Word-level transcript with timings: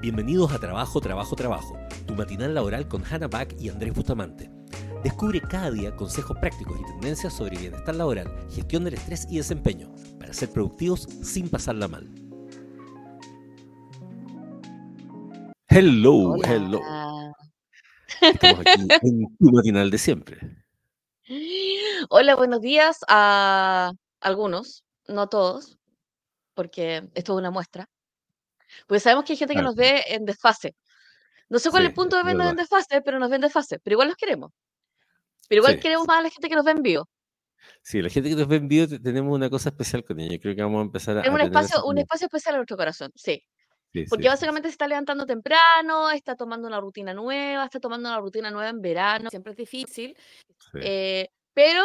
Bienvenidos 0.00 0.52
a 0.52 0.58
Trabajo, 0.58 1.00
Trabajo, 1.00 1.34
Trabajo, 1.34 1.78
tu 2.06 2.14
matinal 2.14 2.54
laboral 2.54 2.86
con 2.88 3.02
Hannah 3.04 3.28
Back 3.28 3.56
y 3.58 3.68
Andrés 3.68 3.94
Bustamante. 3.94 4.50
Descubre 5.02 5.40
cada 5.40 5.70
día 5.70 5.94
consejos 5.96 6.36
prácticos 6.38 6.78
y 6.80 6.84
tendencias 6.84 7.32
sobre 7.32 7.58
bienestar 7.58 7.94
laboral, 7.94 8.30
gestión 8.50 8.84
del 8.84 8.94
estrés 8.94 9.26
y 9.30 9.36
desempeño, 9.36 9.92
para 10.18 10.32
ser 10.32 10.50
productivos 10.50 11.08
sin 11.22 11.48
pasarla 11.48 11.88
mal. 11.88 12.08
Hello, 15.68 16.32
Hola. 16.32 16.48
hello. 16.48 16.80
Estamos 18.20 18.60
aquí 18.60 18.88
en 19.02 19.36
tu 19.38 19.50
matinal 19.52 19.90
de 19.90 19.98
siempre. 19.98 20.38
Hola, 22.10 22.36
buenos 22.36 22.60
días 22.60 22.98
a 23.08 23.92
algunos, 24.20 24.84
no 25.08 25.22
a 25.22 25.26
todos, 25.28 25.78
porque 26.54 27.08
esto 27.14 27.32
es 27.32 27.38
una 27.38 27.50
muestra. 27.50 27.88
Porque 28.86 29.00
sabemos 29.00 29.24
que 29.24 29.32
hay 29.32 29.36
gente 29.36 29.54
que 29.54 29.62
nos 29.62 29.74
ve 29.74 30.02
en 30.08 30.24
desfase. 30.24 30.74
No 31.48 31.58
sé 31.58 31.70
cuál 31.70 31.82
es 31.82 31.88
Sí, 31.88 31.90
el 31.90 31.94
punto 31.94 32.16
de 32.16 32.22
es 32.22 32.26
vernos 32.26 32.50
en 32.50 32.56
desfase, 32.56 33.00
pero 33.02 33.18
nos 33.18 33.28
ven 33.30 33.36
en 33.36 33.40
desfase. 33.42 33.78
Pero 33.80 33.94
igual 33.94 34.08
los 34.08 34.16
queremos. 34.16 34.52
Pero 35.48 35.60
igual 35.60 35.74
Sí, 35.74 35.80
queremos 35.80 36.06
más 36.06 36.18
a 36.20 36.22
la 36.22 36.30
gente 36.30 36.48
que 36.48 36.54
nos 36.56 36.64
ve 36.64 36.70
en 36.72 36.82
vivo. 36.82 37.08
Sí, 37.82 38.02
la 38.02 38.08
gente 38.10 38.28
que 38.30 38.36
nos 38.36 38.48
ve 38.48 38.56
en 38.56 38.68
vivo 38.68 38.88
te- 38.88 38.98
tenemos 38.98 39.34
una 39.34 39.48
cosa 39.50 39.68
especial 39.70 40.04
con 40.04 40.20
ella. 40.20 40.38
Creo 40.40 40.54
que 40.54 40.62
vamos 40.62 40.80
a 40.80 40.82
empezar 40.82 41.18
a, 41.18 41.22
Tenemos 41.22 41.40
un 41.40 41.46
espacio, 41.46 41.84
un 41.84 41.98
espacio 41.98 42.26
especial 42.26 42.54
en 42.54 42.58
nuestro 42.60 42.76
corazón, 42.76 43.10
sí. 43.14 43.42
Sí, 43.92 44.04
Porque 44.08 44.22
sí, 44.22 44.22
sí, 44.22 44.22
sí. 44.22 44.28
básicamente 44.28 44.68
se 44.68 44.72
está 44.72 44.88
levantando 44.88 45.24
temprano, 45.24 46.10
está 46.10 46.34
tomando 46.34 46.66
una 46.66 46.80
rutina 46.80 47.14
nueva, 47.14 47.64
está 47.64 47.78
tomando 47.78 48.08
una 48.08 48.18
rutina 48.18 48.50
nueva 48.50 48.68
en 48.70 48.80
verano, 48.80 49.30
siempre 49.30 49.52
es 49.52 49.56
difícil. 49.56 50.16
Sí. 50.72 50.78
Eh, 50.82 51.28
pero 51.52 51.82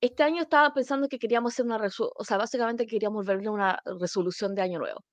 este 0.00 0.22
año 0.22 0.40
estaba 0.42 0.72
pensando 0.72 1.08
que 1.08 1.18
queríamos 1.18 1.52
hacer 1.52 1.66
una 1.66 1.76
resolución, 1.78 2.14
o 2.18 2.24
sea, 2.24 2.38
básicamente 2.38 2.86
queríamos 2.86 3.26
verle 3.26 3.48
una 3.50 3.78
resolución 4.00 4.54
de 4.54 4.62
año 4.62 4.78
nuevo, 4.78 5.04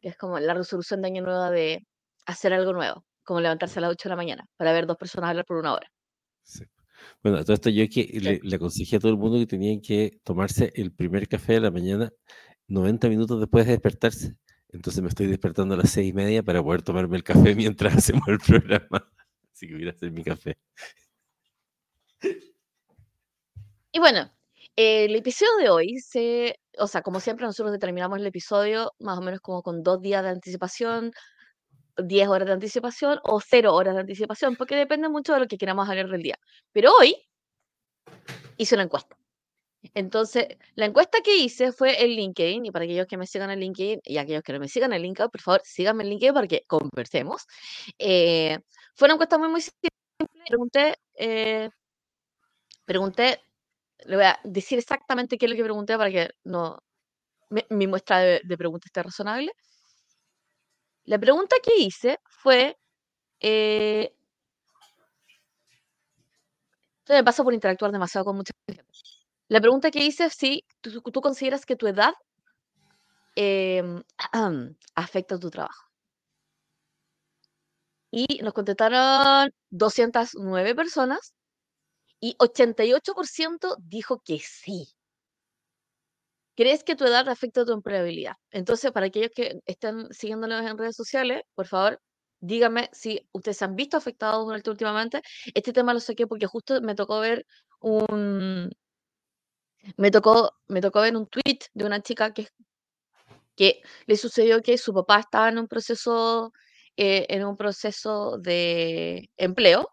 que 0.00 0.08
es 0.08 0.16
como 0.16 0.38
la 0.38 0.54
resolución 0.54 1.02
de 1.02 1.08
año 1.08 1.22
nuevo 1.22 1.50
de 1.50 1.86
hacer 2.26 2.52
algo 2.52 2.72
nuevo, 2.72 3.04
como 3.24 3.40
levantarse 3.40 3.78
a 3.78 3.82
las 3.82 3.90
8 3.92 4.08
de 4.08 4.10
la 4.10 4.16
mañana 4.16 4.44
para 4.56 4.72
ver 4.72 4.86
dos 4.86 4.96
personas 4.96 5.30
hablar 5.30 5.44
por 5.44 5.58
una 5.58 5.74
hora. 5.74 5.88
Sí. 6.42 6.64
Bueno, 7.22 7.42
todo 7.44 7.54
esto 7.54 7.70
yo 7.70 7.84
que 7.88 8.04
Sí. 8.04 8.20
le, 8.20 8.40
le 8.42 8.56
aconsejé 8.56 8.96
a 8.96 9.00
todo 9.00 9.12
el 9.12 9.18
mundo 9.18 9.38
que 9.38 9.46
tenían 9.46 9.80
que 9.80 10.20
tomarse 10.24 10.72
el 10.74 10.92
primer 10.92 11.28
café 11.28 11.54
de 11.54 11.60
la 11.60 11.70
mañana 11.70 12.12
90 12.68 13.08
minutos 13.08 13.40
después 13.40 13.66
de 13.66 13.72
despertarse. 13.72 14.36
Entonces 14.70 15.02
me 15.02 15.08
estoy 15.08 15.26
despertando 15.26 15.74
a 15.74 15.78
las 15.78 15.90
seis 15.90 16.10
y 16.10 16.12
media 16.12 16.42
para 16.42 16.62
poder 16.62 16.82
tomarme 16.82 17.16
el 17.16 17.22
café 17.24 17.54
mientras 17.56 17.96
hacemos 17.96 18.28
el 18.28 18.38
programa. 18.38 19.10
Así 19.52 19.66
que 19.66 19.74
voy 19.74 19.86
a 19.88 19.90
hacer 19.90 20.10
mi 20.10 20.22
café. 20.22 20.58
Y 23.92 23.98
bueno, 23.98 24.30
el 24.76 25.14
episodio 25.16 25.58
de 25.58 25.70
hoy 25.70 25.98
se, 25.98 26.58
o 26.78 26.86
sea, 26.86 27.02
como 27.02 27.20
siempre 27.20 27.46
nosotros 27.46 27.72
determinamos 27.72 28.18
el 28.18 28.26
episodio 28.26 28.92
más 28.98 29.18
o 29.18 29.22
menos 29.22 29.40
como 29.40 29.62
con 29.62 29.82
dos 29.82 30.00
días 30.00 30.22
de 30.22 30.30
anticipación, 30.30 31.12
10 31.96 32.28
horas 32.28 32.46
de 32.46 32.54
anticipación 32.54 33.20
o 33.24 33.40
cero 33.40 33.74
horas 33.74 33.94
de 33.94 34.00
anticipación, 34.00 34.56
porque 34.56 34.76
depende 34.76 35.08
mucho 35.08 35.34
de 35.34 35.40
lo 35.40 35.46
que 35.48 35.58
queramos 35.58 35.88
hablar 35.88 36.08
del 36.08 36.22
día. 36.22 36.38
Pero 36.72 36.92
hoy 36.98 37.16
hice 38.56 38.74
una 38.74 38.84
encuesta. 38.84 39.16
Entonces, 39.94 40.48
la 40.74 40.86
encuesta 40.86 41.20
que 41.22 41.36
hice 41.36 41.72
fue 41.72 42.02
en 42.02 42.10
LinkedIn, 42.10 42.66
y 42.66 42.70
para 42.70 42.84
aquellos 42.84 43.06
que 43.06 43.16
me 43.16 43.26
sigan 43.26 43.50
en 43.50 43.60
LinkedIn 43.60 44.00
y 44.04 44.18
aquellos 44.18 44.42
que 44.42 44.52
no 44.52 44.60
me 44.60 44.68
sigan 44.68 44.92
en 44.92 45.02
LinkedIn, 45.02 45.30
por 45.30 45.40
favor, 45.40 45.60
síganme 45.64 46.04
en 46.04 46.10
LinkedIn 46.10 46.34
para 46.34 46.46
que 46.48 46.62
conversemos. 46.66 47.46
Eh, 47.98 48.58
fue 48.94 49.06
una 49.06 49.14
encuesta 49.14 49.38
muy, 49.38 49.48
muy 49.48 49.60
simple. 49.60 49.90
Pregunté, 50.46 50.96
eh, 51.14 51.70
pregunté, 52.84 53.40
le 54.04 54.16
voy 54.16 54.24
a 54.24 54.38
decir 54.44 54.78
exactamente 54.78 55.38
qué 55.38 55.46
es 55.46 55.50
lo 55.50 55.56
que 55.56 55.64
pregunté 55.64 55.96
para 55.96 56.10
que 56.10 56.30
no, 56.44 56.78
mi, 57.50 57.64
mi 57.70 57.86
muestra 57.86 58.18
de, 58.20 58.40
de 58.44 58.58
preguntas 58.58 58.86
esté 58.88 59.02
razonable. 59.02 59.52
La 61.04 61.18
pregunta 61.18 61.56
que 61.62 61.76
hice 61.76 62.18
fue, 62.28 62.76
eh, 63.40 64.12
me 67.08 67.24
pasa 67.24 67.42
por 67.42 67.54
interactuar 67.54 67.92
demasiado 67.92 68.26
con 68.26 68.36
mucha 68.36 68.52
gente. 68.68 68.84
La 69.48 69.60
pregunta 69.60 69.90
que 69.90 70.04
hice 70.04 70.26
es 70.26 70.34
si 70.34 70.64
tú, 70.80 71.00
tú 71.00 71.20
consideras 71.20 71.64
que 71.66 71.76
tu 71.76 71.86
edad 71.86 72.12
em, 73.36 74.02
afecta 74.94 75.38
tu 75.38 75.50
trabajo. 75.50 75.84
Y 78.10 78.40
nos 78.42 78.52
contestaron 78.54 79.50
209 79.70 80.74
personas 80.74 81.34
y 82.20 82.36
88% 82.38 83.76
dijo 83.78 84.22
que 84.24 84.38
sí. 84.38 84.88
¿Crees 86.56 86.82
que 86.82 86.96
tu 86.96 87.04
edad 87.04 87.28
afecta 87.28 87.64
tu 87.64 87.72
empleabilidad? 87.72 88.34
Entonces, 88.50 88.90
para 88.90 89.06
aquellos 89.06 89.30
que 89.34 89.60
están 89.66 90.12
siguiéndonos 90.12 90.68
en 90.68 90.76
redes 90.76 90.96
sociales, 90.96 91.42
por 91.54 91.66
favor, 91.66 92.00
díganme 92.40 92.90
si 92.92 93.28
ustedes 93.32 93.58
se 93.58 93.64
han 93.64 93.76
visto 93.76 93.96
afectados 93.96 94.44
durante 94.44 94.70
últimamente. 94.70 95.22
Este 95.54 95.72
tema 95.72 95.94
lo 95.94 96.00
saqué 96.00 96.26
porque 96.26 96.46
justo 96.46 96.80
me 96.82 96.94
tocó 96.94 97.20
ver 97.20 97.46
un 97.80 98.70
me 99.96 100.10
tocó 100.10 100.52
me 100.66 100.80
tocó 100.80 101.00
ver 101.00 101.16
un 101.16 101.26
tweet 101.28 101.60
de 101.74 101.84
una 101.84 102.02
chica 102.02 102.32
que 102.34 102.48
que 103.56 103.82
le 104.06 104.16
sucedió 104.16 104.62
que 104.62 104.78
su 104.78 104.94
papá 104.94 105.20
estaba 105.20 105.48
en 105.48 105.58
un 105.58 105.68
proceso 105.68 106.52
eh, 106.96 107.26
en 107.28 107.44
un 107.44 107.56
proceso 107.56 108.38
de 108.38 109.30
empleo 109.36 109.88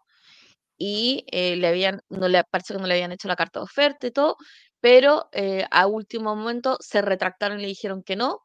y 0.78 1.24
eh, 1.32 1.56
le 1.56 1.68
habían, 1.68 2.00
no 2.10 2.28
le 2.28 2.42
parece 2.50 2.74
que 2.74 2.80
no 2.80 2.86
le 2.86 2.94
habían 2.94 3.12
hecho 3.12 3.28
la 3.28 3.36
carta 3.36 3.60
de 3.60 3.64
oferta 3.64 4.06
y 4.06 4.10
todo, 4.12 4.36
pero 4.80 5.28
eh, 5.32 5.66
a 5.70 5.86
último 5.86 6.34
momento 6.36 6.76
se 6.80 7.02
retractaron 7.02 7.58
y 7.60 7.62
le 7.62 7.68
dijeron 7.68 8.02
que 8.02 8.16
no 8.16 8.40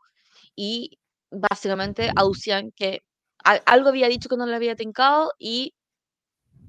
y 0.56 1.00
básicamente 1.32 2.12
aducían 2.16 2.72
que 2.76 3.02
a- 3.46 3.62
algo 3.68 3.90
había 3.90 4.08
dicho 4.10 4.30
que 4.30 4.38
no 4.38 4.46
le 4.48 4.56
había 4.56 4.76
tincado 4.76 5.34
y, 5.40 5.74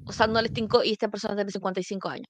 o 0.05 0.13
sea, 0.13 0.27
no 0.27 0.41
les 0.43 0.53
tincó 0.53 0.83
y 0.85 0.93
esta 0.93 1.09
persona 1.09 1.35
tiene 1.37 1.51
55 1.51 2.09
años. 2.09 2.29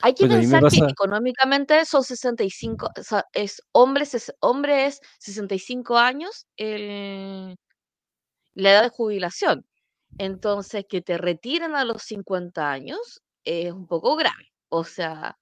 Hay 0.00 0.14
que 0.14 0.26
me 0.26 0.34
pensar 0.36 0.60
que 0.68 0.78
pasa... 0.80 0.90
económicamente 0.90 1.84
son 1.86 2.02
65, 2.04 2.90
o 2.98 3.02
sea, 3.02 3.24
es 3.32 3.62
hombre, 3.72 4.04
ses- 4.04 4.34
hombre 4.40 4.86
es 4.86 5.00
65 5.20 5.96
años 5.98 6.46
el- 6.56 7.56
la 8.54 8.70
edad 8.72 8.82
de 8.84 8.88
jubilación. 8.90 9.64
Entonces, 10.18 10.84
que 10.88 11.00
te 11.02 11.18
retiren 11.18 11.74
a 11.74 11.84
los 11.84 12.02
50 12.02 12.70
años 12.70 13.22
es 13.44 13.72
un 13.72 13.86
poco 13.86 14.16
grave. 14.16 14.52
O 14.68 14.84
sea, 14.84 15.36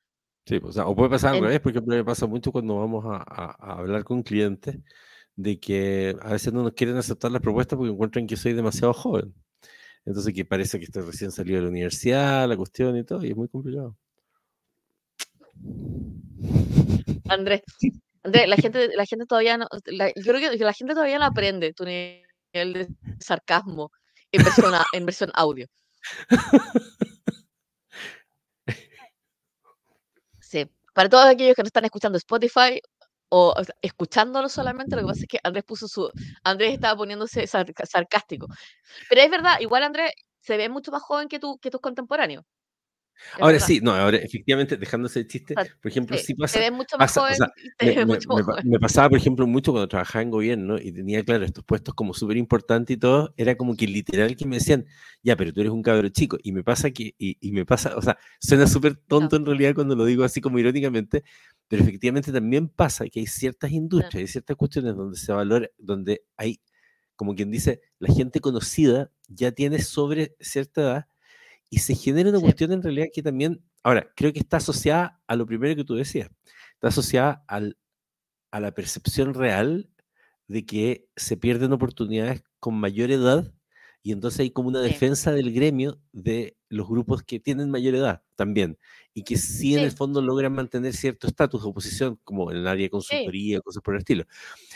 Sí, 0.47 0.59
o 0.63 0.73
sea, 0.73 0.87
o 0.87 0.97
puede 0.97 1.11
pasar 1.11 1.35
al 1.35 1.43
revés, 1.43 1.61
por 1.61 1.71
ejemplo, 1.71 1.95
me 1.95 2.05
pasa 2.05 2.27
mucho 2.27 2.51
cuando 2.51 2.77
vamos 2.77 3.05
a, 3.07 3.19
a- 3.19 3.57
a 3.59 3.79
hablar 3.79 4.03
con 4.05 4.23
clientes 4.23 4.79
de 5.37 5.61
que 5.61 6.17
a 6.23 6.33
veces 6.33 6.53
no 6.53 6.63
nos 6.63 6.73
quieren 6.73 6.97
aceptar 6.97 7.31
las 7.31 7.43
propuestas 7.43 7.77
porque 7.77 7.93
encuentran 7.93 8.27
que 8.27 8.37
soy 8.37 8.55
demasiado 8.55 8.93
joven. 8.93 9.33
Entonces 10.05 10.35
que 10.35 10.45
parece 10.45 10.79
que 10.79 10.87
estoy 10.87 11.03
recién 11.03 11.31
salido 11.31 11.59
de 11.59 11.63
la 11.65 11.69
universidad, 11.69 12.49
la 12.49 12.57
cuestión 12.57 12.97
y 12.97 13.05
todo, 13.05 13.25
y 13.25 13.31
es 13.31 13.37
muy 13.37 13.49
complicado. 13.49 13.97
Andrés, 17.29 17.63
Andrés, 18.25 18.49
la 18.49 18.57
gente, 18.57 18.89
la 18.97 19.07
gente 19.07 19.27
todavía 19.27 19.57
no, 19.59 19.67
la- 19.87 20.09
yo 20.09 20.33
creo 20.33 20.51
que 20.51 20.57
la 20.65 20.73
gente 20.73 20.95
todavía 20.95 21.19
no 21.19 21.27
aprende 21.27 21.73
tu 21.75 21.85
nivel 21.85 22.23
de 22.73 22.89
sarcasmo 23.21 23.91
en 24.33 24.45
versión, 24.45 24.75
en 24.93 25.07
versión 25.07 25.31
audio. 25.35 25.67
Sí. 30.41 30.69
Para 30.95 31.09
todos 31.09 31.27
aquellos 31.27 31.55
que 31.55 31.63
no 31.63 31.69
están 31.69 31.85
escuchando 31.85 32.19
Spotify 32.19 32.81
o, 33.29 33.55
escuchándolo 33.81 34.49
solamente, 34.49 34.97
lo 34.97 35.03
que 35.03 35.09
pasa 35.09 35.21
es 35.21 35.29
que 35.29 35.39
Andrés 35.45 35.65
puso 35.65 35.87
su. 35.89 36.11
Andrés 36.43 36.75
estaba 36.75 36.97
poniéndose 36.97 37.47
sarcástico. 37.47 38.49
Pero 39.09 39.21
es 39.23 39.31
verdad, 39.31 39.61
igual 39.61 39.85
Andrés 39.85 40.13
se 40.41 40.57
ve 40.57 40.69
mucho 40.69 40.91
más 40.91 41.03
joven 41.03 41.29
que, 41.29 41.39
tú, 41.39 41.59
que 41.59 41.71
tus 41.71 41.81
contemporáneos. 41.81 42.45
Ahora 43.39 43.53
verdad. 43.55 43.67
sí, 43.67 43.81
no, 43.81 43.93
ahora 43.93 44.17
efectivamente, 44.19 44.77
dejándose 44.77 45.21
el 45.21 45.27
chiste, 45.29 45.55
O 45.57 45.65
sea, 45.65 45.73
por 45.81 45.91
ejemplo, 45.91 46.17
sí, 46.17 46.25
sí 46.27 46.35
te 46.35 46.41
pasa, 46.43 46.61
ves 46.61 46.73
mucho 46.73 46.99
más 46.99 47.13
pasa, 47.13 47.21
o 47.29 47.35
joven 47.35 47.35
sea, 47.35 47.49
y 47.57 47.71
te 47.73 47.87
me, 47.87 47.93
ves 47.95 48.07
me- 48.07 48.07
mucho 48.07 48.29
más 48.31 48.41
me 48.41 48.43
joven. 48.43 48.65
me 48.71 48.79
pasaba, 48.81 49.09
por 49.11 49.19
ejemplo, 49.19 49.47
mucho 49.47 49.73
cuando 49.73 49.89
trabajaba 49.89 50.23
en 50.23 50.31
gobierno 50.31 50.79
y 50.79 50.93
tenía, 50.93 51.23
claro, 51.25 51.45
estos 51.45 51.65
puestos 51.65 51.95
como 51.95 52.15
súper 52.15 52.37
importantes 52.37 52.97
y 52.97 52.99
todo, 53.01 53.33
era 53.37 53.57
como 53.57 53.77
que 53.77 53.87
literal 53.87 54.37
que 54.37 54.47
me 54.47 54.57
decían, 54.57 54.87
ya, 55.23 55.37
pero 55.37 55.53
tú 55.53 55.61
eres 55.61 55.73
un 55.73 55.83
cabro 55.83 56.09
chico, 56.09 56.39
y 56.43 56.53
me 56.53 56.63
pasa 56.65 56.91
que, 56.91 57.15
y, 57.19 57.37
y 57.41 57.53
me 57.53 57.65
pasa, 57.67 57.97
o 57.97 58.03
sea, 58.03 58.19
suena 58.41 58.67
súper 58.67 58.97
tonto 58.97 59.37
en 59.37 59.47
realidad 59.47 59.75
cuando 59.75 59.95
lo 59.97 60.05
digo 60.05 60.25
así 60.25 60.41
como 60.41 60.59
irónicamente, 60.59 61.25
pero 61.69 61.83
efectivamente 61.83 62.33
también 62.33 62.69
pasa 62.69 63.07
que 63.09 63.21
hay 63.21 63.27
ciertas 63.27 63.71
industrias, 63.73 64.21
hay 64.23 64.27
ciertas 64.29 64.57
cuestiones 64.57 64.97
donde 64.97 65.17
se 65.19 65.33
valora, 65.33 65.69
donde 65.79 66.23
hay, 66.37 66.61
como 67.17 67.35
quien 67.35 67.51
dice, 67.51 67.81
la 67.99 68.13
gente 68.15 68.41
conocida 68.41 69.11
ya 69.29 69.53
tiene 69.53 69.79
sobre 69.81 70.35
cierta 70.41 70.81
edad 70.83 71.07
y 71.71 71.79
se 71.81 71.95
genera 71.95 72.31
una 72.31 72.41
Sí. 72.41 72.45
cuestión 72.45 72.73
en 72.73 72.83
realidad 72.83 73.07
que 73.15 73.23
también, 73.23 73.63
ahora, 73.85 74.11
creo 74.17 74.33
que 74.33 74.41
está 74.41 74.59
asociada 74.59 75.23
a 75.29 75.37
lo 75.37 75.47
primero 75.47 75.77
que 75.77 75.85
tú 75.85 75.95
decías, 75.97 76.31
está 76.75 76.89
asociada 76.89 77.45
al, 77.49 77.79
a 78.53 78.61
la 78.61 78.73
percepción 78.75 79.35
real 79.35 79.91
de 80.49 80.67
que 80.67 81.09
se 81.17 81.37
pierden 81.37 81.73
oportunidades 81.73 82.43
con 82.61 82.75
mayor 82.77 83.11
edad 83.13 83.53
Y 84.03 84.13
entonces 84.13 84.41
hay 84.41 84.51
como 84.51 84.69
una 84.69 84.81
defensa 84.81 85.33
del 85.33 85.53
gremio 85.53 86.01
de 86.13 86.57
los 86.71 86.89
grupos 86.89 87.23
que 87.23 87.39
tienen 87.39 87.71
mayor 87.71 87.95
edad 87.95 88.23
también, 88.35 88.79
y 89.13 89.25
que 89.25 89.37
sí, 89.37 89.75
en 89.77 89.81
el 89.81 89.91
fondo 89.91 90.23
logran 90.23 90.55
mantener 90.55 90.95
cierto 90.95 91.27
estatus 91.27 91.63
de 91.63 91.69
oposición, 91.69 92.19
como 92.25 92.51
en 92.51 92.59
el 92.59 92.67
área 92.67 92.85
de 92.85 92.91
consultoría, 92.91 93.61
cosas 93.61 93.83
por 93.83 93.95
el 93.95 93.99
estilo. 93.99 94.25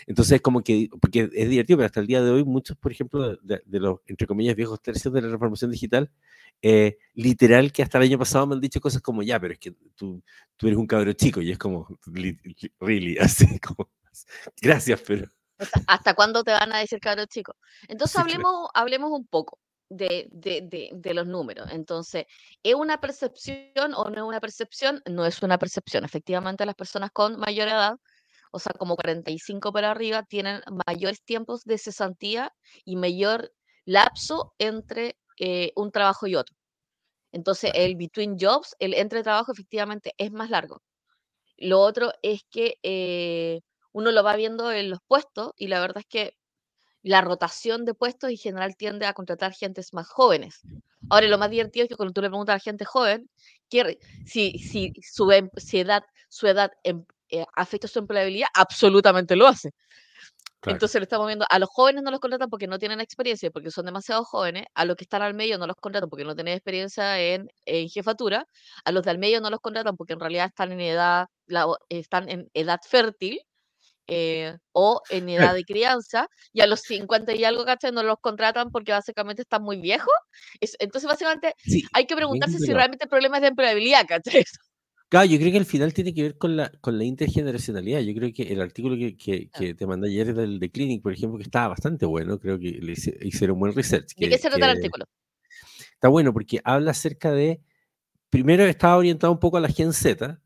Entonces, 0.07 0.41
como 0.43 0.63
que, 0.63 0.91
porque 1.01 1.31
es 1.33 1.49
divertido, 1.49 1.79
pero 1.79 1.87
hasta 1.87 2.01
el 2.01 2.07
día 2.07 2.23
de 2.23 2.31
hoy, 2.31 2.45
muchos, 2.45 2.77
por 2.77 2.93
ejemplo, 2.93 3.37
de, 3.37 3.63
los, 3.81 4.01
entre 4.07 4.27
comillas, 4.27 4.57
viejos 4.57 4.83
tercios 4.83 5.15
de 5.15 5.23
la 5.23 5.29
reformación 5.29 5.71
digital, 5.71 6.11
eh, 6.61 6.99
literal 7.15 7.73
que 7.73 7.83
hasta 7.83 7.99
el 7.99 8.05
año 8.05 8.19
pasado 8.19 8.47
me 8.47 8.55
han 8.55 8.61
dicho 8.61 8.81
cosas 8.81 9.01
como, 9.01 9.23
ya, 9.23 9.41
pero 9.41 9.55
es 9.55 9.59
que 9.59 9.73
tú, 9.95 10.23
tú 10.57 10.67
eres 10.67 10.79
un 10.79 10.87
cabro 10.87 11.13
chico, 11.15 11.41
y 11.41 11.51
es 11.53 11.59
como, 11.59 11.87
really, 12.81 13.17
así 13.21 13.59
como, 13.61 13.89
gracias, 14.61 15.01
pero... 15.07 15.29
¿Hasta 15.87 16.15
cuándo 16.15 16.43
te 16.45 16.53
van 16.53 16.73
a 16.73 16.79
decir 16.79 17.01
cabros 17.01 17.29
chicos? 17.29 17.57
Entonces 17.89 18.17
hablemos, 18.19 18.69
hablemos 18.75 19.11
un 19.11 19.27
poco 19.27 19.59
de, 19.89 20.29
de, 20.31 21.15
los 21.15 21.27
números. 21.27 21.69
Entonces, 21.71 22.27
¿es 22.63 22.75
una 22.75 23.01
percepción 23.01 23.95
o 23.95 24.11
no 24.11 24.17
es 24.17 24.23
una 24.23 24.41
percepción? 24.41 25.03
No 25.07 25.25
es 25.27 25.43
una 25.43 25.59
percepción. 25.59 26.05
Efectivamente, 26.05 26.67
las 26.67 26.75
personas 26.75 27.11
con 27.13 27.39
mayor 27.39 27.69
edad, 27.69 27.97
o 28.51 28.59
sea, 28.59 28.73
como 28.79 28.97
45 28.97 29.73
para 29.73 29.91
arriba, 29.91 30.23
tienen 30.25 30.63
mayores 30.87 31.23
tiempos 31.23 31.65
de 31.65 31.79
cesantía 31.79 32.53
y 32.85 32.97
mayor 32.97 33.53
lapso 33.85 34.55
entre 34.59 35.17
eh, 35.39 35.73
un 35.77 35.91
trabajo 35.91 36.27
y 36.27 36.37
otro. 36.37 36.57
Entonces, 37.33 37.73
el 37.75 37.97
between 37.97 38.37
jobs, 38.39 38.77
el 38.79 38.95
entre 38.95 39.23
trabajo, 39.23 39.53
efectivamente 39.53 40.15
es 40.19 40.31
más 40.31 40.51
largo. 40.51 40.83
Lo 41.57 41.81
otro 41.81 42.13
es 42.23 42.43
que 42.51 42.79
eh, 42.83 43.61
uno 43.95 44.11
lo 44.13 44.23
va 44.23 44.37
viendo 44.37 44.71
en 44.71 44.91
los 44.91 44.99
puestos 45.07 45.53
y 45.57 45.69
la 45.69 45.81
verdad 45.81 45.99
es 45.99 46.07
que 46.07 46.37
la 47.03 47.21
rotación 47.21 47.85
de 47.85 47.95
puestos 47.95 48.31
en 48.31 48.37
general 48.37 48.77
tiende 48.77 49.07
a 49.07 49.13
contratar 49.13 49.53
gentes 49.53 49.93
más 49.93 50.09
jóvenes. 50.09 50.61
Ahora, 51.11 51.29
lo 51.29 51.39
más 51.39 51.51
divertido 51.51 51.85
es 51.85 51.89
que 51.89 51.97
cuando 51.97 52.13
tú 52.13 52.23
le 52.23 52.29
preguntas 52.29 52.55
a 52.55 52.57
la 52.57 52.61
gente 52.61 52.85
joven 52.85 53.29
si, 54.27 54.59
si, 54.59 54.93
su, 55.03 55.31
em, 55.33 55.51
edad, 55.73 56.03
su 56.29 56.47
edad 56.47 56.71
em, 56.83 57.05
eh, 57.31 57.45
afecta 57.55 57.89
su 57.89 57.99
empleabilidad, 57.99 58.49
absolutamente 58.55 59.37
lo 59.37 59.47
hace. 59.47 59.73
Entonces 60.67 60.99
lo 60.99 61.03
estamos 61.03 61.27
viendo, 61.27 61.45
a 61.51 61.59
los 61.59 61.69
jóvenes 61.69 62.03
no 62.03 62.11
los 62.11 62.21
contratan 62.21 62.49
porque 62.49 62.67
no 62.67 62.79
tienen 62.79 63.01
experiencia, 63.01 63.51
porque 63.51 63.71
son 63.71 63.85
demasiado 63.85 64.25
jóvenes, 64.25 64.65
a 64.75 64.87
los 64.87 64.97
que 64.97 65.05
están 65.05 65.21
al 65.21 65.35
medio 65.35 65.59
no 65.59 65.67
los 65.67 65.77
contratan 65.77 66.09
porque 66.09 66.25
no 66.25 66.35
tienen 66.35 66.55
experiencia 66.55 67.21
en, 67.21 67.51
jefatura, 67.91 68.47
a 68.85 68.93
los 68.93 69.03
del 69.03 69.19
medio 69.19 69.43
no 69.43 69.51
los 69.51 69.61
contratan 69.61 69.95
porque 69.97 70.15
en 70.15 70.21
realidad 70.21 70.47
están 70.47 70.73
en 70.73 70.81
edad, 70.81 71.27
están 71.91 72.31
en 72.31 72.51
edad 72.55 72.81
fértil, 72.83 73.41
eh, 74.07 74.55
o 74.73 75.01
en 75.11 75.29
edad 75.29 75.55
de 75.55 75.65
crianza, 75.65 76.29
y 76.53 76.61
a 76.61 76.67
los 76.67 76.81
50 76.81 77.35
y 77.35 77.45
algo, 77.45 77.65
¿cachai? 77.65 77.93
No 77.93 78.03
los 78.03 78.19
contratan 78.21 78.71
porque 78.71 78.93
básicamente 78.93 79.43
están 79.43 79.63
muy 79.63 79.81
viejos. 79.81 80.15
entonces, 80.79 81.09
básicamente, 81.09 81.55
hay 81.93 82.07
que 82.07 82.17
preguntarse 82.17 82.59
si 82.59 82.73
realmente 82.73 83.05
el 83.05 83.11
problema 83.11 83.37
es 83.37 83.43
de 83.43 83.49
empleabilidad, 83.49 84.07
¿cachai? 84.07 84.45
Claro, 85.09 85.27
yo 85.27 85.39
creo 85.39 85.53
que 85.53 85.59
al 85.59 85.67
final 85.67 85.95
tiene 85.95 86.13
que 86.13 86.23
ver 86.23 86.39
con 86.39 86.57
la, 86.57 86.73
con 86.81 86.99
la 86.99 87.05
intergeneracionalidad. 87.05 88.01
Yo 88.01 88.15
creo 88.15 88.33
que 88.33 88.43
el 88.53 88.61
artículo 88.61 88.97
que, 88.97 89.17
que, 89.17 89.49
que 89.49 89.75
te 89.75 89.87
mandé 89.87 90.09
ayer 90.09 90.35
del 90.35 90.59
de 90.59 90.71
Clinic, 90.71 91.03
por 91.03 91.13
ejemplo, 91.13 91.39
que 91.39 91.45
estaba 91.45 91.69
bastante 91.69 92.05
bueno, 92.05 92.39
creo 92.41 92.59
que 92.59 92.73
le 92.73 92.93
hicieron 92.93 93.61
buen 93.61 93.75
research. 93.75 94.09
¿De 94.17 94.29
qué 94.29 94.39
se 94.39 94.49
trata 94.49 94.73
el 94.73 94.79
artículo? 94.79 95.05
Está 95.93 96.09
bueno 96.09 96.33
porque 96.33 96.61
habla 96.65 96.91
acerca 96.91 97.31
de, 97.31 97.61
primero 98.29 98.65
estaba 98.65 98.97
orientado 98.97 99.33
un 99.33 99.39
poco 99.39 99.59
a 99.59 99.61
la 99.61 99.69
Gen 99.69 99.93
Z, 99.93 100.41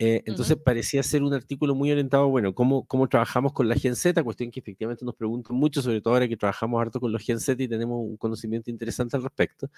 eh, 0.00 0.22
entonces 0.26 0.56
parecía 0.56 1.02
ser 1.02 1.24
un 1.24 1.34
artículo 1.34 1.74
muy 1.74 1.90
orientado, 1.90 2.28
bueno, 2.28 2.54
cómo, 2.54 2.84
cómo 2.86 3.08
trabajamos 3.08 3.52
con 3.52 3.68
la 3.68 3.74
Gen 3.74 3.96
Z, 3.96 4.22
cuestión 4.22 4.52
que 4.52 4.60
efectivamente 4.60 5.04
nos 5.04 5.16
preguntan 5.16 5.56
mucho, 5.56 5.82
sobre 5.82 6.00
todo 6.00 6.14
ahora 6.14 6.28
que 6.28 6.36
trabajamos 6.36 6.80
harto 6.80 7.00
con 7.00 7.10
los 7.10 7.20
Gen 7.20 7.40
Z 7.40 7.60
y 7.60 7.66
tenemos 7.66 7.98
un 8.00 8.16
conocimiento 8.16 8.70
interesante 8.70 9.16
al 9.16 9.24
respecto, 9.24 9.68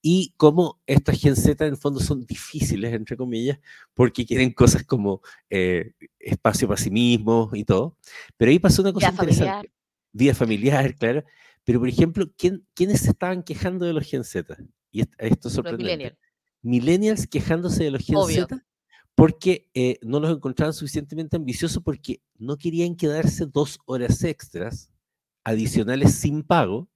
y 0.00 0.32
cómo 0.36 0.80
estas 0.86 1.20
Gen 1.20 1.34
Z 1.34 1.66
en 1.66 1.76
fondo 1.76 1.98
son 1.98 2.24
difíciles, 2.24 2.94
entre 2.94 3.16
comillas, 3.16 3.58
porque 3.94 4.24
quieren 4.24 4.52
cosas 4.52 4.84
como 4.84 5.22
eh, 5.50 5.92
espacio 6.20 6.68
para 6.68 6.80
sí 6.80 6.90
mismos 6.90 7.50
y 7.54 7.64
todo. 7.64 7.96
Pero 8.36 8.52
ahí 8.52 8.60
pasó 8.60 8.82
una 8.82 8.92
cosa 8.92 9.10
interesante. 9.10 9.44
Familiar. 9.44 9.72
Vida 10.12 10.34
familiar, 10.34 10.94
claro. 10.94 11.24
Pero, 11.64 11.80
por 11.80 11.88
ejemplo, 11.88 12.30
¿quién, 12.36 12.64
¿quiénes 12.74 13.00
se 13.00 13.10
estaban 13.10 13.42
quejando 13.42 13.86
de 13.86 13.92
los 13.92 14.06
Gen 14.06 14.22
Z? 14.22 14.56
Y 14.92 15.00
esto 15.18 15.48
es 15.48 15.54
sorprendente. 15.54 16.16
Millennials. 16.62 17.26
quejándose 17.26 17.84
de 17.84 17.90
los 17.90 18.04
Gen 18.04 18.16
Z 18.24 18.64
porque 19.18 19.68
eh, 19.74 19.98
no 20.02 20.20
los 20.20 20.30
encontraban 20.30 20.72
suficientemente 20.72 21.36
ambiciosos 21.36 21.82
porque 21.82 22.20
no 22.38 22.56
querían 22.56 22.94
quedarse 22.94 23.46
dos 23.46 23.80
horas 23.84 24.22
extras 24.22 24.92
adicionales 25.42 26.14
sin 26.14 26.44
pago, 26.44 26.88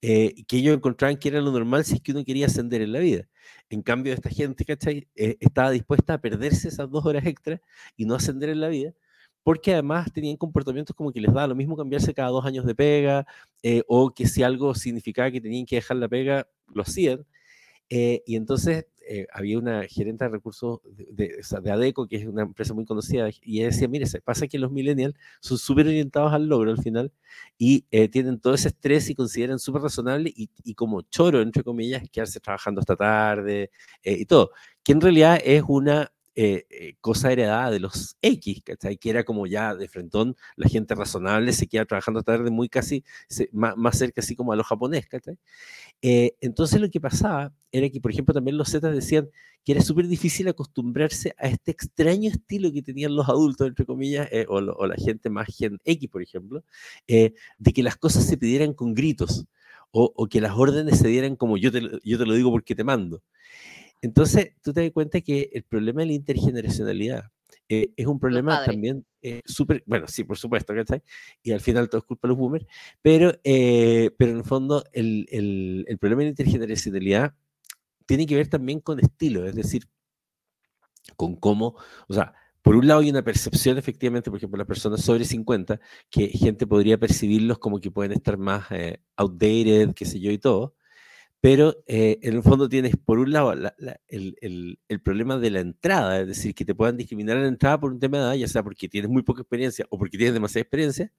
eh, 0.00 0.32
que 0.46 0.56
ellos 0.56 0.74
encontraban 0.74 1.18
que 1.18 1.28
era 1.28 1.42
lo 1.42 1.52
normal 1.52 1.84
si 1.84 1.96
es 1.96 2.00
que 2.00 2.12
uno 2.12 2.24
quería 2.24 2.46
ascender 2.46 2.80
en 2.80 2.92
la 2.92 3.00
vida. 3.00 3.28
En 3.68 3.82
cambio, 3.82 4.14
esta 4.14 4.30
gente, 4.30 4.64
¿cachai? 4.64 5.08
Eh, 5.14 5.36
estaba 5.40 5.70
dispuesta 5.70 6.14
a 6.14 6.18
perderse 6.22 6.68
esas 6.68 6.90
dos 6.90 7.04
horas 7.04 7.26
extras 7.26 7.60
y 7.98 8.06
no 8.06 8.14
ascender 8.14 8.48
en 8.48 8.62
la 8.62 8.68
vida, 8.68 8.94
porque 9.42 9.74
además 9.74 10.10
tenían 10.10 10.38
comportamientos 10.38 10.96
como 10.96 11.12
que 11.12 11.20
les 11.20 11.34
daba 11.34 11.48
lo 11.48 11.54
mismo 11.54 11.76
cambiarse 11.76 12.14
cada 12.14 12.30
dos 12.30 12.46
años 12.46 12.64
de 12.64 12.74
pega, 12.74 13.26
o 13.88 14.10
que 14.14 14.26
si 14.26 14.42
algo 14.42 14.74
significaba 14.74 15.30
que 15.30 15.42
tenían 15.42 15.66
que 15.66 15.76
dejar 15.76 15.98
la 15.98 16.08
pega, 16.08 16.48
lo 16.72 16.80
hacían. 16.80 17.26
y 17.90 18.36
entonces 18.36 18.86
eh, 19.08 19.26
había 19.32 19.58
una 19.58 19.84
gerente 19.84 20.24
de 20.24 20.30
recursos 20.30 20.80
de, 20.84 21.40
de, 21.62 21.70
ADECO, 21.70 22.06
que 22.06 22.16
es 22.16 22.26
una 22.26 22.42
empresa 22.42 22.74
muy 22.74 22.84
conocida, 22.84 23.30
y 23.42 23.58
ella 23.58 23.68
decía, 23.68 23.88
mire, 23.88 24.06
se 24.06 24.20
pasa 24.20 24.46
que 24.46 24.58
los 24.58 24.70
millennials 24.70 25.14
son 25.40 25.56
súper 25.58 25.86
orientados 25.86 26.32
al 26.32 26.46
logro 26.46 26.70
al 26.70 26.82
final 26.82 27.10
y 27.56 27.86
eh, 27.90 28.08
tienen 28.08 28.38
todo 28.38 28.54
ese 28.54 28.68
estrés 28.68 29.08
y 29.08 29.14
consideran 29.14 29.58
súper 29.58 29.82
razonable 29.82 30.32
y, 30.34 30.50
y, 30.62 30.74
como 30.74 31.02
choro, 31.02 31.40
entre 31.40 31.64
comillas, 31.64 32.02
quedarse 32.10 32.38
trabajando 32.38 32.80
hasta 32.80 32.96
tarde 32.96 33.70
eh, 34.02 34.16
y 34.20 34.26
todo, 34.26 34.50
que 34.82 34.92
en 34.92 35.00
realidad 35.00 35.40
es 35.42 35.62
una 35.66 36.12
cosa 37.00 37.32
heredada 37.32 37.70
de 37.70 37.80
los 37.80 38.16
X, 38.22 38.62
¿cachai? 38.64 38.96
Que 38.96 39.10
era 39.10 39.24
como 39.24 39.46
ya 39.46 39.74
de 39.74 39.88
frentón, 39.88 40.36
la 40.56 40.68
gente 40.68 40.94
razonable 40.94 41.52
se 41.52 41.66
queda 41.66 41.84
trabajando 41.84 42.22
tarde 42.22 42.50
muy 42.50 42.68
casi, 42.68 43.04
más, 43.52 43.76
más, 43.76 43.98
cerca 43.98 44.20
así 44.20 44.36
como 44.36 44.52
a 44.52 44.56
los 44.56 44.66
japoneses. 44.66 45.08
Eh, 46.02 46.36
entonces 46.40 46.80
lo 46.80 46.90
que 46.90 47.00
pasaba 47.00 47.52
era 47.72 47.88
que, 47.90 48.00
por 48.00 48.10
ejemplo, 48.10 48.34
también 48.34 48.56
los 48.56 48.70
Zetas 48.70 48.94
decían 48.94 49.28
que 49.64 49.72
era 49.72 49.82
súper 49.82 50.06
difícil 50.06 50.48
acostumbrarse 50.48 51.34
a 51.38 51.48
este 51.48 51.72
extraño 51.72 52.30
estilo 52.30 52.72
que 52.72 52.82
tenían 52.82 53.14
los 53.14 53.28
adultos, 53.28 53.68
entre 53.68 53.84
comillas, 53.84 54.28
eh, 54.32 54.46
o, 54.48 54.60
la 54.60 54.96
gente 54.96 55.30
más 55.30 55.48
Gen 55.48 55.78
X, 55.84 56.08
por 56.08 56.22
ejemplo, 56.22 56.64
eh, 57.06 57.34
de 57.58 57.72
que 57.72 57.82
las 57.82 57.96
cosas 57.96 58.26
se 58.26 58.38
pidieran 58.38 58.74
con 58.74 58.94
gritos 58.94 59.46
o, 59.90 60.28
que 60.28 60.40
las 60.40 60.52
órdenes 60.54 60.98
se 60.98 61.08
dieran 61.08 61.34
como 61.36 61.56
yo 61.56 61.72
te, 61.72 61.80
yo 62.04 62.18
te 62.18 62.26
lo 62.26 62.34
digo 62.34 62.50
porque 62.50 62.74
te 62.74 62.84
mando. 62.84 63.22
Entonces, 64.00 64.52
tú 64.62 64.72
te 64.72 64.82
das 64.82 64.90
cuenta 64.92 65.20
que 65.20 65.50
el 65.52 65.64
problema 65.64 66.00
de 66.02 66.06
la 66.06 66.12
intergeneracionalidad 66.12 67.24
eh, 67.68 67.92
es 67.96 68.06
un 68.06 68.18
problema 68.18 68.64
también 68.64 69.04
eh, 69.20 69.42
súper, 69.44 69.82
bueno, 69.86 70.06
sí, 70.08 70.24
por 70.24 70.38
supuesto, 70.38 70.74
¿cachai? 70.74 71.02
Y 71.42 71.52
al 71.52 71.60
final 71.60 71.88
todo 71.88 71.98
es 71.98 72.04
culpa 72.04 72.26
de 72.26 72.30
los 72.30 72.38
boomers, 72.38 72.66
pero, 73.02 73.38
eh, 73.44 74.10
pero 74.16 74.32
en 74.32 74.38
el 74.38 74.44
fondo 74.44 74.84
el, 74.92 75.26
el, 75.30 75.84
el, 75.86 75.98
problema 75.98 76.20
de 76.20 76.26
la 76.26 76.30
intergeneracionalidad 76.30 77.34
tiene 78.06 78.26
que 78.26 78.36
ver 78.36 78.48
también 78.48 78.80
con 78.80 79.00
estilo, 79.00 79.46
es 79.46 79.54
decir, 79.54 79.84
con 81.16 81.36
cómo, 81.36 81.76
o 82.08 82.14
sea, 82.14 82.32
por 82.62 82.74
un 82.74 82.86
lado 82.86 83.00
hay 83.00 83.10
una 83.10 83.22
percepción 83.22 83.76
efectivamente, 83.76 84.30
por 84.30 84.38
ejemplo, 84.38 84.58
las 84.58 84.66
personas 84.66 85.02
sobre 85.02 85.24
50, 85.24 85.78
que 86.10 86.28
gente 86.28 86.66
podría 86.66 86.98
percibirlos 86.98 87.58
como 87.58 87.80
que 87.80 87.90
pueden 87.90 88.12
estar 88.12 88.38
más 88.38 88.66
outdated, 89.16 89.94
qué 89.94 90.04
sé 90.06 90.20
yo, 90.20 90.30
y 90.30 90.38
todo, 90.38 90.74
pero 91.40 91.76
eh, 91.86 92.18
en 92.22 92.34
el 92.36 92.42
fondo 92.42 92.68
tienes, 92.68 92.96
por 92.96 93.18
un 93.18 93.32
lado, 93.32 93.52
el, 94.08 94.78
problema 95.04 95.38
de 95.38 95.50
la 95.50 95.60
entrada, 95.60 96.20
es 96.20 96.26
decir, 96.26 96.54
que 96.54 96.64
te 96.64 96.74
puedan 96.74 96.96
discriminar 96.96 97.36
en 97.36 97.42
la 97.42 97.48
entrada 97.48 97.78
por 97.78 97.92
un 97.92 98.00
tema 98.00 98.18
de 98.18 98.24
edad, 98.24 98.34
ya 98.34 98.48
sea 98.48 98.62
porque 98.62 98.88
tienes 98.88 99.10
muy 99.10 99.22
poca 99.22 99.42
experiencia 99.42 99.86
o 99.90 99.98
porque 99.98 100.18
tienes 100.18 100.34
demasiada 100.34 100.62
experiencia, 100.62 101.12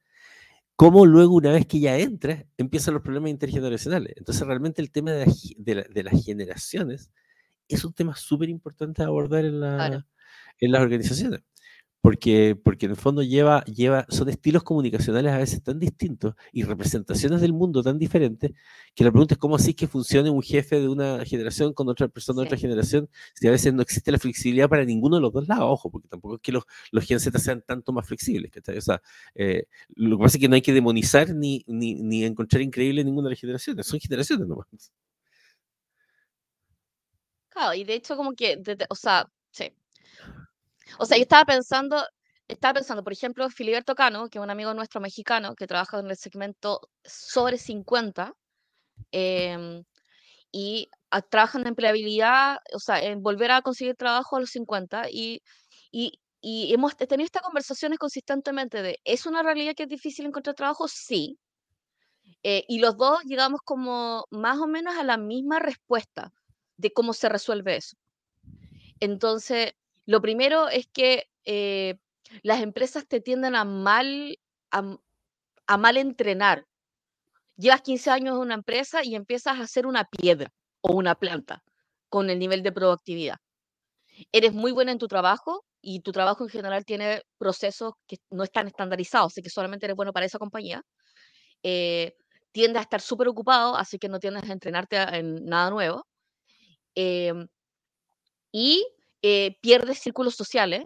como 0.76 1.06
luego, 1.06 1.36
una 1.36 1.52
vez 1.52 1.66
que 1.66 1.80
ya 1.80 1.98
entras, 1.98 2.46
empiezan 2.58 2.94
los 2.94 3.04
problemas 3.04 3.32
intergeneracionales. 3.32 4.14
Entonces, 4.18 4.46
realmente 4.46 4.82
el 4.82 4.92
tema 4.92 5.12
de, 5.12 6.04
las 6.04 6.26
generaciones 6.26 7.12
es 7.68 7.86
un 7.86 7.94
tema 7.94 8.16
súper 8.16 8.50
importante 8.50 9.04
a 9.04 9.08
abordar 9.08 9.46
en, 9.46 9.62
en 9.64 10.72
las 10.72 10.82
organizaciones 10.82 11.42
porque, 12.02 12.56
porque 12.56 12.86
en 12.86 12.92
el 12.92 12.98
fondo 12.98 13.24
lleva, 13.24 13.64
lleva, 13.66 14.06
son 14.10 14.30
estilos 14.30 14.64
comunicacionales 14.64 15.34
a 15.34 15.38
veces 15.38 15.62
tan 15.62 15.80
distintos 15.80 16.36
y 16.54 16.64
representaciones 16.64 17.42
del 17.42 17.54
mundo 17.54 17.84
tan 17.84 17.98
diferentes, 18.00 18.52
que 18.96 19.04
la 19.04 19.12
pregunta 19.12 19.34
es 19.34 19.38
cómo 19.38 19.56
así 19.56 19.74
que 19.74 19.88
funcione 19.88 20.30
un 20.30 20.42
jefe 20.42 20.80
de 20.80 20.88
una 20.88 21.26
generación 21.26 21.74
con 21.74 21.90
otra 21.90 22.08
persona 22.08 22.42
de 22.42 22.48
otra 22.48 22.58
generación, 22.58 23.10
si 23.34 23.48
a 23.48 23.52
veces 23.52 23.74
no 23.74 23.82
existe 23.82 24.12
la 24.12 24.20
flexibilidad 24.20 24.70
para 24.70 24.86
ninguno 24.86 25.18
de 25.18 25.22
los 25.22 25.34
dos 25.34 25.48
lados, 25.48 25.66
ojo, 25.68 25.92
porque 25.92 26.08
tampoco 26.08 26.36
es 26.36 26.42
que 26.42 26.52
los, 26.52 26.64
los 26.92 27.06
Gen 27.06 27.20
Z 27.20 27.38
sean 27.40 27.64
tanto 27.66 27.92
más 27.92 28.08
flexibles, 28.08 28.52
O 28.56 28.82
sea, 28.82 29.02
eh, 29.36 29.66
lo 29.96 30.18
que 30.18 30.24
pasa 30.24 30.38
es 30.38 30.42
que 30.42 30.50
no 30.50 30.56
hay 30.56 30.62
que 30.62 30.74
demonizar 30.74 31.34
ni, 31.34 31.64
ni, 31.68 31.96
ni 31.96 32.24
encontrar 32.24 32.62
increíble 32.62 33.04
ninguna 33.04 33.28
de 33.28 33.32
las 33.32 33.40
generaciones, 33.40 33.86
son 33.86 34.00
generaciones 34.00 34.48
nomás. 34.48 34.68
Claro, 37.50 37.74
y 37.74 37.84
de 37.84 37.96
hecho 37.96 38.16
como 38.16 38.34
que, 38.34 38.62
o 38.90 38.96
sea, 38.96 39.30
sí, 39.52 39.74
o 40.98 41.06
sea, 41.06 41.18
yo 41.18 41.24
estaba 41.24 41.46
pensando, 41.46 42.04
estaba 42.48 42.76
pensando, 42.76 43.04
por 43.04 43.14
ejemplo, 43.14 43.50
Filiberto 43.50 43.96
Cano, 43.96 44.30
que 44.30 44.40
es 44.40 44.44
un 44.44 44.50
amigo 44.50 44.74
nuestro 44.74 45.02
mexicano 45.02 45.56
que 45.56 45.68
trabaja 45.68 46.00
en 46.00 46.10
el 46.10 46.18
segmento 46.18 46.82
sobre 47.04 47.58
50, 47.58 48.34
em, 49.12 49.84
y 50.52 50.90
ah, 51.12 51.22
trabajan 51.22 51.62
en 51.62 51.70
empleabilidad, 51.70 52.58
o 52.74 52.80
sea, 52.80 53.02
en 53.04 53.22
volver 53.22 53.52
a 53.52 53.62
conseguir 53.62 53.96
trabajo 53.96 54.38
a 54.38 54.42
los 54.42 54.52
50 54.52 55.10
y, 55.12 55.42
y, 55.92 56.20
y 56.42 56.74
hemos 56.74 56.96
tenido 56.98 57.26
estas 57.26 57.44
conversaciones 57.44 58.00
consistentemente 58.00 58.82
de, 58.82 59.00
¿es 59.04 59.26
una 59.26 59.44
realidad 59.44 59.74
que 59.76 59.84
es 59.84 59.90
difícil 59.90 60.26
encontrar 60.26 60.56
trabajo? 60.56 60.88
Sí. 60.88 61.38
Eh, 62.44 62.64
y 62.68 62.80
los 62.80 62.98
dos 62.98 63.20
llegamos 63.26 63.62
como 63.64 64.26
más 64.32 64.60
o 64.60 64.68
menos 64.68 64.96
a 64.98 65.04
la 65.04 65.18
misma 65.18 65.60
respuesta 65.60 66.32
de 66.78 66.92
cómo 66.94 67.14
se 67.14 67.30
resuelve 67.30 67.78
eso. 67.78 67.98
Entonces, 69.00 69.74
lo 70.10 70.22
primero 70.22 70.70
es 70.70 70.88
que 70.88 71.30
eh, 71.46 72.00
las 72.42 72.62
empresas 72.62 73.08
te 73.08 73.22
tienden 73.22 73.56
a 73.56 73.64
mal, 73.64 74.40
a, 74.72 75.78
mal 75.78 75.98
entrenar. 75.98 76.66
Llevas 77.58 77.84
15 77.84 78.10
años 78.10 78.34
en 78.34 78.42
una 78.42 78.56
empresa 78.56 79.02
y 79.04 79.14
empiezas 79.14 79.60
a 79.60 79.62
hacer 79.62 79.86
una 79.86 80.06
piedra 80.06 80.52
o 80.82 80.94
una 80.94 81.14
planta 81.14 81.64
con 82.10 82.32
el 82.32 82.40
nivel 82.40 82.64
de 82.64 82.72
productividad. 82.72 83.36
Eres 84.32 84.52
muy 84.52 84.72
buena 84.72 84.92
en 84.92 84.98
tu 84.98 85.08
trabajo 85.08 85.64
y 85.80 86.00
tu 86.00 86.12
trabajo 86.12 86.44
en 86.44 86.50
general 86.50 86.86
tiene 86.86 87.22
procesos 87.38 87.94
que 88.08 88.18
no 88.32 88.44
están 88.44 88.68
estandarizados, 88.68 89.34
así 89.34 89.44
que 89.44 89.52
solamente 89.52 89.86
eres 89.86 89.96
bueno 89.96 90.12
para 90.12 90.26
esa 90.26 90.40
compañía. 90.40 90.82
Eh, 91.62 92.16
tiendes 92.52 92.80
a 92.80 92.84
estar 92.84 93.02
súper 93.02 93.28
ocupado, 93.28 93.76
así 93.76 94.00
que 94.00 94.10
no 94.10 94.18
tiendes 94.20 94.50
a 94.50 94.54
entrenarte 94.54 94.98
en 94.98 95.46
nada 95.46 95.70
nuevo. 95.70 96.08
Em, 96.96 97.48
y 98.52 98.84
eh, 99.22 99.58
pierdes 99.62 100.00
círculos 100.00 100.36
sociales, 100.36 100.86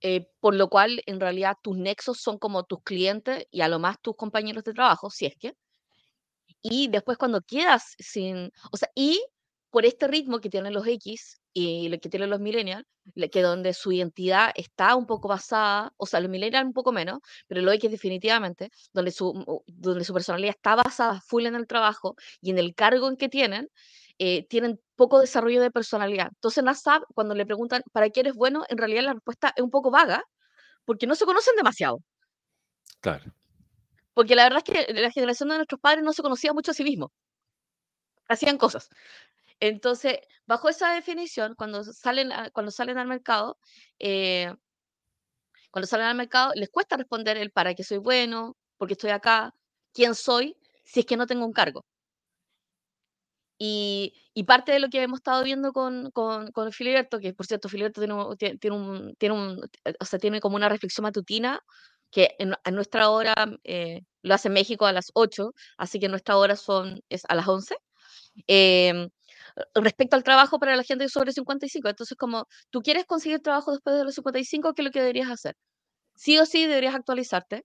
eh, 0.00 0.28
por 0.40 0.54
lo 0.54 0.68
cual 0.68 1.02
en 1.06 1.20
realidad 1.20 1.56
tus 1.62 1.76
nexos 1.76 2.20
son 2.20 2.38
como 2.38 2.64
tus 2.64 2.82
clientes 2.82 3.46
y 3.50 3.62
a 3.62 3.68
lo 3.68 3.78
más 3.78 4.00
tus 4.00 4.16
compañeros 4.16 4.64
de 4.64 4.72
trabajo, 4.74 5.10
si 5.10 5.26
es 5.26 5.34
que. 5.36 5.54
Y 6.62 6.88
después 6.88 7.18
cuando 7.18 7.40
quedas 7.42 7.94
sin, 7.98 8.50
o 8.72 8.76
sea, 8.76 8.88
y 8.94 9.22
por 9.70 9.84
este 9.86 10.08
ritmo 10.08 10.40
que 10.40 10.50
tienen 10.50 10.72
los 10.72 10.86
X 10.86 11.40
y 11.52 11.88
lo 11.88 11.98
que 11.98 12.08
tienen 12.08 12.30
los 12.30 12.40
millennials, 12.40 12.84
que 13.32 13.42
donde 13.42 13.74
su 13.74 13.92
identidad 13.92 14.50
está 14.54 14.94
un 14.96 15.06
poco 15.06 15.28
basada, 15.28 15.92
o 15.96 16.06
sea, 16.06 16.20
los 16.20 16.30
millennials 16.30 16.66
un 16.66 16.72
poco 16.72 16.92
menos, 16.92 17.20
pero 17.46 17.62
los 17.62 17.74
X 17.74 17.90
definitivamente, 17.90 18.70
donde 18.92 19.10
su, 19.10 19.62
donde 19.66 20.04
su 20.04 20.12
personalidad 20.12 20.54
está 20.56 20.76
basada 20.76 21.20
full 21.20 21.46
en 21.46 21.54
el 21.54 21.66
trabajo 21.66 22.16
y 22.40 22.50
en 22.50 22.58
el 22.58 22.74
cargo 22.74 23.08
en 23.08 23.16
que 23.16 23.28
tienen, 23.28 23.68
eh, 24.18 24.46
tienen 24.48 24.80
poco 24.96 25.20
desarrollo 25.20 25.60
de 25.60 25.70
personalidad. 25.70 26.28
Entonces, 26.34 26.64
Nasab, 26.64 27.04
cuando 27.14 27.34
le 27.34 27.46
preguntan, 27.46 27.82
¿para 27.92 28.10
qué 28.10 28.20
eres 28.20 28.34
bueno? 28.34 28.64
En 28.68 28.78
realidad 28.78 29.02
la 29.02 29.14
respuesta 29.14 29.52
es 29.56 29.62
un 29.62 29.70
poco 29.70 29.90
vaga, 29.90 30.24
porque 30.84 31.06
no 31.06 31.14
se 31.14 31.24
conocen 31.24 31.54
demasiado. 31.56 31.98
Claro. 33.00 33.32
Porque 34.14 34.34
la 34.34 34.44
verdad 34.44 34.62
es 34.66 34.74
que 34.74 34.92
la 34.94 35.10
generación 35.10 35.48
de 35.50 35.56
nuestros 35.56 35.80
padres 35.80 36.02
no 36.02 36.12
se 36.12 36.22
conocía 36.22 36.52
mucho 36.52 36.72
a 36.72 36.74
sí 36.74 36.82
mismo. 36.82 37.12
Hacían 38.28 38.58
cosas. 38.58 38.88
Entonces, 39.60 40.18
bajo 40.46 40.68
esa 40.68 40.92
definición, 40.92 41.54
cuando 41.54 41.84
salen, 41.84 42.30
cuando 42.52 42.70
salen 42.70 42.98
al 42.98 43.06
mercado, 43.06 43.58
eh, 43.98 44.52
cuando 45.70 45.86
salen 45.86 46.06
al 46.06 46.16
mercado, 46.16 46.52
les 46.54 46.70
cuesta 46.70 46.96
responder 46.96 47.36
el 47.36 47.50
para 47.50 47.74
qué 47.74 47.84
soy 47.84 47.98
bueno, 47.98 48.56
porque 48.76 48.94
estoy 48.94 49.10
acá, 49.10 49.54
quién 49.92 50.14
soy, 50.14 50.56
si 50.84 51.00
es 51.00 51.06
que 51.06 51.16
no 51.16 51.26
tengo 51.26 51.44
un 51.44 51.52
cargo. 51.52 51.84
Y, 53.58 54.14
parte 54.46 54.72
de 54.72 54.78
lo 54.78 54.88
que 54.88 55.02
hemos 55.02 55.18
estado 55.18 55.42
viendo 55.44 55.72
con, 55.72 56.10
con, 56.12 56.52
con 56.52 56.72
Filiberto, 56.72 57.18
que 57.18 57.34
por 57.34 57.46
cierto, 57.46 57.68
Filiberto 57.68 58.00
tiene, 58.00 58.56
tiene, 58.58 58.76
un, 58.76 59.14
tiene, 59.18 59.34
un, 59.34 59.60
o 60.00 60.04
sea, 60.04 60.18
tiene 60.18 60.40
como 60.40 60.56
una 60.56 60.68
reflexión 60.68 61.02
matutina, 61.02 61.60
que 62.10 62.36
en, 62.38 62.54
nuestra 62.74 63.10
hora 63.10 63.34
eh, 63.64 64.02
lo 64.22 64.34
hace 64.34 64.48
México 64.50 64.86
a 64.86 64.92
las 64.92 65.10
8, 65.14 65.52
así 65.76 65.98
que 66.00 66.08
nuestra 66.08 66.36
hora 66.36 66.56
son, 66.56 67.00
es 67.08 67.22
a 67.28 67.34
las 67.34 67.48
11. 67.48 67.76
Em, 68.46 69.10
respecto 69.74 70.16
al 70.16 70.24
trabajo 70.24 70.58
para 70.58 70.76
la 70.76 70.84
gente 70.84 71.08
sobre 71.08 71.32
55, 71.32 71.88
entonces 71.88 72.16
como 72.16 72.46
tú 72.70 72.80
quieres 72.82 73.06
conseguir 73.06 73.40
trabajo 73.40 73.72
después 73.72 73.96
de 73.96 74.04
los 74.04 74.14
55, 74.14 74.74
¿qué 74.74 74.82
es 74.82 74.86
lo 74.86 74.92
que 74.92 75.00
deberías 75.00 75.30
hacer? 75.30 75.56
Sí 76.16 76.38
o 76.38 76.46
sí 76.46 76.66
deberías 76.66 76.94
actualizarte, 76.94 77.64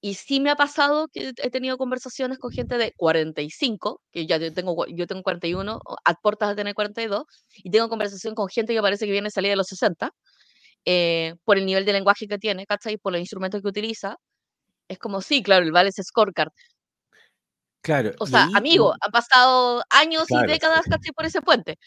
y 0.00 0.14
sí 0.14 0.40
me 0.40 0.50
ha 0.50 0.56
pasado 0.56 1.08
que 1.12 1.32
he 1.42 1.50
tenido 1.50 1.76
conversaciones 1.78 2.38
con 2.38 2.52
gente 2.52 2.78
de 2.78 2.92
45, 2.96 4.00
que 4.12 4.26
ya 4.26 4.36
yo 4.38 4.52
tengo, 4.52 4.86
yo 4.86 5.06
tengo 5.06 5.22
41, 5.22 5.80
a 6.04 6.14
puertas 6.14 6.50
de 6.50 6.56
tener 6.56 6.74
42, 6.74 7.24
y 7.56 7.70
tengo 7.70 7.88
conversación 7.88 8.34
con 8.34 8.48
gente 8.48 8.74
que 8.74 8.80
parece 8.82 9.06
que 9.06 9.12
viene 9.12 9.30
salida 9.30 9.50
de 9.52 9.56
los 9.56 9.66
60, 9.68 10.10
eh, 10.86 11.34
por 11.44 11.58
el 11.58 11.66
nivel 11.66 11.84
de 11.86 11.92
lenguaje 11.94 12.28
que 12.28 12.38
tiene, 12.38 12.66
¿cachai? 12.66 12.98
Por 12.98 13.12
los 13.12 13.20
instrumentos 13.20 13.62
que 13.62 13.68
utiliza. 13.68 14.16
Es 14.88 14.98
como, 14.98 15.22
sí, 15.22 15.42
claro, 15.42 15.64
el 15.66 15.72
Vale 15.72 15.90
es 15.90 15.96
scorecard. 16.06 16.50
Claro. 17.80 18.12
O 18.18 18.26
sea, 18.26 18.48
amigo, 18.54 18.92
han 19.00 19.10
pasado 19.10 19.82
años 19.90 20.24
y 20.30 20.46
décadas, 20.46 20.82
¿cachai? 20.88 21.12
Por 21.12 21.26
ese 21.26 21.40
puente. 21.40 21.78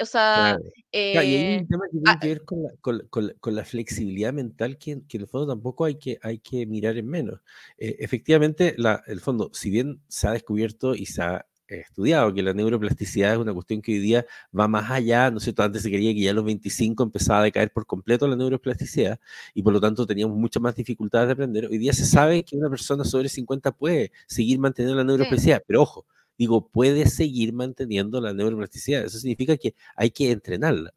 O 0.00 0.06
sea. 0.06 0.58
y 0.90 0.98
hay 0.98 1.58
un 1.60 1.68
tema 1.68 1.84
que 1.90 1.98
tiene 1.98 2.18
que 2.20 2.28
ver 2.28 2.44
con 2.44 2.62
la, 2.62 2.70
con, 2.80 3.34
con, 3.38 3.54
la 3.54 3.64
flexibilidad 3.64 4.32
mental 4.32 4.76
que, 4.76 5.02
que, 5.06 5.18
en 5.18 5.22
el 5.22 5.28
fondo 5.28 5.46
tampoco 5.46 5.84
hay 5.84 5.96
que, 5.96 6.18
hay 6.22 6.38
que 6.38 6.66
mirar 6.66 6.96
en 6.96 7.06
menos. 7.06 7.40
Eh, 7.78 7.96
efectivamente, 8.00 8.74
la, 8.76 9.02
el 9.06 9.20
fondo, 9.20 9.50
si 9.52 9.70
bien 9.70 10.02
se 10.08 10.26
ha 10.26 10.32
descubierto 10.32 10.94
y 10.94 11.06
se 11.06 11.22
ha 11.22 11.46
estudiado 11.80 12.32
que 12.32 12.42
la 12.42 12.52
neuroplasticidad 12.52 13.32
es 13.32 13.38
una 13.38 13.52
cuestión 13.52 13.82
que 13.82 13.92
hoy 13.92 13.98
día 13.98 14.26
va 14.58 14.68
más 14.68 14.90
allá, 14.90 15.30
¿no 15.30 15.38
es 15.38 15.44
cierto? 15.44 15.62
Antes 15.62 15.82
se 15.82 15.90
quería 15.90 16.12
que 16.12 16.20
ya 16.20 16.30
a 16.30 16.34
los 16.34 16.44
25 16.44 17.02
empezaba 17.02 17.40
a 17.40 17.42
decaer 17.44 17.72
por 17.72 17.86
completo 17.86 18.28
la 18.28 18.36
neuroplasticidad 18.36 19.18
y 19.54 19.62
por 19.62 19.72
lo 19.72 19.80
tanto 19.80 20.06
teníamos 20.06 20.36
muchas 20.36 20.62
más 20.62 20.74
dificultades 20.74 21.28
de 21.28 21.32
aprender. 21.32 21.66
Hoy 21.66 21.78
día 21.78 21.92
se 21.92 22.04
sabe 22.04 22.44
que 22.44 22.56
una 22.56 22.70
persona 22.70 23.04
sobre 23.04 23.28
50 23.28 23.72
puede 23.72 24.12
seguir 24.26 24.58
manteniendo 24.58 24.96
la 24.96 25.04
neuroplasticidad, 25.04 25.62
pero 25.66 25.82
ojo, 25.82 26.06
digo, 26.38 26.68
puede 26.68 27.06
seguir 27.06 27.52
manteniendo 27.52 28.20
la 28.20 28.32
neuroplasticidad. 28.32 29.04
Eso 29.04 29.18
significa 29.18 29.56
que 29.56 29.74
hay 29.96 30.10
que 30.10 30.30
entrenarla. 30.30 30.94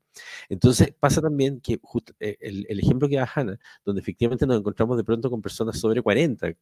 Entonces 0.50 0.94
pasa 1.00 1.22
también 1.22 1.60
que 1.60 1.80
eh, 2.20 2.38
el, 2.39 2.80
ejemplo 2.80 3.08
que 3.10 3.18
da 3.18 3.30
Hanna, 3.34 3.60
donde 3.84 4.01
efectivamente 4.01 4.46
nos 4.46 4.60
encontramos 4.60 4.98
de 4.98 5.04
pronto 5.04 5.30
con 5.30 5.42
personas 5.42 5.80
sobre 5.80 6.01
40, 6.01 6.54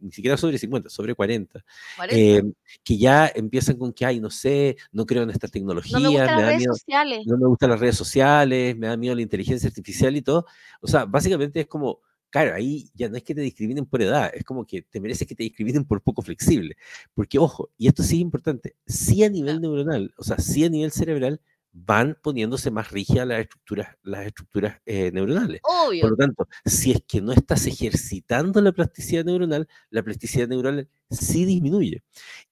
ni 0.00 0.12
siquiera 0.12 0.36
sobre 0.36 0.58
50, 0.58 0.88
sobre 0.88 1.14
40, 1.14 1.64
em, 2.10 2.52
que 2.82 2.96
ya 2.96 3.30
empiezan 3.34 3.76
con 3.76 3.92
que, 3.92 4.06
ay, 4.06 4.20
no 4.20 4.30
sé, 4.30 4.76
no 4.92 5.06
creo 5.06 5.22
en 5.22 5.30
estas 5.30 5.50
tecnologías, 5.50 6.00
no 6.00 6.10
me, 6.10 6.18
gustan 6.18 6.36
las 6.36 6.46
redes 6.46 6.64
sociales. 6.64 7.26
no 7.26 7.36
me 7.38 7.46
gustan 7.46 7.70
las 7.70 7.80
redes 7.80 7.96
sociales, 7.96 8.76
me 8.76 8.86
da 8.86 8.96
miedo 8.96 9.14
la 9.14 9.22
inteligencia 9.22 9.68
artificial 9.68 10.16
y 10.16 10.22
todo. 10.22 10.46
O 10.80 10.86
sea, 10.86 11.04
básicamente 11.04 11.60
es 11.60 11.66
como, 11.66 12.00
claro, 12.32 12.54
ahí 12.56 12.90
ya 12.94 13.08
no 13.08 13.16
es 13.16 13.22
que 13.24 13.34
te 13.34 13.42
discriminen 13.42 13.86
por 13.86 14.02
edad, 14.02 14.32
es 14.34 14.44
como 14.44 14.66
que 14.66 14.82
te 14.82 15.00
mereces 15.00 15.28
que 15.28 15.36
te 15.36 15.44
discriminen 15.44 15.84
por 15.84 16.02
poco 16.02 16.22
flexible. 16.22 16.76
Porque, 17.14 17.38
ojo, 17.38 17.70
y 17.78 17.88
esto 17.88 18.02
sí 18.02 18.16
es 18.16 18.22
importante, 18.22 18.76
sí 18.86 19.22
a 19.24 19.30
nivel 19.30 19.60
neuronal, 19.60 20.12
o 20.18 20.24
sea, 20.24 20.38
sí 20.38 20.64
a 20.64 20.70
nivel 20.70 20.90
cerebral, 20.92 21.40
van 21.72 22.18
poniéndose 22.22 22.70
más 22.70 22.90
rígidas 22.90 23.26
las 23.26 23.40
estructuras, 23.40 23.96
las 24.02 24.26
estructuras 24.26 24.80
eh, 24.84 25.10
neuronales. 25.12 25.60
Por 25.62 26.10
lo 26.10 26.16
tanto, 26.16 26.48
si 26.64 26.92
es 26.92 27.02
que 27.06 27.22
no 27.22 27.32
estás 27.32 27.66
ejercitando 27.66 28.60
la 28.60 28.72
plasticidad 28.72 29.24
neuronal, 29.24 29.66
la 29.90 30.02
plasticidad 30.02 30.48
neuronal 30.48 30.88
sí 31.10 31.46
disminuye. 31.46 32.02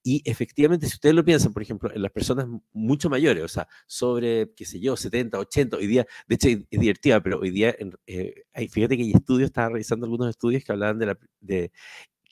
Y 0.03 0.21
efectivamente, 0.25 0.87
si 0.87 0.95
ustedes 0.95 1.13
lo 1.13 1.23
piensan, 1.23 1.53
por 1.53 1.61
ejemplo, 1.61 1.93
en 1.93 2.01
las 2.01 2.11
personas 2.11 2.47
mucho 2.73 3.09
mayores, 3.09 3.43
o 3.43 3.47
sea, 3.47 3.67
sobre, 3.85 4.51
qué 4.55 4.65
sé 4.65 4.79
yo, 4.79 4.97
70, 4.97 5.37
80, 5.37 5.77
hoy 5.77 5.87
día, 5.87 6.07
de 6.27 6.35
hecho 6.35 6.47
es 6.49 6.79
divertida, 6.79 7.21
pero 7.21 7.39
hoy 7.39 7.51
día, 7.51 7.75
eh, 8.07 8.43
fíjate 8.69 8.97
que 8.97 9.03
hay 9.03 9.11
estudios, 9.11 9.49
estaba 9.49 9.69
revisando 9.69 10.05
algunos 10.05 10.29
estudios 10.29 10.63
que 10.63 10.71
hablaban 10.71 10.97
de, 10.97 11.05
la, 11.05 11.19
de 11.39 11.71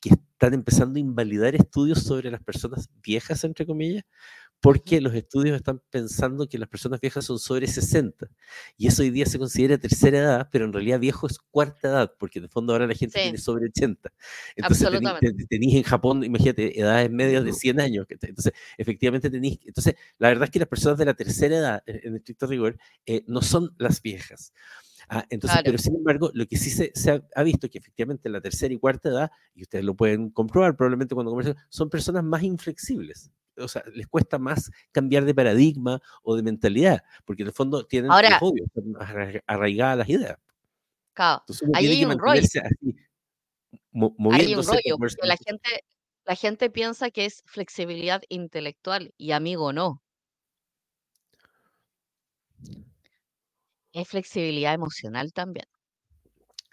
que 0.01 0.09
están 0.09 0.53
empezando 0.53 0.97
a 0.97 1.01
invalidar 1.01 1.55
estudios 1.55 2.03
sobre 2.03 2.31
las 2.31 2.41
personas 2.41 2.89
viejas, 3.03 3.43
entre 3.43 3.65
comillas, 3.65 4.03
porque 4.61 4.99
los 4.99 5.13
estudios 5.13 5.55
están 5.55 5.81
pensando 5.89 6.47
que 6.47 6.57
las 6.57 6.67
personas 6.67 6.99
viejas 6.99 7.25
son 7.25 7.39
sobre 7.39 7.65
60 7.67 8.27
y 8.77 8.87
eso 8.87 9.03
hoy 9.03 9.09
día 9.09 9.25
se 9.25 9.39
considera 9.39 9.77
tercera 9.77 10.17
edad, 10.19 10.49
pero 10.51 10.65
en 10.65 10.73
realidad 10.73 10.99
viejo 10.99 11.27
es 11.27 11.39
cuarta 11.39 11.87
edad, 11.87 12.13
porque 12.19 12.39
el 12.39 12.49
fondo 12.49 12.73
ahora 12.73 12.85
la 12.85 12.93
gente 12.93 13.19
tiene 13.21 13.37
sobre 13.37 13.67
80. 13.67 14.11
Entonces 14.55 14.89
tenéis 15.47 15.75
en 15.75 15.83
Japón, 15.83 16.23
imagínate, 16.23 16.77
edades 16.79 17.09
medias 17.09 17.43
de 17.45 17.53
100 17.53 17.79
años. 17.79 18.05
Entonces, 18.09 18.53
efectivamente 18.77 19.29
tenéis, 19.29 19.59
entonces, 19.65 19.95
la 20.17 20.27
verdad 20.27 20.45
es 20.45 20.49
que 20.51 20.59
las 20.59 20.67
personas 20.67 20.97
de 20.97 21.05
la 21.05 21.13
tercera 21.13 21.55
edad, 21.55 21.83
en 21.85 22.15
estricto 22.15 22.47
rigor, 22.47 22.77
eh, 23.05 23.23
no 23.27 23.41
son 23.41 23.73
las 23.77 24.01
viejas. 24.01 24.53
Ah, 25.07 25.25
entonces, 25.29 25.59
pero 25.63 25.77
sin 25.77 25.95
embargo, 25.95 26.29
lo 26.33 26.45
que 26.45 26.57
sí 26.57 26.69
se, 26.69 27.11
ha, 27.11 27.23
ha, 27.33 27.43
visto 27.43 27.67
que 27.69 27.79
efectivamente 27.79 28.29
la 28.29 28.41
tercera 28.41 28.73
y 28.73 28.77
cuarta 28.77 29.09
edad, 29.09 29.31
y 29.55 29.63
ustedes 29.63 29.83
lo 29.83 29.95
pueden 29.95 30.29
comprobar 30.29 30.75
probablemente 30.75 31.15
cuando 31.15 31.31
conversan, 31.31 31.55
son 31.69 31.89
personas 31.89 32.23
más 32.23 32.43
inflexibles 32.43 33.31
o 33.59 33.67
sea, 33.67 33.83
les 33.93 34.07
cuesta 34.07 34.39
más 34.39 34.71
cambiar 34.91 35.25
de 35.25 35.35
paradigma 35.35 36.01
o 36.23 36.35
de 36.35 36.43
mentalidad, 36.43 37.03
porque 37.25 37.43
en 37.43 37.47
el 37.47 37.53
fondo 37.53 37.85
tienen 37.85 38.11
Ahora, 38.11 38.39
arraigadas 39.45 39.97
las 39.97 40.09
ideas. 40.09 40.37
Claro, 41.13 41.43
ahí 41.73 41.87
hay 41.87 42.05
un 42.05 42.17
rollo. 42.17 42.41
hay 44.31 44.55
un 44.55 44.65
rollo, 44.65 44.97
porque 44.97 45.15
la 45.27 45.37
gente, 45.37 45.83
la 46.25 46.35
gente 46.35 46.69
piensa 46.69 47.11
que 47.11 47.25
es 47.25 47.43
flexibilidad 47.45 48.21
intelectual 48.29 49.13
y 49.17 49.31
amigo 49.31 49.73
no. 49.73 50.01
Es 53.91 54.07
flexibilidad 54.07 54.73
emocional 54.73 55.33
también. 55.33 55.65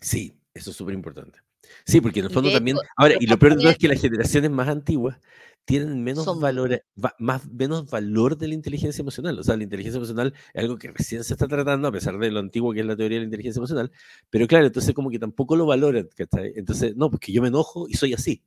Sí, 0.00 0.38
eso 0.52 0.70
es 0.70 0.76
súper 0.76 0.94
importante. 0.94 1.40
Sí, 1.84 2.00
porque 2.00 2.20
en 2.20 2.26
el 2.26 2.32
fondo 2.32 2.50
también. 2.50 2.76
Ahora, 2.96 3.14
y 3.18 3.26
lo 3.26 3.38
peor 3.38 3.54
de 3.54 3.60
todo 3.62 3.70
es 3.70 3.78
que 3.78 3.88
las 3.88 4.00
generaciones 4.00 4.50
más 4.50 4.68
antiguas 4.68 5.18
tienen 5.66 6.02
menos 6.04 6.24
Son 6.24 6.40
valor, 6.40 6.82
va- 7.02 7.14
más, 7.18 7.44
menos 7.50 7.90
valor 7.90 8.38
de 8.38 8.48
la 8.48 8.54
inteligencia 8.54 9.02
emocional. 9.02 9.36
O 9.38 9.42
sea, 9.42 9.56
la 9.56 9.64
inteligencia 9.64 9.98
emocional 9.98 10.32
es 10.54 10.62
algo 10.62 10.78
que 10.78 10.92
recién 10.92 11.24
se 11.24 11.34
está 11.34 11.48
tratando, 11.48 11.88
a 11.88 11.92
pesar 11.92 12.16
de 12.18 12.30
lo 12.30 12.38
antiguo 12.38 12.72
que 12.72 12.80
es 12.80 12.86
la 12.86 12.96
teoría 12.96 13.16
de 13.16 13.22
la 13.22 13.26
inteligencia 13.26 13.58
emocional. 13.58 13.90
Pero 14.30 14.46
claro, 14.46 14.66
entonces 14.66 14.94
como 14.94 15.10
que 15.10 15.18
tampoco 15.18 15.56
lo 15.56 15.66
valoran, 15.66 16.08
¿cachai? 16.16 16.52
Entonces, 16.54 16.96
no, 16.96 17.10
porque 17.10 17.32
yo 17.32 17.42
me 17.42 17.48
enojo 17.48 17.88
y 17.88 17.94
soy 17.94 18.14
así. 18.14 18.42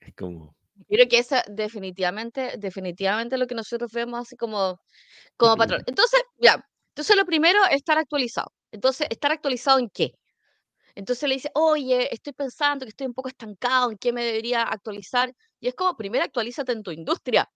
Es 0.00 0.14
como... 0.14 0.54
Creo 0.88 1.08
que 1.08 1.18
esa 1.18 1.44
definitivamente, 1.48 2.54
definitivamente 2.58 3.36
lo 3.36 3.46
que 3.46 3.54
nosotros 3.54 3.92
vemos 3.92 4.20
así 4.20 4.36
como, 4.36 4.80
como 5.36 5.56
patrón. 5.56 5.82
Entonces, 5.86 6.22
ya, 6.38 6.66
entonces 6.90 7.16
lo 7.16 7.24
primero 7.24 7.58
es 7.66 7.76
estar 7.76 7.98
actualizado. 7.98 8.52
Entonces, 8.72 9.06
¿estar 9.10 9.32
actualizado 9.32 9.78
en 9.78 9.88
qué? 9.90 10.12
Entonces 10.94 11.28
le 11.28 11.36
dice, 11.36 11.50
oye, 11.54 12.12
estoy 12.12 12.32
pensando 12.32 12.84
que 12.84 12.90
estoy 12.90 13.06
un 13.06 13.14
poco 13.14 13.28
estancado, 13.28 13.90
¿en 13.90 13.98
qué 13.98 14.12
me 14.12 14.24
debería 14.24 14.62
actualizar? 14.62 15.32
Y 15.60 15.68
es 15.68 15.74
como, 15.74 15.96
primero 15.96 16.24
actualízate 16.24 16.72
en 16.72 16.82
tu 16.82 16.90
industria, 16.90 17.48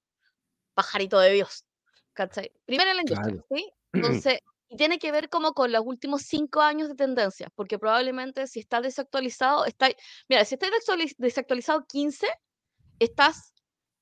pajarito 0.75 1.19
de 1.19 1.33
Dios. 1.33 1.65
¿Cachai? 2.13 2.53
Primero 2.65 2.91
en 2.91 2.97
la 2.97 3.03
industria, 3.03 3.33
Claro. 3.33 3.47
¿sí? 3.51 3.73
Entonces, 3.93 4.39
y 4.69 4.77
tiene 4.77 4.99
que 4.99 5.13
ver 5.13 5.29
como 5.29 5.53
con 5.53 5.73
los 5.73 5.83
últimos 5.85 6.23
cinco 6.23 6.61
años 6.61 6.89
de 6.89 6.95
tendencias, 6.95 7.51
porque 7.55 7.79
probablemente 7.79 8.47
si 8.47 8.61
estás 8.61 8.83
desactualizado, 8.83 9.67
está, 9.67 9.89
mira, 10.29 10.45
si 10.45 10.55
estás 10.55 10.71
desactualiz- 10.71 11.17
desactualizado 11.19 11.85
15, 11.87 12.29
estás 12.99 13.53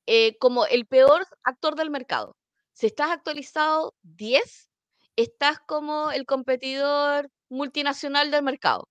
eh, 0.06 0.36
como 0.38 0.66
el 0.66 0.86
peor 0.86 1.26
actor 1.42 1.74
del 1.74 1.90
mercado. 1.90 2.36
Si 2.72 2.86
estás 2.86 3.10
actualizado 3.10 3.94
10, 4.02 4.70
estás 5.16 5.59
como 5.66 6.11
el 6.12 6.26
competidor 6.26 7.28
multinacional 7.49 8.31
del 8.31 8.42
mercado. 8.42 8.88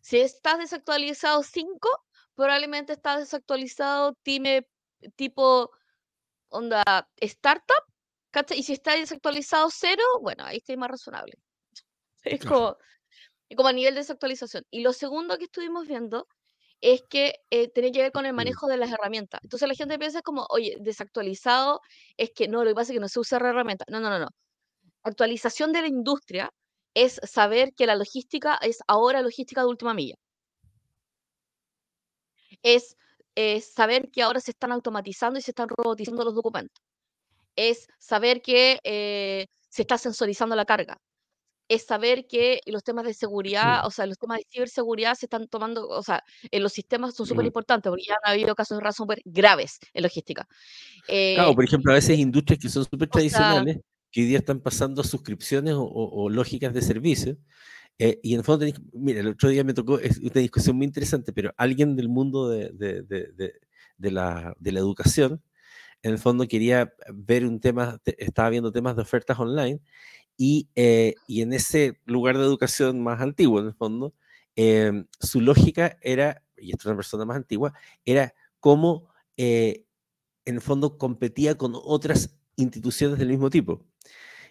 Si 0.00 0.20
estás 0.20 0.58
desactualizado 0.58 1.42
5, 1.42 1.88
probablemente 2.34 2.92
estás 2.92 3.20
desactualizado 3.20 4.14
time, 4.22 4.66
tipo 5.16 5.70
onda 6.50 6.82
startup. 7.20 7.84
¿cachai? 8.30 8.58
Y 8.58 8.62
si 8.64 8.72
estás 8.74 8.96
desactualizado 8.96 9.68
0, 9.70 10.02
bueno, 10.22 10.44
ahí 10.44 10.58
estoy 10.58 10.76
más 10.76 10.90
razonable. 10.90 11.34
Es 12.24 12.44
como, 12.44 12.76
como 13.56 13.68
a 13.68 13.72
nivel 13.72 13.94
de 13.94 14.00
desactualización. 14.00 14.64
Y 14.70 14.82
lo 14.82 14.92
segundo 14.92 15.38
que 15.38 15.44
estuvimos 15.44 15.86
viendo 15.86 16.26
es 16.80 17.02
que 17.08 17.34
eh, 17.50 17.68
tiene 17.68 17.92
que 17.92 18.02
ver 18.02 18.12
con 18.12 18.26
el 18.26 18.32
Mm. 18.32 18.36
manejo 18.36 18.66
de 18.66 18.76
las 18.76 18.90
herramientas. 18.92 19.40
Entonces 19.42 19.68
la 19.68 19.74
gente 19.74 19.98
piensa 19.98 20.22
como, 20.22 20.46
oye, 20.50 20.76
desactualizado 20.80 21.80
es 22.16 22.30
que 22.34 22.48
no, 22.48 22.64
lo 22.64 22.70
que 22.70 22.74
pasa 22.74 22.92
es 22.92 22.96
que 22.96 23.00
no 23.00 23.08
se 23.08 23.20
usa 23.20 23.38
herramienta. 23.38 23.84
No, 23.88 24.00
no, 24.00 24.10
no, 24.10 24.18
no. 24.18 24.28
Actualización 25.04 25.72
de 25.72 25.82
la 25.82 25.88
industria 25.88 26.50
es 26.94 27.20
saber 27.24 27.74
que 27.76 27.86
la 27.86 27.96
logística 27.96 28.56
es 28.56 28.78
ahora 28.86 29.20
logística 29.22 29.60
de 29.60 29.68
última 29.68 29.94
milla. 29.94 30.14
Es 32.62 32.96
eh, 33.34 33.60
saber 33.60 34.10
que 34.10 34.22
ahora 34.22 34.40
se 34.40 34.52
están 34.52 34.72
automatizando 34.72 35.38
y 35.38 35.42
se 35.42 35.50
están 35.50 35.68
robotizando 35.68 36.24
los 36.24 36.34
documentos. 36.34 36.82
Es 37.56 37.86
saber 37.98 38.40
que 38.42 38.78
eh, 38.84 39.46
se 39.68 39.82
está 39.82 39.98
sensorizando 39.98 40.56
la 40.56 40.64
carga. 40.64 40.98
Es 41.68 41.86
saber 41.86 42.26
que 42.26 42.60
los 42.66 42.84
temas 42.84 43.06
de 43.06 43.14
seguridad, 43.14 43.86
o 43.86 43.90
sea, 43.90 44.06
los 44.06 44.18
temas 44.18 44.38
de 44.38 44.44
ciberseguridad 44.50 45.14
se 45.14 45.26
están 45.26 45.48
tomando, 45.48 45.88
o 45.88 46.02
sea, 46.02 46.22
en 46.50 46.62
los 46.62 46.72
sistemas 46.72 47.14
son 47.14 47.26
súper 47.26 47.44
Mm. 47.44 47.46
importantes 47.46 47.90
porque 47.90 48.04
ya 48.06 48.16
han 48.22 48.32
habido 48.32 48.54
casos 48.54 48.78
de 48.78 48.84
ransomware 48.84 49.22
graves 49.24 49.78
en 49.92 50.02
logística. 50.02 50.46
Claro, 51.06 51.50
Eh, 51.50 51.54
por 51.54 51.64
ejemplo, 51.64 51.92
a 51.92 51.96
veces 51.96 52.18
industrias 52.18 52.60
que 52.60 52.68
son 52.68 52.84
súper 52.84 53.08
o 53.08 53.18
sea, 53.18 53.20
tradicionales, 53.20 53.78
que 54.14 54.22
hoy 54.22 54.28
día 54.28 54.38
están 54.38 54.60
pasando 54.60 55.02
suscripciones 55.04 55.74
o, 55.74 55.82
o- 55.82 56.24
o 56.24 56.30
lógicas 56.30 56.72
de 56.74 56.82
servicio. 56.82 57.36
eh, 57.98 58.20
y 58.24 58.34
en 58.34 58.40
el 58.40 58.44
fondo, 58.44 58.66
mira, 58.94 59.20
el 59.20 59.28
otro 59.28 59.48
día 59.50 59.64
me 59.64 59.74
tocó 59.74 59.98
es 60.00 60.18
una 60.18 60.32
discusión 60.42 60.76
muy 60.76 60.86
interesante, 60.86 61.32
pero 61.32 61.52
alguien 61.58 61.96
del 61.96 62.08
mundo 62.08 62.48
de, 62.50 62.70
de- 62.72 63.02
de- 63.02 63.54
de- 63.98 64.10
la, 64.12 64.54
de 64.60 64.72
la 64.72 64.80
educación, 64.80 65.42
en 66.02 66.12
el 66.12 66.18
fondo 66.18 66.46
quería 66.48 66.92
ver 67.14 67.46
un 67.46 67.60
tema, 67.60 67.98
te- 68.04 68.22
estaba 68.24 68.50
viendo 68.50 68.72
temas 68.72 68.96
de 68.96 69.02
ofertas 69.02 69.38
online, 69.40 69.80
y, 70.38 70.68
eh, 70.76 71.14
y 71.28 71.42
en 71.42 71.52
ese 71.54 72.00
lugar 72.06 72.38
de 72.38 72.44
educación 72.44 73.02
más 73.02 73.20
antiguo, 73.22 73.60
en 73.60 73.66
el 73.68 73.74
fondo, 73.74 74.14
em, 74.56 75.06
su 75.20 75.40
lógica 75.40 75.98
era, 76.02 76.42
y 76.58 76.70
esto 76.72 76.82
es 76.82 76.86
una 76.86 76.96
persona 76.96 77.24
más 77.26 77.36
antigua, 77.38 77.72
era 78.04 78.34
cómo 78.60 79.08
eh, 79.38 79.84
en 80.46 80.56
el 80.56 80.60
fondo 80.62 80.98
competía 80.98 81.56
con 81.56 81.72
otras 81.76 82.36
instituciones 82.56 83.18
del 83.18 83.28
mismo 83.30 83.50
tipo. 83.50 83.84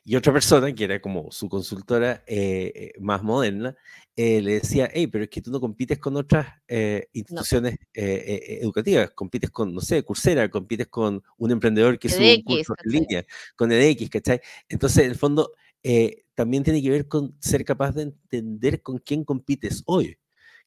Y 0.05 0.15
otra 0.17 0.33
persona, 0.33 0.73
que 0.73 0.83
era 0.83 0.99
como 1.01 1.31
su 1.31 1.47
consultora 1.47 2.23
eh, 2.27 2.71
eh, 2.75 2.91
más 2.99 3.23
moderna, 3.23 3.75
eh, 4.15 4.41
le 4.41 4.55
decía, 4.55 4.89
hey, 4.93 5.07
pero 5.07 5.23
es 5.23 5.29
que 5.29 5.41
tú 5.41 5.49
no 5.49 5.61
compites 5.61 5.97
con 5.97 6.17
otras 6.17 6.47
eh, 6.67 7.07
no, 7.07 7.19
instituciones 7.19 7.77
eh, 7.93 8.59
educativas, 8.61 9.11
compites 9.11 9.49
con, 9.49 9.73
no 9.73 9.81
sé, 9.81 10.03
Coursera, 10.03 10.49
compites 10.49 10.87
con 10.87 11.23
un 11.37 11.51
emprendedor 11.51 11.97
que 11.97 12.09
sube 12.09 12.35
un 12.35 12.43
curso 12.43 12.75
en 12.83 12.91
línea, 12.91 13.25
con 13.55 13.71
EDX, 13.71 14.09
¿cachai? 14.09 14.41
Entonces, 14.67 15.05
en 15.05 15.11
el 15.11 15.17
fondo, 15.17 15.53
también 16.35 16.63
tiene 16.63 16.81
que 16.81 16.89
ver 16.89 17.07
con 17.07 17.35
ser 17.39 17.63
capaz 17.63 17.93
de 17.93 18.03
entender 18.03 18.81
con 18.81 18.97
quién 18.99 19.23
compites 19.23 19.83
hoy 19.85 20.17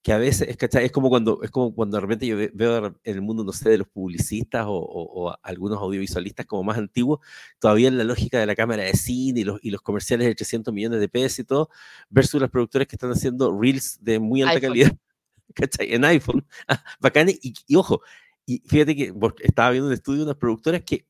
que 0.07 0.12
a 0.12 0.19
veces, 0.19 0.49
es, 0.49 0.57
¿cachai? 0.57 0.85
es 0.85 0.92
como 0.92 1.09
cuando 1.09 1.42
es 1.42 1.51
como 1.51 1.75
cuando 1.75 1.97
de 1.97 2.01
repente 2.01 2.27
yo 2.29 2.37
ve- 2.37 2.53
veo 2.55 2.87
en 2.87 2.97
el 3.03 3.23
mundo, 3.23 3.42
no 3.42 3.53
sé, 3.53 3.71
de 3.71 3.79
los 3.79 3.88
publicistas 3.88 4.64
o, 4.66 4.73
o- 4.75 5.27
o 5.31 5.37
algunos 5.42 5.79
audiovisualistas 5.81 6.47
como 6.47 6.62
más 6.62 6.79
antiguos, 6.79 7.19
todavía 7.59 7.88
en 7.88 7.99
la 7.99 8.05
lógica 8.05 8.38
de 8.38 8.47
la 8.47 8.55
cámara 8.55 8.85
de 8.85 8.95
cine 8.95 9.40
y 9.40 9.45
los, 9.45 9.59
y 9.62 9.71
los 9.71 9.81
comerciales 9.83 10.29
de 10.29 10.35
300 10.37 10.73
millones 10.73 11.01
de 11.01 11.09
pesos 11.09 11.40
y 11.40 11.45
todo, 11.45 11.71
versus 12.09 12.40
las 12.40 12.51
productoras 12.51 12.87
que 12.88 12.95
están 12.97 13.11
haciendo 13.11 13.51
reels 13.61 13.99
de 14.01 14.21
muy 14.21 14.42
alta 14.42 14.61
iPhone. 14.61 14.71
calidad, 14.71 14.92
¿cachai? 15.55 15.92
En 15.95 16.05
iPhone, 16.05 16.47
ah, 16.69 16.85
bacanes, 17.01 17.38
y, 17.42 17.55
y 17.66 17.77
ojo, 17.77 18.01
y 18.47 18.61
fíjate 18.66 18.95
que 18.95 19.12
estaba 19.42 19.71
viendo 19.71 19.88
un 19.88 19.95
estudio 19.95 20.19
de 20.21 20.25
unas 20.27 20.37
productoras 20.37 20.83
que 20.85 21.07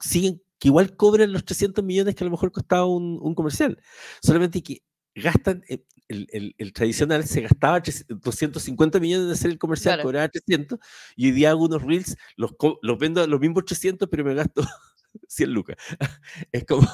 siguen, 0.00 0.42
que 0.58 0.68
igual 0.68 0.96
cobran 0.96 1.32
los 1.32 1.44
300 1.44 1.84
millones 1.84 2.14
que 2.14 2.24
a 2.24 2.26
lo 2.26 2.30
mejor 2.30 2.50
costaba 2.52 2.86
un, 2.86 3.18
un 3.22 3.34
comercial, 3.34 3.78
solamente 4.22 4.62
que 4.62 4.82
gastan, 5.22 5.62
eh, 5.68 5.84
el, 6.08 6.26
el- 6.32 6.54
el 6.58 6.72
tradicional 6.72 7.24
se 7.26 7.42
gastaba 7.42 7.82
300 7.82 8.20
250 8.22 9.00
millones 9.00 9.26
en 9.26 9.32
hacer 9.32 9.50
el 9.50 9.58
comercial, 9.58 9.94
Claro. 9.96 10.04
cobraba 10.08 10.28
300, 10.28 10.78
y 11.16 11.26
hoy 11.26 11.32
día 11.32 11.50
hago 11.50 11.64
unos 11.66 11.82
reels, 11.82 12.16
los, 12.36 12.52
los 12.82 12.98
vendo 12.98 13.22
a 13.22 13.26
los 13.26 13.40
mismos 13.40 13.64
300, 13.64 14.08
pero 14.10 14.24
me 14.24 14.34
gasto 14.34 14.62
100 15.28 15.52
lucas. 15.52 15.76
Es 16.52 16.64
como, 16.64 16.88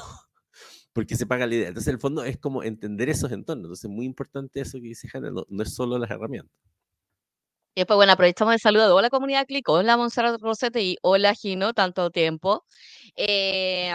porque 0.93 1.15
se 1.15 1.25
paga 1.25 1.45
la 1.47 1.55
idea. 1.55 1.67
Entonces, 1.69 1.89
en 1.89 1.95
el 1.95 1.99
fondo 2.01 2.23
es 2.23 2.37
como 2.37 2.63
entender 2.63 3.09
esos 3.09 3.31
entornos. 3.31 3.65
Entonces, 3.65 3.89
muy 3.91 4.05
importante 4.05 4.61
eso 4.61 4.77
que 4.79 4.87
dice 4.87 5.09
Hanna, 5.13 5.29
no, 5.31 5.45
no 5.49 5.63
es 5.63 5.73
solo 5.73 5.97
las 5.99 6.09
herramientas. 6.11 6.51
Y 7.77 7.81
después, 7.81 7.97
bueno, 7.97 8.13
aprovechamos 8.13 8.53
el 8.53 8.59
saludo 8.61 8.85
de 8.87 8.93
hola 8.93 9.09
comunidad 9.09 9.45
Click, 9.45 9.67
hola 9.67 9.97
Monserrat 9.97 10.39
Rosete 10.41 10.81
y 10.81 10.97
hola 11.01 11.33
Gino, 11.35 11.73
tanto 11.73 12.09
tiempo. 12.09 12.63
Eh, 13.17 13.91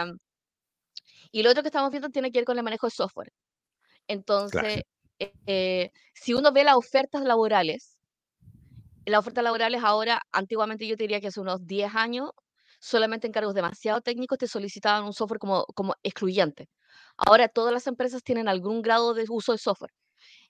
y 1.31 1.43
lo 1.43 1.49
otro 1.51 1.63
que 1.63 1.69
estamos 1.69 1.91
viendo 1.91 2.09
tiene 2.09 2.31
que 2.31 2.39
ver 2.39 2.45
con 2.45 2.57
el 2.57 2.63
manejo 2.63 2.87
de 2.87 2.91
software. 2.91 3.31
Entonces, 4.11 4.83
eh, 5.19 5.91
si 6.13 6.33
uno 6.33 6.51
ve 6.51 6.65
las 6.65 6.75
ofertas 6.75 7.23
laborales, 7.23 7.97
las 9.05 9.19
ofertas 9.19 9.43
laborales 9.43 9.81
ahora, 9.83 10.21
antiguamente 10.33 10.85
yo 10.85 10.97
te 10.97 11.03
diría 11.03 11.21
que 11.21 11.27
hace 11.27 11.39
unos 11.39 11.65
10 11.65 11.95
años, 11.95 12.31
solamente 12.81 13.27
en 13.27 13.33
cargos 13.33 13.53
demasiado 13.53 14.01
técnicos 14.01 14.37
te 14.37 14.47
solicitaban 14.47 15.05
un 15.05 15.13
software 15.13 15.39
como, 15.39 15.65
como 15.75 15.95
excluyente. 16.03 16.67
Ahora 17.15 17.47
todas 17.47 17.71
las 17.71 17.87
empresas 17.87 18.21
tienen 18.21 18.49
algún 18.49 18.81
grado 18.81 19.13
de 19.13 19.25
uso 19.29 19.53
de 19.53 19.57
software. 19.57 19.93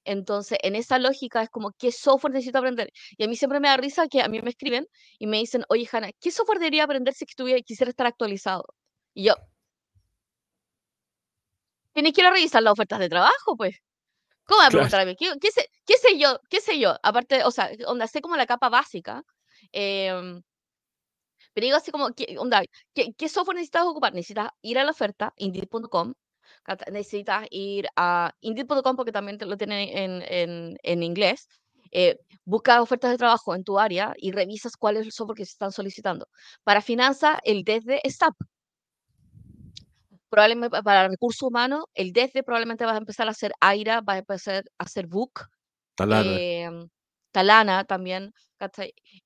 Entonces, 0.06 0.58
en 0.64 0.76
esa 0.76 0.98
lógica 0.98 1.44
es 1.44 1.50
como, 1.50 1.72
¿qué 1.78 1.92
software 1.92 2.34
necesito 2.34 2.58
aprender? 2.58 2.92
Y 3.16 3.24
a 3.24 3.28
mí 3.28 3.36
siempre 3.36 3.60
me 3.60 3.68
da 3.68 3.78
risa 3.78 4.08
que 4.08 4.24
a 4.24 4.28
mí 4.28 4.42
me 4.42 4.50
escriben 4.50 4.88
y 5.20 5.28
me 5.28 5.38
dicen, 5.38 5.66
oye, 5.70 5.88
Hanna, 5.92 6.10
¿qué 6.20 6.32
software 6.32 6.58
debería 6.58 6.86
aprender 6.86 7.14
si 7.14 7.26
estuviera, 7.26 7.62
quisiera 7.62 7.92
estar 7.92 8.08
actualizado? 8.08 8.64
Y 9.14 9.26
yo, 9.26 9.36
tienes 11.94 12.14
que 12.14 12.22
ir 12.22 12.28
a 12.28 12.32
revisar 12.32 12.64
las 12.64 12.74
ofertas 12.74 13.00
de 13.00 13.10
trabajo, 13.10 13.56
pues. 13.58 13.78
¿Cómo 14.46 14.60
me 14.62 14.64
va 14.66 14.70
a 14.70 14.72
Claro. 14.72 14.72
preguntar 14.72 15.02
a 15.02 15.06
mí? 15.06 15.16
¿Qué, 15.18 15.32
qué 15.42 15.52
sé, 15.52 15.68
qué 15.86 15.96
sé 15.98 16.20
yo? 16.20 16.40
¿Qué 16.50 16.62
sé 16.62 16.80
yo? 16.80 16.96
Aparte, 17.04 17.44
o 17.46 17.52
sea, 17.52 17.72
onda, 17.88 18.08
sé 18.08 18.22
como 18.22 18.36
la 18.38 18.46
capa 18.48 18.70
básica. 18.70 19.24
em, 19.74 20.42
pero 21.54 21.66
digo 21.66 21.78
así 21.78 21.92
como, 21.92 22.10
¿qué, 22.14 22.36
onda, 22.40 22.64
¿qué, 22.94 23.14
qué 23.18 23.30
software 23.30 23.56
necesitas 23.56 23.84
ocupar? 23.86 24.14
Necesitas 24.14 24.50
ir 24.62 24.80
a 24.80 24.84
la 24.84 24.92
oferta, 24.92 25.34
indeed.com. 25.38 26.14
Necesitas 26.92 27.48
ir 27.52 27.88
a 27.96 28.32
indeed.com 28.42 28.96
porque 28.96 29.12
también 29.12 29.38
te 29.38 29.46
lo 29.46 29.58
tienen 29.58 29.90
en, 29.98 30.22
en, 30.28 30.78
en 30.84 31.04
inglés. 31.04 31.48
eh, 31.92 32.18
busca 32.46 32.82
ofertas 32.82 33.12
de 33.12 33.18
trabajo 33.18 33.54
en 33.56 33.64
tu 33.64 33.78
área 33.80 34.14
y 34.18 34.32
revisas 34.32 34.78
cuál 34.78 34.98
es 34.98 35.06
el 35.06 35.12
software 35.12 35.38
que 35.38 35.46
se 35.46 35.52
están 35.52 35.72
solicitando. 35.74 36.28
Para 36.64 36.82
finanzas, 36.82 37.40
el 37.44 37.64
desde 37.64 38.00
SAP. 38.10 38.36
Probablemente 40.32 40.70
pa- 40.72 40.82
para 40.82 41.10
recursos 41.10 41.42
humanos, 41.44 41.84
el 41.94 42.14
desde 42.14 42.42
probablemente 42.42 42.86
vas 42.86 42.96
a 42.96 43.00
empezar 43.00 43.28
a 43.28 43.32
hacer 43.32 43.52
AIRA, 43.60 44.00
vas 44.00 44.16
a 44.16 44.20
empezar 44.20 44.64
a 44.80 44.84
hacer 44.86 45.06
Book, 45.06 45.42
Talana. 45.94 46.38
em, 46.40 46.88
Talana 47.32 47.84
también. 47.84 48.32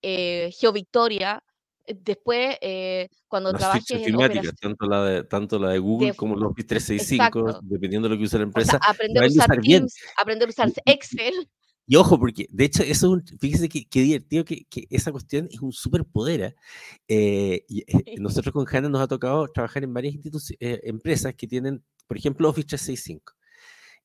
Eh, 0.01 0.49
GeoVictoria. 0.59 1.43
eh, 1.85 1.95
Después, 2.01 2.57
eh, 2.61 3.07
cuando 3.27 3.51
Las 3.51 3.59
trabajes 3.61 3.91
en 3.91 4.15
tanto 4.59 4.87
la 4.87 5.03
de, 5.05 5.23
tanto 5.25 5.59
la 5.59 5.69
de 5.69 5.77
Google 5.77 6.07
de, 6.09 6.15
como 6.15 6.35
los 6.35 6.49
Office 6.51 6.67
365, 6.69 7.39
exacto. 7.39 7.59
dependiendo 7.63 8.07
de 8.09 8.15
lo 8.15 8.19
que 8.19 8.25
use 8.25 8.39
la 8.39 8.45
O 8.45 8.51
sea, 8.51 8.63
empresa, 8.63 8.79
aprender 8.81 9.23
a 9.23 9.27
usar. 9.27 9.61
Teams, 9.61 9.95
aprender 10.17 10.47
a 10.47 10.51
usar 10.51 10.71
Excel. 10.85 11.49
Y 11.87 11.95
ojo, 11.97 12.19
porque 12.19 12.47
de 12.49 12.65
hecho, 12.65 12.83
eso 12.83 12.91
es 12.91 13.03
un, 13.03 13.39
fíjese 13.39 13.69
que, 13.69 13.85
divertido 13.91 14.43
que, 14.43 14.65
esa 14.89 15.11
cuestión 15.11 15.47
es 15.51 15.59
un 15.61 15.71
superpoder. 15.71 16.41
¿eh? 16.41 16.55
eh 17.07 17.65
y, 17.67 17.81
eh, 17.81 18.15
nosotros 18.19 18.53
con 18.53 18.65
Hanna 18.67 18.89
nos 18.89 19.01
ha 19.01 19.07
tocado 19.07 19.47
trabajar 19.49 19.83
en 19.83 19.93
varias 19.93 20.15
eh, 20.59 20.79
empresas 20.83 21.35
que 21.35 21.47
tienen, 21.47 21.83
por 22.07 22.17
ejemplo, 22.17 22.49
Office 22.49 22.67
365. 22.67 23.34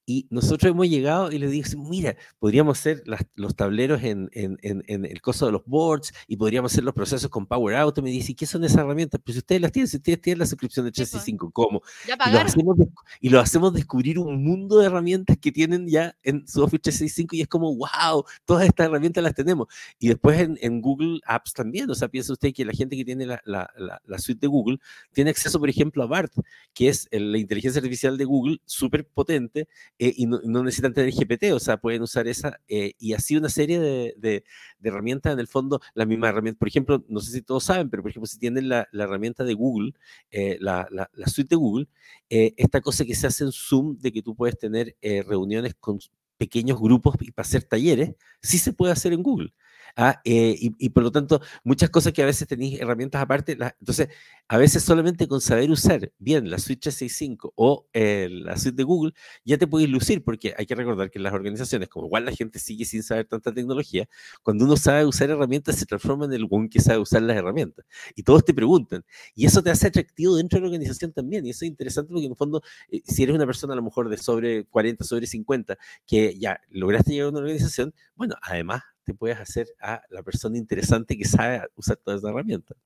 Y 0.07 0.27
nosotros 0.31 0.71
hemos 0.71 0.89
llegado 0.89 1.31
y 1.31 1.39
le 1.39 1.47
digo, 1.49 1.67
mira, 1.89 2.17
podríamos 2.39 2.79
hacer 2.79 3.05
los 3.35 3.55
tableros 3.55 4.03
en, 4.03 4.29
en, 4.33 4.59
en, 4.63 5.05
el 5.05 5.21
costo 5.21 5.47
de 5.47 5.53
los 5.53 5.65
boards 5.67 6.13
y 6.27 6.37
podríamos 6.37 6.73
hacer 6.73 6.85
los 6.85 6.95
procesos 6.95 7.31
con 7.31 7.47
Power 7.47 7.77
Auto. 7.77 8.03
Me 8.03 8.11
dice, 8.11 8.35
¿qué 8.35 8.47
son 8.47 8.65
esas 8.65 8.79
herramientas? 8.79 9.21
Pues 9.25 9.37
ustedes 9.37 9.61
las 9.61 9.73
tienen, 9.73 9.89
si 9.89 9.99
ustedes 9.99 10.21
tienen 10.21 10.41
la 10.41 10.47
suscripción 10.47 10.87
de 10.87 10.93
365, 10.93 11.51
¿cómo? 11.53 11.83
Y 12.07 12.33
lo, 12.33 12.41
hacemos, 12.41 12.77
y 13.21 13.37
hacemos 13.37 13.73
descubrir 13.73 14.19
un 14.19 14.43
mundo 14.43 14.79
de 14.79 14.87
herramientas 14.87 15.37
que 15.39 15.53
tienen 15.53 15.87
ya 15.87 16.17
en 16.23 16.47
su 16.47 16.63
Office 16.63 16.81
365 16.81 17.37
y 17.37 17.43
es 17.43 17.49
como, 17.49 17.75
wow, 17.77 18.25
todas 18.45 18.67
estas 18.67 18.87
herramientas 18.87 19.23
las 19.23 19.35
tenemos. 19.35 19.69
Y 19.99 20.09
después 20.09 20.41
en, 20.41 20.81
Google 20.81 21.21
Apps 21.27 21.53
también, 21.53 21.91
o 21.91 21.95
sea, 21.95 22.09
piensa 22.09 22.33
usted 22.33 22.53
que 22.55 22.65
la 22.65 22.73
gente 22.73 22.97
que 22.97 23.05
tiene 23.05 23.27
la, 23.27 23.41
la, 23.45 23.71
la, 23.77 24.19
suite 24.19 24.41
de 24.41 24.47
Google 24.47 24.79
tiene 25.13 25.31
acceso, 25.31 25.59
por 25.59 25.69
ejemplo, 25.69 26.03
a 26.03 26.07
BART, 26.07 26.33
que 26.73 26.89
es 26.89 27.09
la 27.13 27.39
inteligencia 27.39 27.81
artificial 27.81 28.17
de 28.17 28.25
Google, 28.25 28.59
súper 28.65 29.07
potente, 29.07 29.69
eh, 30.03 30.15
y 30.17 30.27
no, 30.27 30.41
necesitan 30.65 30.95
tener 30.95 31.13
GPT, 31.13 31.53
o 31.53 31.61
sea, 31.61 31.77
pueden 31.77 32.01
usar 32.01 32.27
esa 32.27 32.59
eh, 32.69 32.95
y 32.99 33.13
así 33.13 33.37
una 33.37 33.51
serie 33.51 33.79
de, 33.79 34.15
de, 34.17 34.45
herramientas, 34.83 35.35
en 35.35 35.41
el 35.41 35.47
fondo, 35.47 35.79
la 35.93 36.07
misma 36.07 36.31
herramienta. 36.31 36.59
Por 36.59 36.69
ejemplo, 36.69 37.05
no 37.09 37.21
sé 37.21 37.33
si 37.33 37.43
todos 37.43 37.65
saben, 37.65 37.91
pero 37.91 38.03
por 38.03 38.11
ejemplo, 38.11 38.27
si 38.27 38.39
tienen 38.39 38.71
la, 38.71 38.89
la 38.93 39.05
herramienta 39.05 39.45
de 39.45 39.53
Google, 39.53 39.93
eh, 40.31 40.57
la, 40.59 40.89
la, 40.91 41.27
suite 41.27 41.51
de 41.51 41.57
Google, 41.57 41.89
esta 42.31 42.81
cosa 42.81 43.05
que 43.05 43.15
se 43.15 43.27
hace 43.27 43.45
en 43.45 43.53
Zoom, 43.53 43.99
de 43.99 44.11
que 44.11 44.23
tú 44.23 44.35
puedes 44.35 44.59
tener 44.59 44.97
reuniones 45.03 45.75
con 45.75 45.99
pequeños 46.39 46.81
grupos 46.81 47.17
y 47.21 47.31
para 47.33 47.47
hacer 47.47 47.65
talleres, 47.65 48.15
sí 48.41 48.57
se 48.57 48.73
puede 48.73 48.95
hacer 48.95 49.13
en 49.13 49.23
Google. 49.23 49.53
¿Ah? 49.97 50.21
Eh, 50.25 50.57
y, 50.59 50.89
por 50.91 51.03
lo 51.03 51.11
tanto, 51.13 51.41
muchas 51.65 51.91
cosas 51.91 52.13
que 52.13 52.23
a 52.23 52.27
veces 52.27 52.47
tenéis 52.49 52.81
herramientas 52.81 53.23
aparte, 53.23 53.53
entonces, 53.81 54.09
a 54.49 54.59
veces 54.59 54.83
solamente 54.83 55.29
con 55.29 55.41
saber 55.41 55.71
usar 55.71 56.13
bien 56.19 56.51
la 56.51 56.59
Switch 56.59 56.85
65 56.85 57.53
o 57.57 57.87
eh, 57.93 58.29
la 58.31 58.57
suite 58.57 58.77
de 58.77 58.85
Google, 58.85 59.13
ya 59.45 59.59
te 59.59 59.67
puedes 59.67 59.89
lucir, 59.89 60.25
porque 60.25 60.55
hay 60.57 60.67
que 60.67 60.75
recordar 60.75 61.11
que 61.11 61.19
en 61.19 61.25
las 61.25 61.33
organizaciones, 61.33 61.89
como 61.89 62.07
igual 62.07 62.25
la 62.25 62.33
gente 62.33 62.59
sigue 62.59 62.85
sin 62.85 63.03
saber 63.03 63.27
tanta 63.27 63.53
tecnología, 63.53 64.09
cuando 64.43 64.65
uno 64.65 64.77
sabe 64.77 65.05
usar 65.05 65.31
herramientas, 65.31 65.77
se 65.77 65.87
transforma 65.87 66.25
en 66.27 66.33
el 66.33 66.47
one 66.51 66.69
que 66.69 66.81
sabe 66.81 66.99
usar 66.99 67.23
las 67.23 67.37
herramientas. 67.37 67.85
Y 68.15 68.23
todos 68.23 68.45
te 68.45 68.55
preguntan. 68.55 69.05
Y 69.35 69.47
eso 69.47 69.63
te 69.63 69.71
hace 69.71 69.89
atractivo 69.89 70.37
dentro 70.37 70.59
de 70.59 70.63
la 70.63 70.67
organización 70.69 71.13
también. 71.13 71.47
Y 71.47 71.51
eso 71.51 71.65
es 71.65 71.71
interesante 71.71 72.13
porque 72.13 72.27
en 72.27 72.33
el 72.33 72.37
fondo, 72.37 72.63
eh, 72.91 73.03
si 73.05 73.23
eres 73.23 73.35
una 73.35 73.47
persona 73.47 73.73
a 73.73 73.77
lo 73.77 73.83
mejor 73.83 74.09
de 74.09 74.17
sobre 74.17 74.65
40, 74.65 75.05
sobre 75.05 75.27
50, 75.27 75.77
que 76.07 76.39
ya 76.39 76.61
lograste 76.71 77.13
llegar 77.13 77.27
a 77.27 77.31
una 77.31 77.41
organización, 77.41 77.95
bueno, 78.17 78.37
además 78.43 78.83
puedes 79.15 79.39
hacer 79.39 79.69
a 79.81 80.03
la 80.11 80.23
persona 80.23 80.59
interesante 80.59 81.17
que 81.17 81.25
sabe 81.25 81.63
usar 81.77 81.97
todas 81.97 82.21
esas 82.21 82.31
herramientas. 82.31 82.77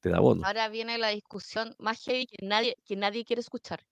Te 0.00 0.10
da 0.10 0.20
bono. 0.20 0.44
Ahora 0.44 0.68
viene 0.68 0.98
la 0.98 1.08
discusión 1.08 1.74
más 1.78 2.02
heavy 2.02 2.26
que 2.26 2.44
nadie, 2.44 2.76
que 2.84 2.96
nadie 2.96 3.24
quiere 3.24 3.40
escuchar. 3.40 3.84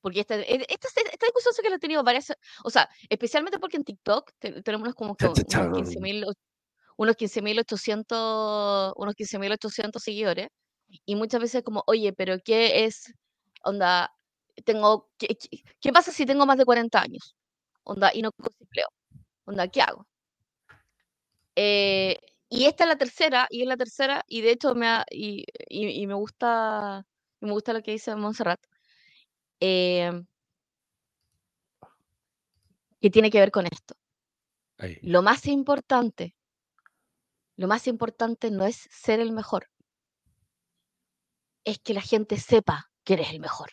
Porque 0.00 0.20
esta, 0.20 0.36
e, 0.36 0.66
esta, 0.68 0.88
esta 0.88 1.26
discusión 1.26 1.54
sí 1.54 1.62
que 1.62 1.70
la 1.70 1.76
he 1.76 1.78
tenido 1.78 2.02
varias, 2.02 2.32
o 2.64 2.70
sea, 2.70 2.88
especialmente 3.08 3.58
porque 3.58 3.76
en 3.76 3.84
TikTok 3.84 4.32
tenemos 4.64 4.94
como 4.94 5.14
que 5.14 5.26
unos 5.26 5.38
15.000 5.38 6.34
unos 6.96 7.16
15.800 7.16 8.92
unos 8.96 9.14
15.800 9.14 9.98
seguidores 10.00 10.48
y 11.06 11.16
muchas 11.16 11.40
veces 11.40 11.62
como, 11.62 11.82
oye, 11.86 12.12
pero 12.12 12.38
¿qué 12.44 12.84
es, 12.84 13.14
onda, 13.64 14.12
tengo, 14.64 15.08
qué, 15.16 15.36
qué, 15.80 15.92
pasa 15.92 16.12
si 16.12 16.26
tengo 16.26 16.46
más 16.46 16.58
de 16.58 16.64
40 16.64 17.00
años? 17.00 17.34
Onda, 17.84 18.10
y 18.12 18.22
no 18.22 18.32
consigo 18.32 18.64
empleo. 18.64 18.88
Onda, 19.44 19.68
¿qué 19.68 19.80
hago? 19.82 20.06
Eh, 21.62 22.16
y 22.48 22.64
esta 22.64 22.84
es 22.84 22.88
la 22.88 22.96
tercera, 22.96 23.46
y 23.50 23.60
es 23.60 23.68
la 23.68 23.76
tercera, 23.76 24.24
y 24.26 24.40
de 24.40 24.52
hecho 24.52 24.74
me, 24.74 25.04
y, 25.10 25.44
y, 25.68 26.06
me 26.06 26.14
gusta 26.14 27.06
me 27.40 27.52
gusta 27.52 27.74
lo 27.74 27.82
que 27.82 27.90
dice 27.90 28.16
Montserrat, 28.16 28.60
eh, 29.60 30.10
que 32.98 33.10
tiene 33.10 33.30
que 33.30 33.40
ver 33.40 33.50
con 33.50 33.66
esto. 33.66 33.94
Lo 35.02 35.20
más 35.20 35.46
importante, 35.46 36.34
lo 37.56 37.68
más 37.68 37.86
importante 37.86 38.50
no 38.50 38.64
es 38.64 38.88
ser 38.90 39.20
el 39.20 39.32
mejor, 39.32 39.68
es 41.64 41.78
que 41.78 41.92
la 41.92 42.00
gente 42.00 42.38
sepa 42.38 42.90
que 43.04 43.14
eres 43.14 43.28
el 43.32 43.40
mejor. 43.40 43.72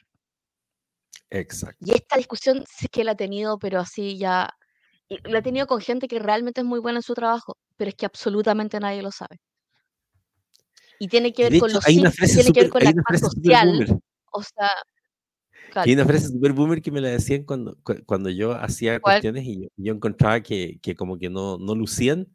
Exacto. 1.29 1.77
Y 1.79 1.93
esta 1.93 2.17
discusión 2.17 2.65
sí 2.69 2.89
que 2.89 3.05
la 3.05 3.13
he 3.13 3.15
tenido, 3.15 3.57
pero 3.57 3.79
así 3.79 4.17
ya, 4.17 4.56
la 5.23 5.39
he 5.39 5.41
tenido 5.41 5.67
con 5.67 5.81
gente 5.81 6.07
que 6.07 6.19
realmente 6.19 6.61
es 6.61 6.67
muy 6.67 6.79
buena 6.79 6.99
en 6.99 7.03
su 7.03 7.13
trabajo 7.13 7.57
pero 7.77 7.89
es 7.89 7.95
que 7.95 8.05
absolutamente 8.05 8.79
nadie 8.79 9.01
lo 9.01 9.11
sabe. 9.11 9.39
Y 10.99 11.07
tiene 11.07 11.31
que 11.31 11.49
ver 11.49 11.59
con 11.59 11.71
los 11.71 11.85
tiene 11.85 12.11
que 12.11 12.61
ver 12.61 12.69
con 12.69 12.83
la 12.83 12.91
clase 12.91 13.25
social. 13.25 14.01
O 14.31 14.41
sea, 14.43 14.71
hay 15.75 15.93
una 15.93 16.05
frase 16.05 16.27
super 16.27 16.53
boomer 16.53 16.81
que 16.81 16.91
me 16.91 17.01
la 17.01 17.09
decían 17.09 17.43
cuando, 17.43 17.77
cuando 18.05 18.29
yo 18.29 18.53
hacía 18.53 18.99
cuestiones 18.99 19.45
y 19.45 19.69
yo, 19.77 19.93
encontraba 19.93 20.41
que, 20.41 20.79
que, 20.81 20.95
como 20.95 21.19
que 21.19 21.29
no, 21.29 21.59
no 21.59 21.75
lucían. 21.75 22.27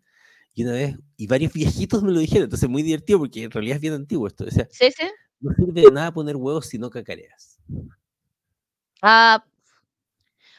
Y 0.55 0.63
una 0.63 0.73
vez, 0.73 0.97
y 1.17 1.27
varios 1.27 1.53
viejitos 1.53 2.03
me 2.03 2.13
lo 2.13 2.21
dijeron, 2.21 2.45
entonces 2.45 2.69
muy 2.69 2.83
divertido 2.83 3.19
porque 3.19 3.45
en 3.45 3.51
realidad 3.51 3.77
es 3.77 3.81
bien 3.81 3.95
antiguo 3.95 4.29
esto. 4.29 4.45
Decía, 4.45 4.69
sí, 4.71 4.91
sí. 4.97 5.07
No 5.41 5.53
sirve 5.55 5.81
de 5.81 5.91
nada 5.91 6.13
poner 6.13 6.37
huevos 6.37 6.67
si 6.67 6.79
no 6.79 6.89
cacareas. 6.89 7.59
Ah, 9.01 9.45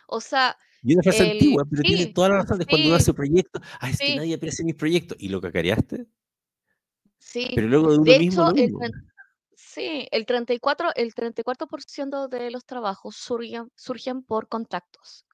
o 0.08 0.19
sea, 0.19 0.58
y 0.84 0.93
una 0.93 1.04
frase 1.04 1.32
antigua, 1.32 1.63
pero 1.69 1.82
tiene 1.82 2.08
toda 2.08 2.30
la 2.30 2.36
razón 2.38 2.60
de 2.60 2.65
cuando 2.65 2.88
uno 2.88 2.96
hace 2.96 3.13
proyectos. 3.13 3.62
Ay, 3.80 3.93
es 3.93 4.00
que 4.00 4.15
nadie 4.15 4.36
aprecia 4.36 4.65
mis 4.65 4.76
proyectos. 4.76 5.17
¿Y 5.19 5.30
lo 5.30 5.39
cacareaste? 5.39 6.08
Sí. 7.19 7.52
Pero 7.56 7.67
luego 7.67 7.91
de 7.91 7.98
uno 8.00 8.52
mismo. 8.52 8.52
el, 8.52 8.91
sí, 9.56 10.08
el 10.12 10.26
34%, 10.26 10.91
el 10.96 11.13
34 11.15 12.28
de 12.28 12.52
los 12.52 12.65
trabajos 12.65 13.15
surgen, 13.15 13.72
surgen 13.76 14.24
por 14.24 14.50
contactos. 14.50 15.26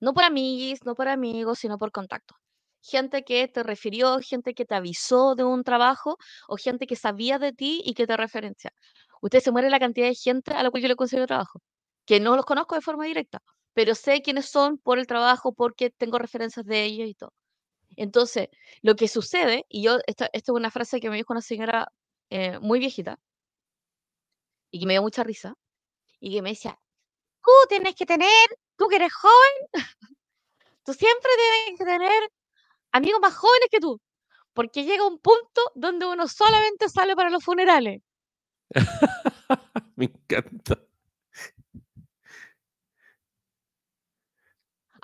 No 0.00 0.14
por 0.14 0.24
amigos, 0.24 0.80
no 0.84 0.94
por 0.94 1.08
amigos, 1.08 1.58
sino 1.58 1.76
por 1.76 1.92
contactos. 1.92 2.38
Gente 2.80 3.24
que 3.24 3.46
te 3.48 3.62
refirió, 3.62 4.18
gente 4.20 4.54
que 4.54 4.64
te 4.64 4.74
avisó 4.74 5.34
de 5.34 5.44
un 5.44 5.64
trabajo 5.64 6.16
o 6.48 6.56
gente 6.56 6.86
que 6.86 6.96
sabía 6.96 7.38
de 7.38 7.52
ti 7.52 7.82
y 7.84 7.94
que 7.94 8.06
te 8.06 8.16
referencia. 8.16 8.72
Usted 9.20 9.40
se 9.40 9.50
muere 9.50 9.70
la 9.70 9.78
cantidad 9.78 10.06
de 10.06 10.14
gente 10.14 10.52
a 10.52 10.62
la 10.62 10.70
cual 10.70 10.82
yo 10.82 10.88
le 10.88 10.96
consigo 10.96 11.26
trabajo, 11.26 11.60
que 12.06 12.20
no 12.20 12.36
los 12.36 12.44
conozco 12.44 12.74
de 12.74 12.82
forma 12.82 13.06
directa, 13.06 13.42
pero 13.74 13.94
sé 13.94 14.22
quiénes 14.22 14.46
son 14.46 14.78
por 14.78 14.98
el 14.98 15.06
trabajo, 15.06 15.52
porque 15.52 15.90
tengo 15.90 16.18
referencias 16.18 16.64
de 16.64 16.84
ellos 16.84 17.08
y 17.08 17.14
todo. 17.14 17.32
Entonces, 17.96 18.48
lo 18.82 18.96
que 18.96 19.08
sucede, 19.08 19.66
y 19.68 19.82
yo, 19.82 19.98
esta, 20.06 20.30
es 20.32 20.48
una 20.48 20.70
frase 20.70 21.00
que 21.00 21.10
me 21.10 21.16
dijo 21.16 21.32
una 21.32 21.42
señora 21.42 21.92
eh, 22.30 22.58
muy 22.60 22.78
viejita, 22.78 23.18
y 24.70 24.80
que 24.80 24.86
me 24.86 24.94
dio 24.94 25.02
mucha 25.02 25.24
risa, 25.24 25.54
y 26.20 26.34
que 26.34 26.42
me 26.42 26.50
decía, 26.50 26.78
tú 27.42 27.50
tienes 27.68 27.94
que 27.94 28.06
tener, 28.06 28.28
tú 28.76 28.88
que 28.88 28.96
eres 28.96 29.12
joven, 29.12 29.68
tú 30.84 30.94
siempre 30.94 31.30
tienes 31.64 31.78
que 31.78 31.84
tener 31.84 32.30
amigos 32.92 33.20
más 33.20 33.34
jóvenes 33.34 33.68
que 33.70 33.80
tú, 33.80 34.00
porque 34.52 34.84
llega 34.84 35.06
un 35.06 35.18
punto 35.18 35.60
donde 35.74 36.06
uno 36.06 36.28
solamente 36.28 36.88
sale 36.88 37.14
para 37.16 37.30
los 37.30 37.44
funerales. 37.44 38.02
me 39.96 40.06
encanta. 40.06 40.78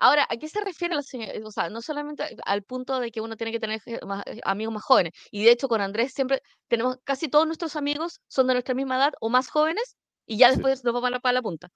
Ahora, 0.01 0.25
¿a 0.29 0.37
qué 0.37 0.49
se 0.49 0.59
refiere 0.61 0.95
la 0.95 1.03
señora? 1.03 1.33
O 1.45 1.51
sea, 1.51 1.69
no 1.69 1.79
solamente 1.81 2.35
al 2.45 2.63
punto 2.63 2.99
de 2.99 3.11
que 3.11 3.21
uno 3.21 3.37
tiene 3.37 3.51
que 3.51 3.59
tener 3.59 3.81
eh, 3.85 3.99
amigos 4.43 4.73
más 4.73 4.83
jóvenes. 4.83 5.13
Y 5.29 5.43
de 5.45 5.51
hecho, 5.51 5.67
con 5.67 5.79
Andrés 5.79 6.11
siempre 6.13 6.41
tenemos, 6.67 6.97
casi 7.03 7.29
todos 7.29 7.45
nuestros 7.45 7.75
amigos 7.75 8.19
son 8.27 8.47
de 8.47 8.53
nuestra 8.53 8.73
misma 8.73 8.97
edad 8.97 9.13
o 9.21 9.29
más 9.29 9.49
jóvenes, 9.49 9.97
y 10.25 10.37
ya 10.39 10.49
después 10.49 10.83
nos 10.83 10.93
vamos 10.93 11.07
a 11.09 11.11
la, 11.11 11.19
para 11.19 11.33
la 11.33 11.41
punta. 11.43 11.69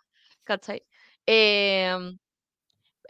¿Cachai? 0.43 0.81
Em, 1.27 2.17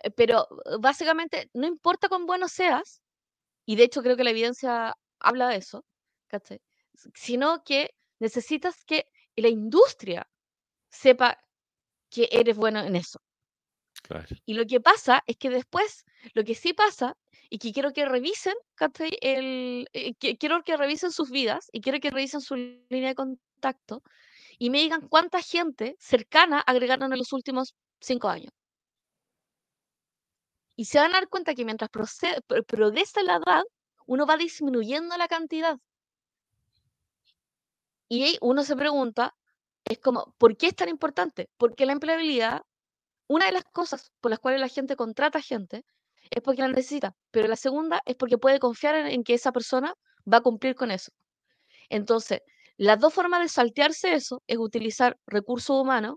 eh, 0.03 0.11
pero 0.11 0.47
eh, 0.65 0.77
básicamente, 0.79 1.49
no 1.53 1.67
importa 1.67 2.09
cuán 2.09 2.25
bueno 2.25 2.47
seas, 2.49 3.01
y 3.65 3.75
de 3.77 3.83
hecho 3.85 4.01
creo 4.03 4.17
que 4.17 4.23
la 4.25 4.31
evidencia 4.31 4.95
habla 5.19 5.49
de 5.49 5.57
eso, 5.57 5.85
¿cachai? 6.27 6.61
Sino 7.15 7.63
que 7.63 7.91
necesitas 8.19 8.83
que 8.85 9.05
la 9.37 9.49
industria 9.49 10.27
sepa 10.89 11.39
que 12.09 12.29
eres 12.31 12.57
bueno 12.57 12.81
en 12.81 12.95
eso. 12.97 13.19
Y 14.45 14.53
lo 14.53 14.65
que 14.65 14.79
pasa 14.79 15.23
es 15.27 15.37
que 15.37 15.49
después, 15.49 16.05
lo 16.33 16.43
que 16.43 16.55
sí 16.55 16.73
pasa, 16.73 17.17
y 17.49 17.59
que 17.59 17.71
quiero 17.71 17.93
que 17.93 18.05
revisen, 18.05 18.55
El, 19.21 19.87
eh, 19.93 20.15
quiero 20.15 20.63
que 20.63 20.77
revisen 20.77 21.11
sus 21.11 21.29
vidas 21.29 21.69
y 21.71 21.81
quiero 21.81 21.99
que 21.99 22.11
revisen 22.11 22.41
su 22.41 22.55
línea 22.55 23.09
de 23.09 23.15
contacto 23.15 24.03
y 24.57 24.69
me 24.69 24.79
digan 24.79 25.07
cuánta 25.07 25.41
gente 25.41 25.95
cercana 25.99 26.59
agregaron 26.59 27.11
en 27.13 27.19
los 27.19 27.33
últimos 27.33 27.75
cinco 27.99 28.29
años. 28.29 28.51
Y 30.75 30.85
se 30.85 30.99
van 30.99 31.11
a 31.11 31.19
dar 31.19 31.29
cuenta 31.29 31.55
que 31.55 31.65
mientras 31.65 31.89
progresa 31.89 33.23
la 33.23 33.37
edad, 33.37 33.63
uno 34.07 34.25
va 34.25 34.37
disminuyendo 34.37 35.17
la 35.17 35.27
cantidad. 35.27 35.77
Y 38.09 38.37
uno 38.41 38.63
se 38.63 38.75
pregunta, 38.75 39.35
es 39.85 39.99
como, 39.99 40.35
¿por 40.37 40.57
qué 40.57 40.67
es 40.67 40.75
tan 40.75 40.89
importante? 40.89 41.49
Porque 41.57 41.85
la 41.85 41.93
empleabilidad 41.93 42.63
una 43.27 43.47
de 43.47 43.51
las 43.53 43.63
cosas 43.65 44.11
por 44.21 44.31
las 44.31 44.39
cuales 44.39 44.61
la 44.61 44.67
gente 44.69 44.95
contrata 44.95 45.41
gente 45.41 45.83
es 46.29 46.41
porque 46.43 46.61
la 46.61 46.69
necesita, 46.69 47.13
pero 47.31 47.47
la 47.47 47.55
segunda 47.55 48.01
es 48.05 48.15
porque 48.15 48.37
puede 48.37 48.59
confiar 48.59 48.95
en, 48.95 49.07
en 49.07 49.23
que 49.23 49.33
esa 49.35 49.51
persona 49.51 49.93
va 50.31 50.37
a 50.37 50.41
cumplir 50.41 50.75
con 50.75 50.91
eso. 50.91 51.11
Entonces, 51.89 52.41
las 52.77 52.99
dos 52.99 53.13
formas 53.13 53.41
de 53.41 53.49
saltearse 53.49 54.13
eso 54.13 54.43
es 54.47 54.57
utilizar 54.57 55.17
recursos 55.27 55.79
humanos 55.81 56.15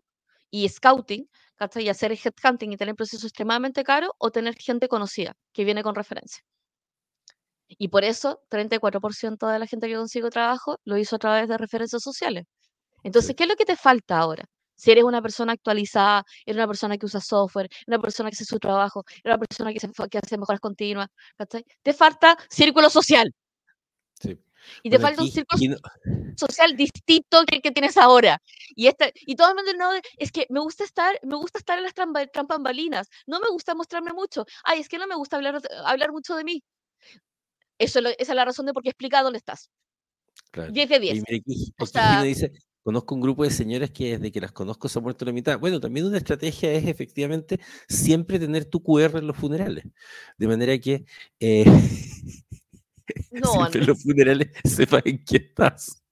y 0.50 0.68
scouting, 0.68 1.28
¿cachai? 1.56 1.84
Y 1.84 1.88
hacer 1.88 2.12
headhunting 2.12 2.72
y 2.72 2.76
tener 2.76 2.94
procesos 2.94 3.24
extremadamente 3.24 3.84
caros 3.84 4.10
o 4.18 4.30
tener 4.30 4.54
gente 4.56 4.88
conocida 4.88 5.34
que 5.52 5.64
viene 5.64 5.82
con 5.82 5.94
referencia. 5.94 6.42
Y 7.68 7.88
por 7.88 8.04
eso, 8.04 8.40
34% 8.48 9.46
de 9.46 9.58
la 9.58 9.66
gente 9.66 9.88
que 9.88 9.94
consigo 9.94 10.30
trabajo 10.30 10.78
lo 10.84 10.96
hizo 10.96 11.16
a 11.16 11.18
través 11.18 11.48
de 11.48 11.58
referencias 11.58 12.02
sociales. 12.02 12.44
Entonces. 13.04 13.36
¿qué 13.36 13.44
es 13.44 13.48
lo 13.48 13.56
que 13.56 13.64
te 13.66 13.76
falta 13.76 14.18
ahora? 14.18 14.44
Si 14.78 14.92
eres 14.92 15.02
una 15.04 15.20
persona 15.20 15.52
actualizada, 15.54 16.24
eres 16.46 16.56
una 16.56 16.68
persona 16.68 16.96
que 16.96 17.04
usa 17.06 17.20
software, 17.20 17.68
una 17.88 17.98
persona 17.98 18.30
que 18.30 18.36
hace 18.36 18.44
su 18.44 18.58
trabajo, 18.60 19.04
eres 19.08 19.24
una 19.24 19.38
persona 19.38 19.72
que, 19.72 19.80
se, 19.80 19.88
enfa- 19.88 20.08
que 20.08 20.18
hace 20.18 20.38
mejoras 20.38 20.60
continuas, 20.60 21.08
¿cachai? 21.36 21.64
Te 21.82 21.92
falta 21.92 22.38
círculo 22.48 22.88
social. 22.88 23.34
Sí. 24.20 24.38
Y 24.82 24.90
te 24.90 24.98
Bueno, 24.98 25.02
falta 25.08 25.22
un 25.22 25.30
círculo 25.30 25.60
no- 25.70 26.34
social 26.36 26.76
distinto 26.76 27.42
que 27.44 27.56
el 27.56 27.62
que 27.62 27.72
tienes 27.72 27.96
ahora. 27.96 28.40
Y 28.76 28.86
este, 28.86 29.12
y 29.26 29.34
todo 29.34 29.48
el 29.50 29.56
mundo 29.56 29.72
no, 29.76 29.90
es 30.16 30.30
que 30.30 30.46
me 30.50 30.60
gusta 30.60 30.84
estar, 30.84 31.18
me 31.24 31.34
gusta 31.36 31.58
estar 31.58 31.76
en 31.78 31.84
las 31.84 31.94
trampa, 31.94 32.24
trampambalinas. 32.26 33.08
No 33.26 33.40
me 33.40 33.48
gusta 33.50 33.74
mostrarme 33.74 34.12
mucho. 34.12 34.44
Ay, 34.62 34.80
es 34.80 34.88
que 34.88 34.98
no 34.98 35.06
me 35.08 35.16
gusta 35.16 35.36
hablar, 35.36 35.60
hablar 35.84 36.12
mucho 36.12 36.36
de 36.36 36.44
mí. 36.44 36.62
Eso 37.78 37.98
esa 38.00 38.14
es 38.18 38.28
la 38.28 38.44
razón 38.44 38.66
de 38.66 38.72
por 38.72 38.82
qué 38.82 38.90
explica 38.90 39.22
dónde 39.22 39.38
estás. 39.38 39.70
claro. 40.52 40.70
10 40.72 40.88
de 40.88 40.94
Oye, 40.96 41.12
10. 41.12 41.24
mira, 41.28 41.40
aquí, 41.40 41.72
O 41.78 41.84
aquí 41.84 41.92
Gino 41.92 42.10
sea, 42.10 42.22
dice, 42.22 42.52
conozco 42.88 43.14
un 43.14 43.20
grupo 43.20 43.44
de 43.44 43.50
señoras 43.50 43.90
que 43.90 44.16
desde 44.16 44.32
que 44.32 44.40
las 44.40 44.50
conozco 44.50 44.88
se 44.88 44.98
han 44.98 45.02
muerto 45.02 45.26
la 45.26 45.32
mitad. 45.32 45.58
Bueno, 45.58 45.78
también 45.78 46.06
una 46.06 46.16
estrategia 46.16 46.72
es 46.72 46.86
efectivamente 46.86 47.60
siempre 47.86 48.38
tener 48.38 48.64
tu 48.64 48.82
QR 48.82 49.18
en 49.18 49.26
los 49.26 49.36
funerales. 49.36 49.84
De 50.38 50.48
manera 50.48 50.78
que 50.78 51.04
eh, 51.38 51.64
no, 53.30 53.52
siempre 53.52 53.52
en 53.52 53.60
Andrés. 53.60 53.88
los 53.88 54.02
funerales 54.02 54.48
sepas 54.64 55.02
en 55.04 55.22
qué 55.22 55.36
estás. 55.36 56.02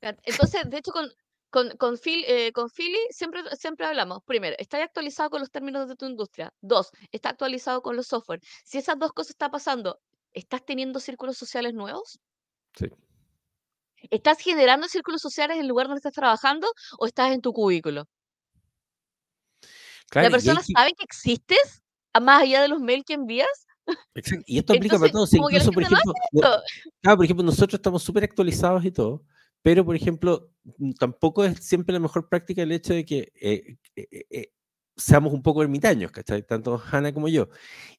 Entonces, 0.00 0.70
de 0.70 0.78
hecho, 0.78 0.92
con, 0.92 1.10
con, 1.50 1.70
con, 1.70 1.98
Phil, 1.98 2.24
eh, 2.28 2.52
con 2.52 2.70
Philly 2.70 3.00
siempre, 3.10 3.40
siempre 3.58 3.84
hablamos, 3.84 4.22
primero, 4.24 4.54
está 4.60 4.80
actualizado 4.84 5.30
con 5.30 5.40
los 5.40 5.50
términos 5.50 5.88
de 5.88 5.96
tu 5.96 6.06
industria. 6.06 6.54
Dos, 6.60 6.92
está 7.10 7.30
actualizado 7.30 7.82
con 7.82 7.96
los 7.96 8.06
software. 8.06 8.40
Si 8.64 8.78
esas 8.78 9.00
dos 9.00 9.12
cosas 9.12 9.30
están 9.30 9.50
pasando, 9.50 9.98
¿estás 10.32 10.64
teniendo 10.64 11.00
círculos 11.00 11.36
sociales 11.36 11.74
nuevos? 11.74 12.20
Sí. 12.78 12.86
¿Estás 14.10 14.38
generando 14.38 14.88
círculos 14.88 15.20
sociales 15.20 15.56
en 15.56 15.62
el 15.62 15.68
lugar 15.68 15.86
donde 15.86 15.98
estás 15.98 16.12
trabajando 16.14 16.68
o 16.98 17.06
estás 17.06 17.32
en 17.32 17.40
tu 17.40 17.52
cubículo? 17.52 18.08
¿La 19.62 19.68
Claro, 20.10 20.26
hay 20.26 20.32
persona 20.32 20.60
que- 20.66 20.72
sabe 20.72 20.92
que 20.92 21.04
existes 21.04 21.82
más 22.20 22.42
allá 22.42 22.60
de 22.62 22.68
los 22.68 22.80
mails 22.80 23.04
que 23.06 23.14
envías? 23.14 23.48
exacto, 24.14 24.44
y 24.46 24.58
esto 24.58 24.72
aplica 24.74 24.98
para 24.98 25.10
todos. 25.12 25.32
la 25.32 25.38
Incluso, 25.38 25.72
por 25.72 25.82
ejemplo, 25.82 26.12
no- 26.32 26.40
Esto, 26.40 26.62
Claro, 27.00 27.16
por 27.16 27.24
ejemplo, 27.24 27.44
nosotros 27.44 27.74
estamos 27.78 28.02
súper 28.02 28.24
actualizados 28.24 28.84
y 28.84 28.92
todo, 28.92 29.24
pero 29.62 29.84
por 29.84 29.96
ejemplo, 29.96 30.50
tampoco 30.98 31.44
es 31.44 31.64
siempre 31.64 31.92
la 31.94 32.00
mejor 32.00 32.28
práctica 32.28 32.62
el 32.62 32.72
hecho 32.72 32.92
de 32.94 33.04
que 33.04 33.32
eh, 33.40 33.76
eh, 33.96 34.24
eh, 34.30 34.52
seamos 34.96 35.32
un 35.32 35.42
poco 35.42 35.62
ermitaños, 35.62 36.10
¿cachai? 36.12 36.42
Tanto 36.46 36.80
Hanna 36.90 37.12
como 37.14 37.28
yo. 37.28 37.48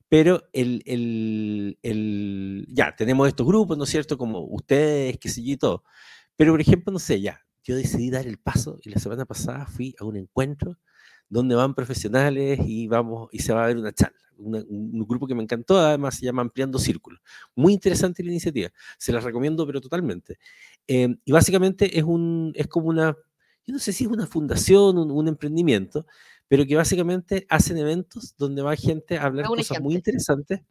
Pero 0.10 0.44
el, 0.54 0.84
el, 0.86 1.80
el- 1.84 2.68
ya, 2.70 2.96
tenemos 2.96 3.28
estos 3.28 3.48
grupos, 3.48 3.78
¿no 3.78 3.86
es 3.86 3.90
cierto? 3.92 4.18
Como 4.18 4.42
ustedes, 4.46 5.18
qué 5.20 5.30
sé 5.30 5.44
yo 5.44 5.54
y 5.54 5.58
todo. 5.58 5.84
Pero 6.36 6.54
por 6.54 6.62
ejemplo, 6.62 6.92
no 6.94 7.00
sé, 7.00 7.22
ya, 7.22 7.40
yo 7.64 7.76
decidí 7.76 8.10
dar 8.12 8.28
el 8.28 8.38
paso 8.40 8.80
y 8.84 8.90
la 8.90 9.00
semana 9.00 9.26
pasada 9.26 9.66
fui 9.68 9.96
a 10.00 10.06
un 10.06 10.18
encuentro 10.18 10.78
donde 11.30 11.56
van 11.56 11.74
profesionales 11.76 12.60
y 12.66 12.88
vamos 12.88 13.30
y 13.32 13.40
se 13.40 13.54
va 13.54 13.64
a 13.64 13.68
ver 13.68 13.78
una 13.78 13.94
charla. 13.94 14.18
una- 14.38 14.64
un, 14.68 15.06
grupo 15.08 15.28
que 15.28 15.36
me 15.36 15.44
encantó, 15.44 15.78
además 15.80 16.16
se 16.18 16.26
llama 16.26 16.42
Ampliando 16.42 16.80
Círculos. 16.80 17.22
Muy 17.56 17.74
interesante 17.74 18.24
la 18.24 18.32
iniciativa, 18.32 18.70
se 18.98 19.12
las 19.14 19.24
recomiendo, 19.24 19.66
pero 19.66 19.80
totalmente. 19.82 20.38
Eh, 20.88 21.16
y 21.26 21.32
básicamente 21.32 21.98
es, 21.98 22.04
un, 22.04 22.52
es 22.56 22.68
como 22.68 22.88
una, 22.90 23.16
yo 23.66 23.74
no 23.74 23.80
sé 23.80 23.94
si 23.94 24.04
es 24.06 24.10
una 24.10 24.28
fundación, 24.28 24.98
un, 24.98 25.12
un 25.12 25.28
emprendimiento, 25.28 26.06
pero 26.48 26.66
que 26.66 26.76
básicamente 26.76 27.46
hacen 27.50 27.78
eventos 27.78 28.36
donde 28.38 28.62
va 28.62 28.76
gente 28.76 29.18
a 29.18 29.24
hablar 29.26 29.46
cosas 29.46 29.82
muy 29.82 29.94
gente. 29.94 30.12
interesantes. 30.12 30.62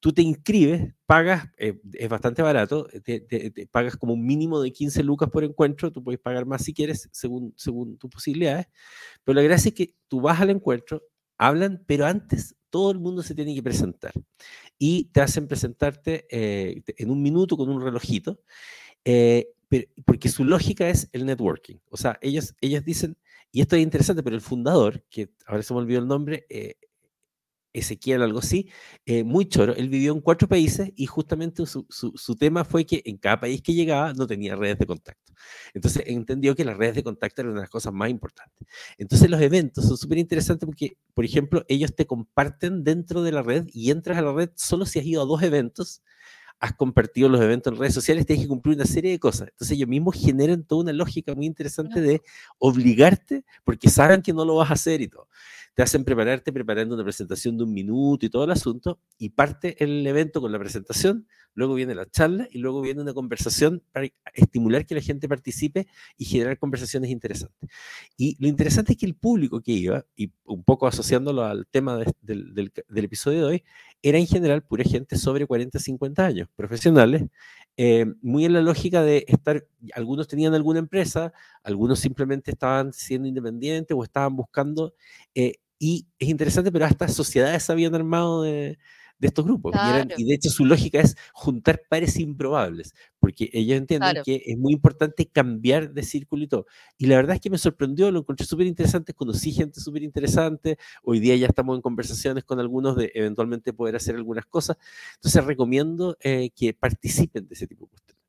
Tú 0.00 0.12
te 0.12 0.22
inscribes, 0.22 0.92
pagas, 1.06 1.48
eh, 1.56 1.80
es 1.94 2.08
bastante 2.08 2.42
barato, 2.42 2.86
te, 3.04 3.20
te- 3.20 3.50
te 3.50 3.66
pagas 3.66 3.96
como 3.96 4.12
un 4.12 4.24
mínimo 4.26 4.60
de 4.60 4.70
15 4.72 5.02
lucas 5.02 5.30
por 5.30 5.44
encuentro, 5.44 5.90
tú 5.90 6.02
puedes 6.04 6.20
pagar 6.20 6.44
más 6.46 6.62
si 6.62 6.74
quieres, 6.74 7.08
según, 7.12 7.54
según 7.56 7.96
tus 7.96 8.10
posibilidades, 8.10 8.66
pero 9.24 9.36
la 9.36 9.42
gracia 9.42 9.70
es 9.70 9.74
que 9.74 9.94
tú 10.08 10.20
vas 10.20 10.40
al 10.40 10.50
encuentro, 10.50 11.02
hablan, 11.38 11.82
pero 11.86 12.04
antes 12.06 12.54
todo 12.70 12.90
el 12.90 12.98
mundo 12.98 13.22
se 13.22 13.34
tiene 13.34 13.54
que 13.54 13.62
presentar 13.62 14.12
y 14.78 15.06
te 15.06 15.22
hacen 15.22 15.48
presentarte 15.48 16.26
eh, 16.30 16.82
en 16.98 17.10
un 17.10 17.22
minuto 17.22 17.56
con 17.56 17.70
un 17.70 17.80
relojito, 17.82 18.40
eh, 19.04 19.48
pero- 19.68 19.88
porque 20.04 20.28
su 20.28 20.44
lógica 20.44 20.88
es 20.88 21.08
el 21.12 21.26
networking. 21.26 21.76
O 21.90 21.96
sea, 21.96 22.18
ellos, 22.20 22.54
ellos 22.60 22.84
dicen, 22.84 23.16
y 23.54 23.62
esto 23.62 23.76
es 23.76 23.82
interesante, 23.82 24.22
pero 24.22 24.36
el 24.36 24.42
fundador, 24.42 25.04
que 25.10 25.30
ahora 25.46 25.62
se 25.62 25.74
me 25.74 25.80
olvidó 25.80 26.00
el 26.00 26.08
nombre, 26.08 26.46
eh, 26.50 26.76
Ezequiel, 27.72 28.22
algo 28.22 28.38
así, 28.38 28.68
eh, 29.04 29.24
muy 29.24 29.46
choro, 29.48 29.74
él 29.74 29.88
vivió 29.88 30.12
en 30.12 30.20
cuatro 30.20 30.46
países 30.46 30.92
y 30.94 31.06
justamente 31.06 31.66
su, 31.66 31.84
su- 31.90 32.12
su 32.14 32.36
tema 32.36 32.64
fue 32.64 32.86
que 32.86 33.02
en 33.04 33.16
cada 33.16 33.40
país 33.40 33.62
que 33.62 33.74
llegaba 33.74 34.12
no 34.14 34.28
tenía 34.28 34.54
redes 34.54 34.78
de 34.78 34.86
contacto. 34.86 35.32
Entonces 35.74 36.04
entendió 36.06 36.54
que 36.54 36.64
las 36.64 36.76
redes 36.76 36.94
de 36.94 37.02
contacto 37.02 37.42
eran 37.42 37.50
una 37.52 37.60
de 37.62 37.64
las 37.64 37.70
cosas 37.70 37.92
más 37.92 38.10
importantes. 38.10 38.64
Entonces 38.96 39.28
los 39.28 39.40
eventos 39.40 39.86
son 39.88 39.96
súper 39.96 40.18
interesantes 40.18 40.64
porque, 40.66 40.98
por 41.14 41.24
ejemplo, 41.24 41.64
ellos 41.68 41.92
te 41.96 42.06
comparten 42.06 42.84
dentro 42.84 43.22
de 43.24 43.32
la 43.32 43.42
red 43.42 43.66
y 43.72 43.90
entras 43.90 44.18
a 44.18 44.22
la 44.22 44.32
red 44.32 44.50
solo 44.54 44.86
si 44.86 45.00
has 45.00 45.06
ido 45.06 45.22
a 45.22 45.26
dos 45.26 45.42
eventos, 45.42 46.00
has 46.60 46.74
compartido 46.74 47.28
los 47.28 47.40
eventos 47.40 47.72
en 47.72 47.78
redes 47.78 47.94
sociales, 47.94 48.26
tienes 48.26 48.44
que 48.44 48.48
cumplir 48.48 48.76
una 48.76 48.86
serie 48.86 49.10
de 49.10 49.18
cosas. 49.18 49.48
Entonces 49.48 49.76
ellos 49.76 49.88
mismos 49.88 50.16
generan 50.16 50.64
toda 50.64 50.82
una 50.82 50.92
lógica 50.92 51.34
muy 51.34 51.46
interesante 51.46 52.00
de 52.00 52.22
obligarte 52.58 53.44
porque 53.64 53.90
saben 53.90 54.22
que 54.22 54.32
no 54.32 54.44
lo 54.44 54.56
vas 54.56 54.70
a 54.70 54.74
hacer 54.74 55.00
y 55.00 55.08
todo. 55.08 55.28
Te 55.74 55.82
hacen 55.82 56.04
prepararte 56.04 56.52
preparando 56.52 56.94
una 56.94 57.04
presentación 57.04 57.58
de 57.58 57.64
un 57.64 57.72
minuto 57.72 58.24
y 58.24 58.30
todo 58.30 58.44
el 58.44 58.52
asunto 58.52 59.00
y 59.18 59.30
parte 59.30 59.82
el 59.82 60.06
evento 60.06 60.40
con 60.40 60.52
la 60.52 60.58
presentación, 60.58 61.26
luego 61.54 61.74
viene 61.74 61.94
la 61.94 62.06
charla 62.10 62.48
y 62.50 62.58
luego 62.58 62.80
viene 62.80 63.00
una 63.02 63.14
conversación 63.14 63.82
para 63.92 64.08
estimular 64.34 64.86
que 64.86 64.94
la 64.94 65.00
gente 65.00 65.28
participe 65.28 65.86
y 66.16 66.24
generar 66.24 66.58
conversaciones 66.58 67.10
interesantes. 67.10 67.70
Y 68.16 68.36
lo 68.40 68.48
interesante 68.48 68.92
es 68.92 68.98
que 68.98 69.06
el 69.06 69.14
público 69.14 69.60
que 69.60 69.72
iba, 69.72 70.04
y 70.16 70.30
un 70.44 70.64
poco 70.64 70.86
asociándolo 70.86 71.44
al 71.44 71.66
tema 71.66 71.96
de- 71.96 72.12
del, 72.22 72.72
episodio 73.04 73.40
de 73.40 73.44
hoy, 73.44 73.64
era 74.02 74.18
en 74.18 74.26
general 74.26 74.62
pura 74.62 74.84
gente 74.84 75.16
sobre 75.16 75.46
40, 75.46 75.78
50 75.78 76.26
años, 76.26 76.48
profesionales, 76.56 77.24
eh, 77.76 78.06
muy 78.22 78.44
en 78.44 78.52
la 78.52 78.60
lógica 78.62 79.02
de 79.02 79.24
estar, 79.28 79.66
algunos 79.94 80.28
tenían 80.28 80.54
alguna 80.54 80.78
empresa, 80.78 81.32
algunos 81.62 81.98
simplemente 81.98 82.50
estaban 82.52 82.92
siendo 82.92 83.26
independientes 83.28 83.96
o 83.96 84.04
estaban 84.04 84.36
buscando, 84.36 84.94
eh, 85.34 85.54
y 85.78 86.06
es 86.18 86.28
interesante, 86.28 86.70
pero 86.70 86.84
hasta 86.86 87.08
sociedades 87.08 87.68
habían 87.70 87.94
armado 87.94 88.42
de, 88.42 88.78
de 89.18 89.28
estos 89.28 89.44
grupos. 89.44 89.72
Y, 89.74 89.78
eran- 89.78 90.08
Claro. 90.08 90.14
y 90.20 90.24
de 90.24 90.34
hecho 90.34 90.50
su 90.50 90.64
lógica 90.64 91.00
es 91.00 91.16
juntar 91.32 91.82
pares 91.88 92.18
improbables, 92.18 92.92
porque 93.18 93.48
ellos 93.52 93.78
entienden 93.78 94.10
Claro. 94.10 94.24
que 94.24 94.42
es 94.44 94.58
muy 94.58 94.72
importante 94.72 95.26
cambiar 95.26 95.92
de 95.92 96.02
círculo 96.02 96.42
y 96.44 96.48
todo. 96.48 96.66
Y 96.98 97.06
la 97.06 97.16
verdad 97.16 97.36
es 97.36 97.40
que 97.40 97.50
me 97.50 97.58
sorprendió, 97.58 98.10
lo 98.10 98.20
encontré 98.20 98.46
súper 98.46 98.66
interesante, 98.66 99.14
conocí 99.14 99.52
gente 99.52 99.80
súper 99.80 100.02
interesante, 100.02 100.78
hoy 101.02 101.20
día 101.20 101.36
ya 101.36 101.46
estamos 101.46 101.76
en 101.76 101.82
conversaciones 101.82 102.44
con 102.44 102.60
algunos 102.60 102.96
de 102.96 103.10
eventualmente 103.14 103.72
poder 103.72 103.96
hacer 103.96 104.16
algunas 104.16 104.46
cosas, 104.46 104.76
entonces 105.14 105.44
recomiendo 105.44 106.16
eh, 106.20 106.50
que 106.54 106.74
participen 106.74 107.46
de 107.48 107.54
ese 107.54 107.66
tipo 107.66 107.84
de 107.86 107.90
cuestiones. 107.90 108.22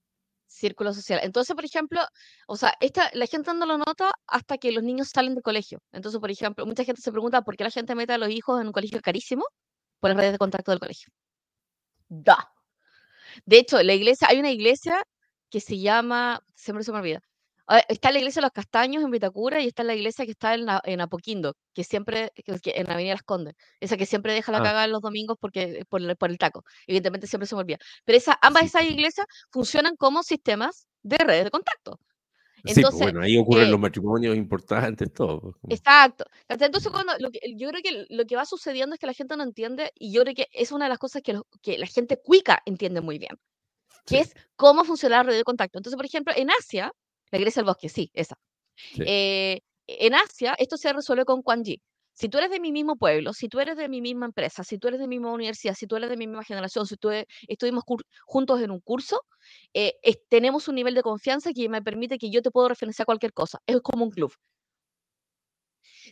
Círculo 0.47 0.93
social. 0.93 1.19
Entonces, 1.21 1.53
por 1.53 1.65
ejemplo, 1.65 1.99
o 2.47 2.55
sea, 2.55 2.73
esta, 2.79 3.09
la 3.13 3.25
gente 3.25 3.53
no 3.53 3.65
lo 3.65 3.77
nota 3.77 4.11
hasta 4.25 4.57
que 4.57 4.71
los 4.71 4.83
niños 4.83 5.09
salen 5.13 5.33
del 5.35 5.43
colegio. 5.43 5.79
Entonces, 5.91 6.19
por 6.21 6.31
ejemplo, 6.31 6.65
mucha 6.65 6.85
gente 6.85 7.01
se 7.01 7.11
pregunta 7.11 7.41
por 7.41 7.57
qué 7.57 7.65
la 7.65 7.71
gente 7.71 7.93
mete 7.93 8.13
a 8.13 8.17
los 8.17 8.29
hijos 8.29 8.61
en 8.61 8.67
un 8.67 8.71
colegio 8.73 9.01
carísimo 9.01 9.43
por 10.05 10.11
las 10.11 10.17
redes 10.17 10.33
de 10.33 10.37
contacto 10.37 10.71
del 10.71 10.79
colegio. 10.79 11.09
Da. 12.07 12.51
De 13.45 13.57
hecho, 13.57 13.81
la 13.83 13.93
iglesia, 13.93 14.27
hay 14.29 14.39
una 14.39 14.51
iglesia 14.51 15.03
que 15.49 15.59
se 15.59 15.79
llama, 15.79 16.41
siempre 16.55 16.83
se 16.83 16.91
me 16.91 16.99
olvida. 16.99 17.21
Ah, 17.67 17.81
Está 17.89 18.11
la 18.11 18.19
iglesia 18.19 18.41
de 18.41 18.45
los 18.45 18.51
Castaños 18.51 19.03
en 19.03 19.09
Vitacura 19.09 19.59
y 19.61 19.67
está 19.67 19.83
la 19.83 19.95
iglesia 19.95 20.25
que 20.25 20.31
está 20.31 20.53
en, 20.53 21.01
Apoquindo, 21.01 21.55
que 21.73 21.83
siempre, 21.83 22.31
que- 22.35 22.73
en 22.75 22.89
Avenida 22.91 23.15
Las 23.15 23.23
Condes, 23.23 23.55
esa 23.79 23.97
que 23.97 24.05
siempre 24.05 24.33
deja 24.33 24.51
la 24.51 24.59
Ah. 24.59 24.63
cagada 24.63 24.87
los 24.87 25.01
domingos 25.01 25.37
porque 25.39 25.83
por 25.89 25.99
el, 26.01 26.15
por 26.15 26.29
el 26.29 26.37
taco. 26.37 26.63
Evidentemente 26.85 27.25
siempre 27.25 27.47
se 27.47 27.55
me 27.55 27.61
olvida. 27.61 27.79
Pero 28.05 28.17
esa, 28.19 28.37
ambas 28.41 28.65
esas 28.65 28.83
iglesias 28.83 29.25
funcionan 29.51 29.95
como 29.95 30.21
sistemas 30.21 30.87
de 31.01 31.17
redes 31.17 31.45
de 31.45 31.51
contacto. 31.51 31.99
Sí, 32.67 32.73
pues 32.73 32.77
Entonces, 32.77 33.01
bueno, 33.01 33.21
ahí 33.21 33.37
ocurren 33.37 33.67
eh, 33.67 33.71
los 33.71 33.79
matrimonios 33.79 34.35
importantes, 34.35 35.13
todo. 35.13 35.55
pues, 35.61 35.79
Exacto. 35.79 36.25
Entonces, 36.47 36.91
cuando 36.91 37.13
lo 37.19 37.29
que, 37.31 37.39
yo 37.55 37.69
creo 37.69 37.81
que 37.83 38.05
lo 38.09 38.25
que 38.25 38.35
va 38.35 38.45
sucediendo 38.45 38.95
es 38.95 38.99
que 38.99 39.05
la 39.07 39.13
gente 39.13 39.37
no 39.37 39.43
entiende, 39.43 39.91
y 39.99 40.11
yo 40.11 40.23
creo 40.23 40.35
que 40.35 40.47
es 40.51 40.71
una 40.71 40.85
de 40.85 40.89
las 40.89 40.97
cosas 40.99 41.21
que, 41.21 41.33
los- 41.33 41.43
que 41.61 41.77
la 41.77 41.87
gente 41.87 42.17
cuica 42.21 42.61
entiende 42.65 43.01
muy 43.01 43.19
bien, 43.19 43.37
que 44.05 44.15
Sí. 44.17 44.21
es 44.21 44.33
cómo 44.55 44.83
funciona 44.83 45.17
la 45.17 45.23
red 45.23 45.35
de 45.37 45.43
contacto. 45.43 45.77
Entonces, 45.79 45.95
por 45.97 46.05
ejemplo, 46.05 46.33
en 46.35 46.49
Asia, 46.51 46.91
la 47.31 47.37
iglesia 47.39 47.61
del 47.61 47.67
bosque, 47.67 47.89
sí, 47.89 48.09
esa. 48.13 48.35
Sí. 48.77 49.03
eh, 49.05 49.59
en 49.87 50.15
Asia, 50.15 50.55
esto 50.57 50.77
se 50.77 50.91
resuelve 50.93 51.25
con 51.25 51.41
Quan 51.43 51.63
Yi. 51.63 51.79
Si 52.15 52.29
tú 52.29 52.37
eres 52.37 52.49
de 52.49 52.59
mi 52.59 52.71
mismo 52.71 52.95
pueblo, 52.95 53.33
si 53.33 53.49
tú 53.49 53.59
eres 53.59 53.77
de 53.77 53.89
mi 53.89 54.01
misma 54.01 54.25
empresa, 54.25 54.63
si 54.63 54.77
tú 54.77 54.87
eres 54.87 54.99
de 54.99 55.07
mi 55.07 55.17
misma 55.19 55.33
universidad, 55.33 55.75
si 55.75 55.85
tú 55.85 55.97
eres 55.97 56.09
de 56.09 56.17
mi 56.17 56.27
misma 56.27 56.43
generación, 56.43 56.87
si 56.87 56.95
tú 56.95 57.11
e, 57.11 57.27
estuvimos 57.47 57.83
juntos 58.25 58.61
en 58.61 58.71
un 58.71 58.79
curso, 58.79 59.21
eh, 59.73 59.93
tenemos 60.29 60.67
un 60.69 60.75
nivel 60.75 60.95
de 60.95 61.03
confianza 61.03 61.51
que 61.53 61.69
me 61.69 61.81
permite 61.81 62.17
que 62.17 62.31
yo 62.31 62.41
te 62.41 62.51
puedo 62.51 62.69
referenciar 62.69 63.03
a 63.03 63.07
cualquier 63.07 63.33
cosa. 63.33 63.59
Es 63.67 63.81
como 63.81 64.05
un 64.05 64.11
club. 64.11 64.33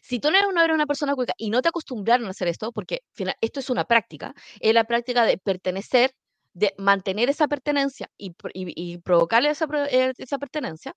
Si 0.02 0.20
tú 0.20 0.30
no 0.32 0.38
eres 0.38 0.50
una, 0.50 0.66
una 0.74 0.86
persona 0.86 1.16
cuica 1.16 1.34
y 1.38 1.50
no 1.50 1.62
te 1.62 1.70
acostumbraron 1.70 2.28
a 2.28 2.32
hacer 2.32 2.48
esto, 2.50 2.72
porque 2.72 3.02
esto 3.42 3.60
es 3.60 3.70
una 3.70 3.86
práctica, 3.86 4.34
es 4.60 4.74
la 4.74 4.84
práctica 4.84 5.26
de 5.26 5.38
pertenecer, 5.38 6.12
de 6.54 6.74
mantener 6.78 7.30
esa 7.30 7.48
pertenencia 7.48 8.10
y, 8.18 8.36
y, 8.54 8.98
provocarle 9.00 9.50
esa, 9.50 9.68
eh, 9.90 10.14
esa 10.18 10.38
pertenencia, 10.38 10.94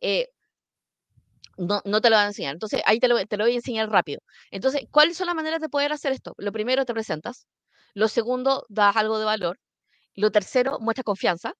eh, 0.00 0.28
no, 1.56 1.82
no, 1.84 2.00
te 2.00 2.10
lo 2.10 2.16
van 2.16 2.26
a 2.26 2.28
enseñar. 2.28 2.54
Entonces, 2.54 2.82
ahí 2.86 3.00
te 3.00 3.08
lo, 3.08 3.24
te 3.26 3.36
lo, 3.36 3.44
voy 3.44 3.52
a 3.52 3.56
enseñar 3.56 3.90
rápido. 3.90 4.20
Entonces, 4.50 4.82
¿cuáles 4.90 5.16
son 5.16 5.26
las 5.26 5.36
maneras 5.36 5.60
de 5.60 5.68
poder 5.68 5.92
hacer 5.92 6.12
esto? 6.12 6.34
Lo 6.38 6.52
primero, 6.52 6.84
te 6.84 6.92
presentas. 6.94 7.46
Lo 7.94 8.08
segundo, 8.08 8.66
das 8.68 8.96
algo 8.96 9.18
de 9.18 9.24
valor. 9.24 9.58
Lo 10.14 10.30
tercero, 10.30 10.78
muestras 10.80 11.04
confianza. 11.04 11.54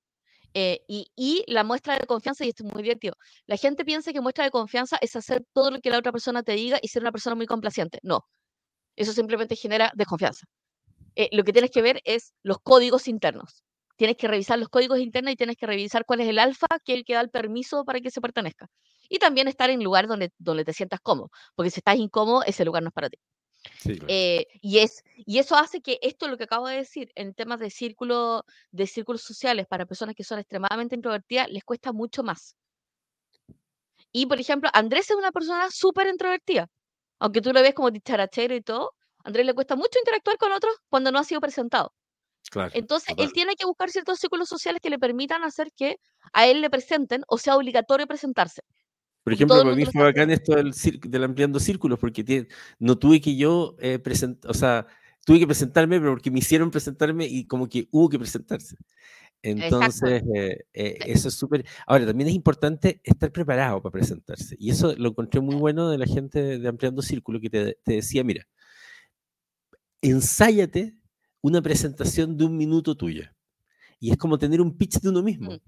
Eh, 0.54 0.80
y, 0.88 1.44
la 1.48 1.64
muestra 1.64 1.98
de 1.98 2.06
confianza, 2.06 2.44
y 2.44 2.48
esto 2.48 2.64
es 2.66 2.72
muy 2.72 2.82
divertido, 2.82 3.16
la 3.46 3.56
gente 3.58 3.84
piensa 3.84 4.12
que 4.12 4.22
muestra 4.22 4.44
de 4.44 4.50
confianza 4.50 4.96
es 5.02 5.14
hacer 5.16 5.44
todo 5.52 5.70
lo 5.70 5.80
que 5.80 5.90
la 5.90 5.98
otra 5.98 6.12
persona 6.12 6.42
te 6.42 6.52
diga 6.52 6.78
y 6.80 6.88
ser 6.88 7.02
una 7.02 7.12
persona 7.12 7.36
muy 7.36 7.46
complaciente. 7.46 7.98
No, 8.02 8.22
eso 8.96 9.12
simplemente 9.12 9.56
genera 9.56 9.92
desconfianza. 9.94 10.46
Eh, 11.16 11.28
lo 11.32 11.44
que 11.44 11.52
tienes 11.52 11.70
que 11.70 11.82
ver 11.82 12.00
es 12.04 12.34
los 12.42 12.58
códigos 12.60 13.08
internos. 13.08 13.64
Tienes 13.96 14.16
que 14.16 14.28
revisar 14.28 14.58
los 14.58 14.68
códigos 14.68 14.98
internos 15.00 15.32
y 15.32 15.36
tienes 15.36 15.56
que 15.56 15.66
revisar 15.66 16.04
cuál 16.06 16.20
es 16.20 16.28
el 16.28 16.38
alfa 16.38 16.66
que 16.84 16.94
el 16.94 17.04
que 17.04 17.14
da 17.14 17.20
el 17.22 17.30
permiso 17.30 17.84
para 17.84 18.00
que 18.00 18.10
se 18.10 18.20
pertenezca. 18.20 18.68
Y 19.08 19.18
también 19.18 19.48
estar 19.48 19.70
en 19.70 19.82
lugar 19.82 20.06
donde, 20.06 20.32
donde 20.38 20.64
te 20.64 20.72
sientas 20.72 21.00
cómodo, 21.00 21.30
porque 21.54 21.70
si 21.70 21.80
estás 21.80 21.96
incómodo, 21.96 22.42
ese 22.44 22.64
lugar 22.64 22.82
no 22.82 22.88
es 22.88 22.94
para 22.94 23.08
ti. 23.08 23.18
Eh, 24.08 24.46
y, 24.60 24.78
es, 24.78 25.02
y 25.14 25.38
eso 25.38 25.56
hace 25.56 25.80
que 25.80 25.98
esto, 26.02 26.28
lo 26.28 26.36
que 26.36 26.44
acabo 26.44 26.68
de 26.68 26.76
decir, 26.76 27.10
en 27.14 27.34
temas 27.34 27.60
de, 27.60 27.70
círculo, 27.70 28.44
de 28.70 28.86
círculos 28.86 29.22
sociales 29.22 29.66
para 29.66 29.86
personas 29.86 30.14
que 30.14 30.24
son 30.24 30.38
extremadamente 30.38 30.94
introvertidas, 30.94 31.48
les 31.50 31.64
cuesta 31.64 31.92
mucho 31.92 32.22
más. 32.22 32.56
Y, 34.12 34.26
por 34.26 34.40
ejemplo, 34.40 34.70
Andrés 34.72 35.10
es 35.10 35.16
una 35.16 35.32
persona 35.32 35.68
súper 35.70 36.06
introvertida. 36.06 36.68
Aunque 37.18 37.40
tú 37.40 37.52
lo 37.52 37.62
ves 37.62 37.74
como 37.74 37.90
dicharachero 37.90 38.54
y 38.54 38.62
todo, 38.62 38.94
a 39.24 39.28
Andrés 39.28 39.46
le 39.46 39.54
cuesta 39.54 39.76
mucho 39.76 39.98
interactuar 39.98 40.38
con 40.38 40.52
otros 40.52 40.74
cuando 40.88 41.10
no 41.10 41.18
ha 41.18 41.24
sido 41.24 41.40
presentado. 41.40 41.92
Entonces, 42.72 43.14
él 43.18 43.32
tiene 43.32 43.56
que 43.56 43.66
buscar 43.66 43.90
ciertos 43.90 44.18
círculos 44.18 44.48
sociales 44.48 44.80
que 44.80 44.90
le 44.90 44.98
permitan 44.98 45.42
hacer 45.42 45.72
que 45.72 45.98
a 46.32 46.46
él 46.46 46.60
le 46.60 46.70
presenten 46.70 47.22
o 47.26 47.38
sea 47.38 47.56
obligatorio 47.56 48.06
presentarse. 48.06 48.62
Por 49.26 49.32
ejemplo, 49.32 49.60
para 49.60 49.74
mí 49.74 49.84
fue 49.86 50.04
bacán 50.04 50.30
esto 50.30 50.54
del, 50.54 50.72
del, 51.00 51.24
ampliando 51.24 51.58
círculos, 51.58 51.98
porque 51.98 52.46
no 52.78 52.96
tuve 52.96 53.20
que 53.20 53.34
yo 53.36 53.74
eh, 53.80 53.98
presentar, 53.98 54.48
o 54.48 54.54
sea, 54.54 54.86
tuve 55.24 55.40
que 55.40 55.48
presentarme, 55.48 55.98
pero 55.98 56.12
porque 56.12 56.30
me 56.30 56.38
hicieron 56.38 56.70
presentarme 56.70 57.26
y 57.26 57.44
como 57.44 57.68
que 57.68 57.88
hubo 57.90 58.08
que 58.08 58.20
presentarse. 58.20 58.76
Entonces, 59.42 60.22
eh, 60.32 60.66
eh, 60.72 60.98
eso 61.06 61.26
es 61.26 61.34
súper... 61.34 61.66
Ahora, 61.88 62.06
también 62.06 62.28
es 62.28 62.36
importante 62.36 63.00
estar 63.02 63.32
preparado 63.32 63.82
para 63.82 63.94
presentarse. 63.94 64.54
Y 64.60 64.70
eso 64.70 64.94
lo 64.96 65.08
encontré 65.08 65.40
muy 65.40 65.56
bueno 65.56 65.90
de 65.90 65.98
la 65.98 66.06
gente 66.06 66.60
de 66.60 66.68
Ampliando 66.68 67.02
Círculos, 67.02 67.42
que 67.42 67.50
te, 67.50 67.78
te 67.82 67.94
decía, 67.94 68.22
mira, 68.22 68.46
ensáyate 70.02 70.94
una 71.40 71.60
presentación 71.60 72.36
de 72.36 72.44
un 72.44 72.56
minuto 72.56 72.96
tuya. 72.96 73.34
Y 73.98 74.12
es 74.12 74.18
como 74.18 74.38
tener 74.38 74.60
un 74.60 74.78
pitch 74.78 75.00
de 75.00 75.08
uno 75.08 75.20
mismo. 75.20 75.50
Mm. 75.50 75.60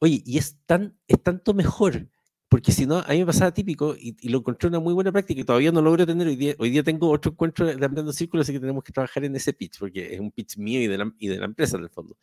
Oye, 0.00 0.22
y 0.26 0.36
es, 0.36 0.58
tan, 0.66 0.98
es 1.08 1.22
tanto 1.22 1.54
mejor 1.54 2.06
porque 2.50 2.72
si 2.72 2.84
no, 2.84 2.98
a 2.98 3.08
mí 3.10 3.20
me 3.20 3.26
pasaba 3.26 3.54
típico 3.54 3.94
y, 3.96 4.28
lo 4.28 4.38
encontré 4.38 4.68
una 4.68 4.80
muy 4.80 4.92
buena 4.92 5.12
práctica 5.12 5.40
y 5.40 5.44
todavía 5.44 5.70
no 5.70 5.80
logro 5.80 6.04
tener. 6.04 6.26
Hoy 6.26 6.34
día, 6.34 6.54
hoy 6.58 6.70
día 6.70 6.82
tengo 6.82 7.08
otro 7.08 7.30
encuentro 7.30 7.64
de 7.64 7.72
Ampliando 7.74 8.12
Círculos, 8.12 8.44
así 8.44 8.52
que 8.52 8.58
tenemos 8.58 8.82
que 8.82 8.92
trabajar 8.92 9.24
en 9.24 9.36
ese 9.36 9.52
pitch, 9.52 9.78
porque 9.78 10.14
es 10.14 10.20
un 10.20 10.32
pitch 10.32 10.56
mío 10.58 10.82
y 10.82 10.88
de 10.88 10.98
la, 10.98 11.12
y 11.20 11.28
de 11.28 11.38
la 11.38 11.44
empresa 11.44 11.76
en 11.76 11.84
el 11.84 11.90
fondo. 11.90 12.16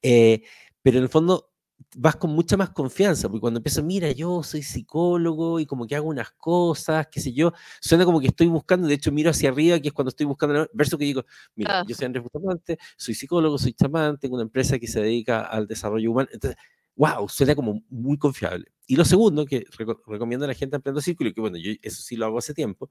Eh, 0.00 0.42
pero 0.80 0.96
en 0.96 1.02
el 1.02 1.10
fondo 1.10 1.50
vas 1.94 2.16
con 2.16 2.30
mucha 2.30 2.56
más 2.56 2.70
confianza, 2.70 3.28
porque 3.28 3.42
cuando 3.42 3.58
empiezo, 3.58 3.82
mira, 3.82 4.10
yo 4.12 4.42
soy 4.42 4.62
psicólogo 4.62 5.60
y 5.60 5.66
como 5.66 5.86
que 5.86 5.94
hago 5.94 6.08
unas 6.08 6.30
cosas, 6.30 7.08
qué 7.12 7.20
sé 7.20 7.34
yo, 7.34 7.52
suena 7.78 8.06
como 8.06 8.18
que 8.18 8.28
estoy 8.28 8.46
buscando, 8.46 8.88
de 8.88 8.94
hecho 8.94 9.12
miro 9.12 9.28
hacia 9.28 9.50
arriba, 9.50 9.78
que 9.78 9.88
es 9.88 9.94
cuando 9.94 10.08
estoy 10.08 10.24
buscando, 10.24 10.70
verso 10.72 10.96
que 10.96 11.04
digo, 11.04 11.26
mira, 11.54 11.84
yo 11.86 11.94
soy 11.94 12.06
Andrés 12.06 12.22
Bustamante, 12.22 12.78
soy 12.96 13.12
psicólogo, 13.14 13.58
soy 13.58 13.74
chamán, 13.74 14.18
tengo 14.18 14.36
una 14.36 14.44
empresa 14.44 14.78
que 14.78 14.86
se 14.86 15.02
dedica 15.02 15.42
al 15.42 15.66
desarrollo 15.66 16.10
humano, 16.10 16.30
entonces 16.32 16.56
wow, 16.96 17.28
suena 17.28 17.54
como 17.54 17.82
muy 17.88 18.18
confiable. 18.18 18.66
Y 18.86 18.96
lo 18.96 19.04
segundo 19.04 19.46
que 19.46 19.64
recomiendo 20.06 20.44
a 20.44 20.48
la 20.48 20.54
gente 20.54 20.76
ampliando 20.76 21.00
círculo, 21.00 21.30
y 21.30 21.34
que 21.34 21.40
bueno, 21.40 21.58
yo 21.58 21.72
eso 21.82 22.02
sí 22.02 22.16
lo 22.16 22.26
hago 22.26 22.38
hace 22.38 22.54
tiempo, 22.54 22.90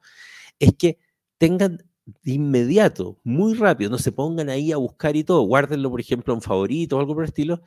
es 0.60 0.74
que 0.78 1.00
tengan 1.38 1.80
de 2.06 2.34
inmediato, 2.34 3.20
muy 3.24 3.56
rápido, 3.56 3.90
no 3.90 3.98
se 3.98 4.12
pongan 4.12 4.50
ahí 4.50 4.72
a 4.72 4.78
buscar 4.78 5.16
y 5.16 5.24
todo, 5.24 5.42
guárdenlo, 5.42 5.90
por 5.90 6.00
ejemplo, 6.00 6.34
en 6.34 6.42
favorito 6.42 6.98
o 6.98 7.00
algo 7.00 7.16
por 7.16 7.24
el 7.24 7.30
estilo, 7.30 7.62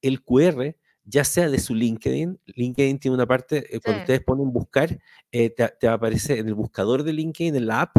el 0.00 0.22
QR, 0.22 0.76
ya 1.04 1.24
sea 1.24 1.50
de 1.50 1.58
su 1.58 1.74
LinkedIn, 1.74 2.40
LinkedIn 2.46 2.98
tiene 2.98 3.14
una 3.14 3.26
parte, 3.26 3.74
eh, 3.74 3.80
cuando 3.80 4.02
ustedes 4.02 4.22
ponen 4.22 4.52
buscar, 4.52 4.98
eh, 5.32 5.50
te, 5.50 5.68
te, 5.80 5.88
aparece 5.88 6.38
en 6.38 6.48
el 6.48 6.54
buscador 6.54 7.02
de 7.02 7.12
LinkedIn, 7.12 7.56
en 7.56 7.66
la 7.66 7.82
app, 7.82 7.96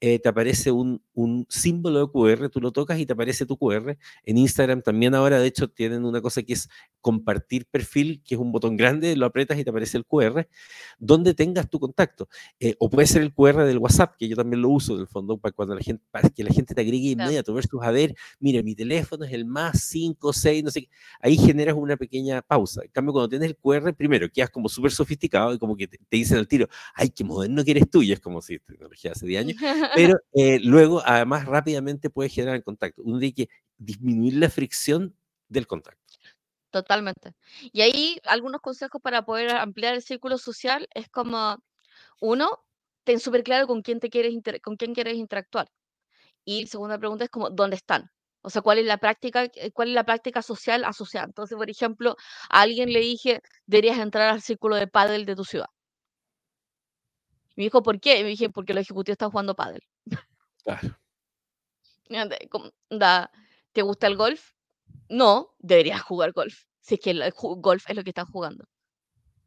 eh, 0.00 0.18
te 0.18 0.28
aparece 0.28 0.70
un, 0.70 1.02
un, 1.14 1.46
símbolo 1.48 2.06
de 2.06 2.12
QR, 2.12 2.50
tú 2.50 2.60
lo 2.60 2.70
tocas 2.70 2.98
y 2.98 3.06
te 3.06 3.14
aparece 3.14 3.46
tu 3.46 3.56
QR. 3.56 3.96
En 4.24 4.36
Instagram 4.36 4.82
también 4.82 5.14
ahora, 5.14 5.38
de 5.40 5.46
hecho, 5.46 5.68
tienen 5.68 6.04
una 6.04 6.20
cosa 6.20 6.42
que 6.42 6.52
es 6.52 6.68
compartir 7.00 7.66
perfil, 7.66 8.22
que 8.22 8.34
es 8.34 8.40
un 8.40 8.52
botón 8.52 8.76
grande, 8.76 9.16
lo 9.16 9.24
aprietas 9.26 9.58
y 9.58 9.64
te 9.64 9.70
aparece 9.70 9.96
el 9.96 10.04
QR, 10.04 10.46
donde 10.98 11.32
tengas 11.34 11.70
tu 11.70 11.80
contacto. 11.80 12.28
Eh, 12.60 12.74
o 12.78 12.90
puede 12.90 13.06
ser 13.06 13.22
el 13.22 13.32
QR 13.32 13.64
del 13.64 13.78
WhatsApp, 13.78 14.16
que 14.18 14.28
yo 14.28 14.36
también 14.36 14.60
lo 14.60 14.68
uso, 14.68 14.96
en 14.96 15.00
el 15.02 15.06
fondo, 15.06 15.38
para, 15.38 15.52
cuando 15.52 15.74
la 15.74 15.80
gente, 15.80 16.04
para 16.10 16.28
que 16.28 16.44
la 16.44 16.52
gente 16.52 16.74
te 16.74 16.80
agregue 16.82 17.10
inmediato, 17.10 17.54
versus, 17.54 17.80
a 17.82 17.90
ver, 17.90 18.14
mira, 18.38 18.62
mi 18.62 18.74
teléfono 18.74 19.24
es 19.24 19.32
el 19.32 19.46
más 19.46 19.80
5, 19.84 20.32
6, 20.32 20.64
no 20.64 20.70
sé 20.70 20.82
qué. 20.82 20.88
Ahí 21.20 21.38
generas 21.38 21.74
una 21.74 21.96
pequeña 21.96 22.42
pausa. 22.42 22.82
En 22.84 22.90
cambio, 22.90 23.12
cuando 23.12 23.28
tienes 23.30 23.48
el 23.48 23.56
QR, 23.56 23.94
primero, 23.94 24.28
quedas 24.28 24.50
como 24.50 24.68
súper 24.68 24.90
sofisticado 24.90 25.54
y 25.54 25.58
como 25.58 25.74
que 25.76 25.88
te, 25.88 25.98
dicen 26.10 26.38
al 26.38 26.48
tiro, 26.48 26.68
ay, 26.94 27.10
qué 27.10 27.24
moderno 27.24 27.64
que 27.64 27.72
eres 27.72 27.90
tú, 27.90 28.02
y 28.02 28.12
es 28.12 28.20
como 28.20 28.42
si 28.42 28.58
tecnología 28.58 29.12
hace 29.12 29.26
10 29.26 29.40
años. 29.40 29.56
pero 29.94 30.18
eh, 30.32 30.58
luego 30.60 31.02
además 31.04 31.46
rápidamente 31.46 32.10
puede 32.10 32.28
generar 32.28 32.56
el 32.56 32.64
contacto. 32.64 33.02
Uno 33.04 33.18
tiene 33.18 33.34
que 33.34 33.48
disminuir 33.78 34.34
la 34.34 34.50
fricción 34.50 35.16
del 35.48 35.66
contacto. 35.66 36.14
Totalmente. 36.70 37.32
Y 37.72 37.80
ahí 37.82 38.20
algunos 38.24 38.60
consejos 38.60 39.00
para 39.00 39.24
poder 39.24 39.50
ampliar 39.56 39.94
el 39.94 40.02
círculo 40.02 40.36
social 40.38 40.88
es 40.94 41.08
como, 41.08 41.58
uno, 42.20 42.50
ten 43.04 43.20
súper 43.20 43.42
claro 43.44 43.66
con 43.66 43.82
quién 43.82 44.00
te 44.00 44.10
quieres 44.10 44.34
con 44.62 44.76
quién 44.76 44.94
quieres 44.94 45.14
interactuar. 45.16 45.68
Y 46.44 46.62
la 46.62 46.68
segunda 46.68 46.98
pregunta 46.98 47.24
es 47.24 47.30
como, 47.30 47.50
¿dónde 47.50 47.76
están? 47.76 48.10
O 48.42 48.50
sea, 48.50 48.62
¿cuál 48.62 48.78
es 48.78 48.86
la 48.86 48.98
práctica, 48.98 49.44
eh, 49.44 49.72
cuál 49.72 49.88
es 49.88 49.94
la 49.94 50.04
práctica 50.04 50.42
social 50.42 50.84
asociada? 50.84 51.26
Entonces, 51.26 51.56
por 51.56 51.68
ejemplo, 51.70 52.16
a 52.48 52.60
alguien 52.62 52.92
le 52.92 53.00
dije, 53.00 53.42
deberías 53.66 53.98
entrar 53.98 54.28
al 54.28 54.42
círculo 54.42 54.76
de 54.76 54.86
pádel 54.86 55.26
de 55.26 55.34
tu 55.34 55.44
ciudad. 55.44 55.66
Y 57.56 57.62
me 57.62 57.64
dijo, 57.64 57.82
¿por 57.82 57.98
qué? 58.00 58.20
Y 58.20 58.22
me 58.22 58.28
dije, 58.28 58.50
porque 58.50 58.74
los 58.74 58.82
ejecutivos 58.82 59.14
están 59.14 59.30
jugando 59.30 59.56
pádel. 59.56 59.82
Claro. 60.62 60.98
¿Te 63.72 63.82
gusta 63.82 64.06
el 64.06 64.16
golf? 64.16 64.52
No, 65.08 65.54
deberías 65.58 66.02
jugar 66.02 66.32
golf. 66.32 66.64
Si 66.80 66.94
es 66.94 67.00
que 67.00 67.10
el 67.10 67.32
golf 67.34 67.88
es 67.90 67.96
lo 67.96 68.04
que 68.04 68.10
están 68.10 68.26
jugando. 68.26 68.64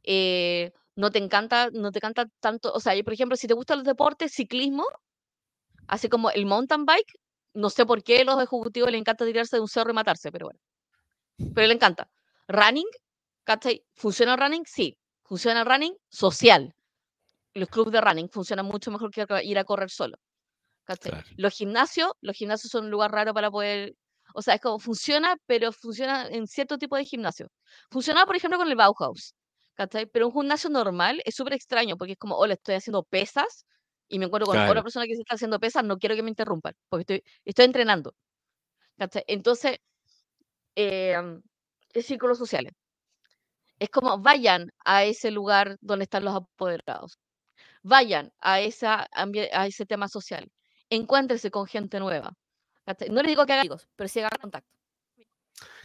Eh, 0.03 0.73
no 0.95 1.11
te 1.11 1.19
encanta, 1.19 1.69
no 1.71 1.91
te 1.91 1.99
encanta 1.99 2.25
tanto, 2.39 2.73
o 2.73 2.79
sea, 2.79 3.01
por 3.03 3.13
ejemplo, 3.13 3.37
si 3.37 3.47
te 3.47 3.53
gustan 3.53 3.77
los 3.79 3.85
deportes, 3.85 4.33
ciclismo, 4.33 4.85
así 5.87 6.09
como 6.09 6.29
el 6.31 6.45
mountain 6.45 6.85
bike, 6.85 7.19
no 7.53 7.69
sé 7.69 7.85
por 7.85 8.03
qué 8.03 8.21
a 8.21 8.23
los 8.23 8.37
ejecutivos 8.37 8.91
les 8.91 8.99
encanta 8.99 9.25
tirarse 9.25 9.55
de 9.55 9.61
un 9.61 9.67
cerro 9.67 9.91
y 9.91 9.93
matarse, 9.93 10.31
pero 10.31 10.47
bueno. 10.47 10.59
Pero 11.55 11.67
le 11.67 11.73
encanta. 11.73 12.09
Running, 12.47 12.87
¿cachai? 13.45 13.85
¿Funciona 13.93 14.33
el 14.33 14.39
running? 14.39 14.63
Sí. 14.65 14.97
¿Funciona 15.23 15.61
el 15.61 15.65
running? 15.65 15.95
Social. 16.09 16.75
Los 17.53 17.69
clubes 17.69 17.93
de 17.93 18.01
running 18.01 18.29
funcionan 18.29 18.65
mucho 18.65 18.91
mejor 18.91 19.11
que 19.11 19.25
ir 19.43 19.57
a 19.59 19.63
correr 19.63 19.89
solo. 19.91 20.17
Los 21.37 21.53
gimnasios, 21.55 22.11
los 22.21 22.35
gimnasios 22.35 22.71
son 22.71 22.85
un 22.85 22.91
lugar 22.91 23.11
raro 23.11 23.33
para 23.33 23.49
poder, 23.51 23.93
o 24.33 24.41
sea, 24.41 24.55
es 24.55 24.61
como 24.61 24.79
funciona, 24.79 25.35
pero 25.47 25.71
funciona 25.71 26.27
en 26.27 26.47
cierto 26.47 26.77
tipo 26.77 26.95
de 26.97 27.05
gimnasio. 27.05 27.47
Funciona, 27.91 28.25
por 28.25 28.35
ejemplo, 28.35 28.57
con 28.57 28.67
el 28.69 28.75
Bauhaus, 28.75 29.33
Pero 30.13 30.27
un 30.27 30.33
gimnasio 30.33 30.69
normal 30.69 31.21
es 31.25 31.35
súper 31.35 31.53
extraño 31.53 31.97
porque 31.97 32.13
es 32.13 32.19
como, 32.19 32.35
hola, 32.37 32.53
estoy 32.55 32.75
haciendo 32.75 33.03
pesas 33.03 33.65
y 34.07 34.19
me 34.19 34.25
encuentro 34.25 34.47
con 34.47 34.59
otra 34.59 34.83
persona 34.83 35.05
que 35.05 35.15
se 35.15 35.21
está 35.21 35.35
haciendo 35.35 35.59
pesas, 35.59 35.83
no 35.83 35.97
quiero 35.97 36.15
que 36.15 36.23
me 36.23 36.29
interrumpan 36.29 36.73
porque 36.89 37.01
estoy, 37.03 37.23
estoy 37.45 37.65
entrenando. 37.65 38.13
Entonces, 39.27 39.77
eh, 40.75 41.15
es 41.93 42.05
círculos 42.05 42.37
sociales. 42.37 42.73
Es 43.77 43.89
como 43.89 44.19
vayan 44.19 44.69
a 44.85 45.03
ese 45.03 45.31
lugar 45.31 45.77
donde 45.81 46.03
están 46.03 46.23
los 46.23 46.33
apoderados. 46.35 47.17
Vayan 47.81 48.31
a, 48.39 48.59
esa, 48.59 49.07
a 49.11 49.67
ese 49.67 49.85
tema 49.85 50.07
social 50.07 50.51
encuéntrese 50.89 51.51
con 51.51 51.67
gente 51.67 51.99
nueva. 51.99 52.33
No 53.09 53.21
les 53.21 53.27
digo 53.27 53.45
que 53.45 53.53
hagan 53.53 53.61
amigos, 53.61 53.87
pero 53.95 54.07
sí 54.07 54.19
hagan 54.19 54.39
contacto. 54.41 54.69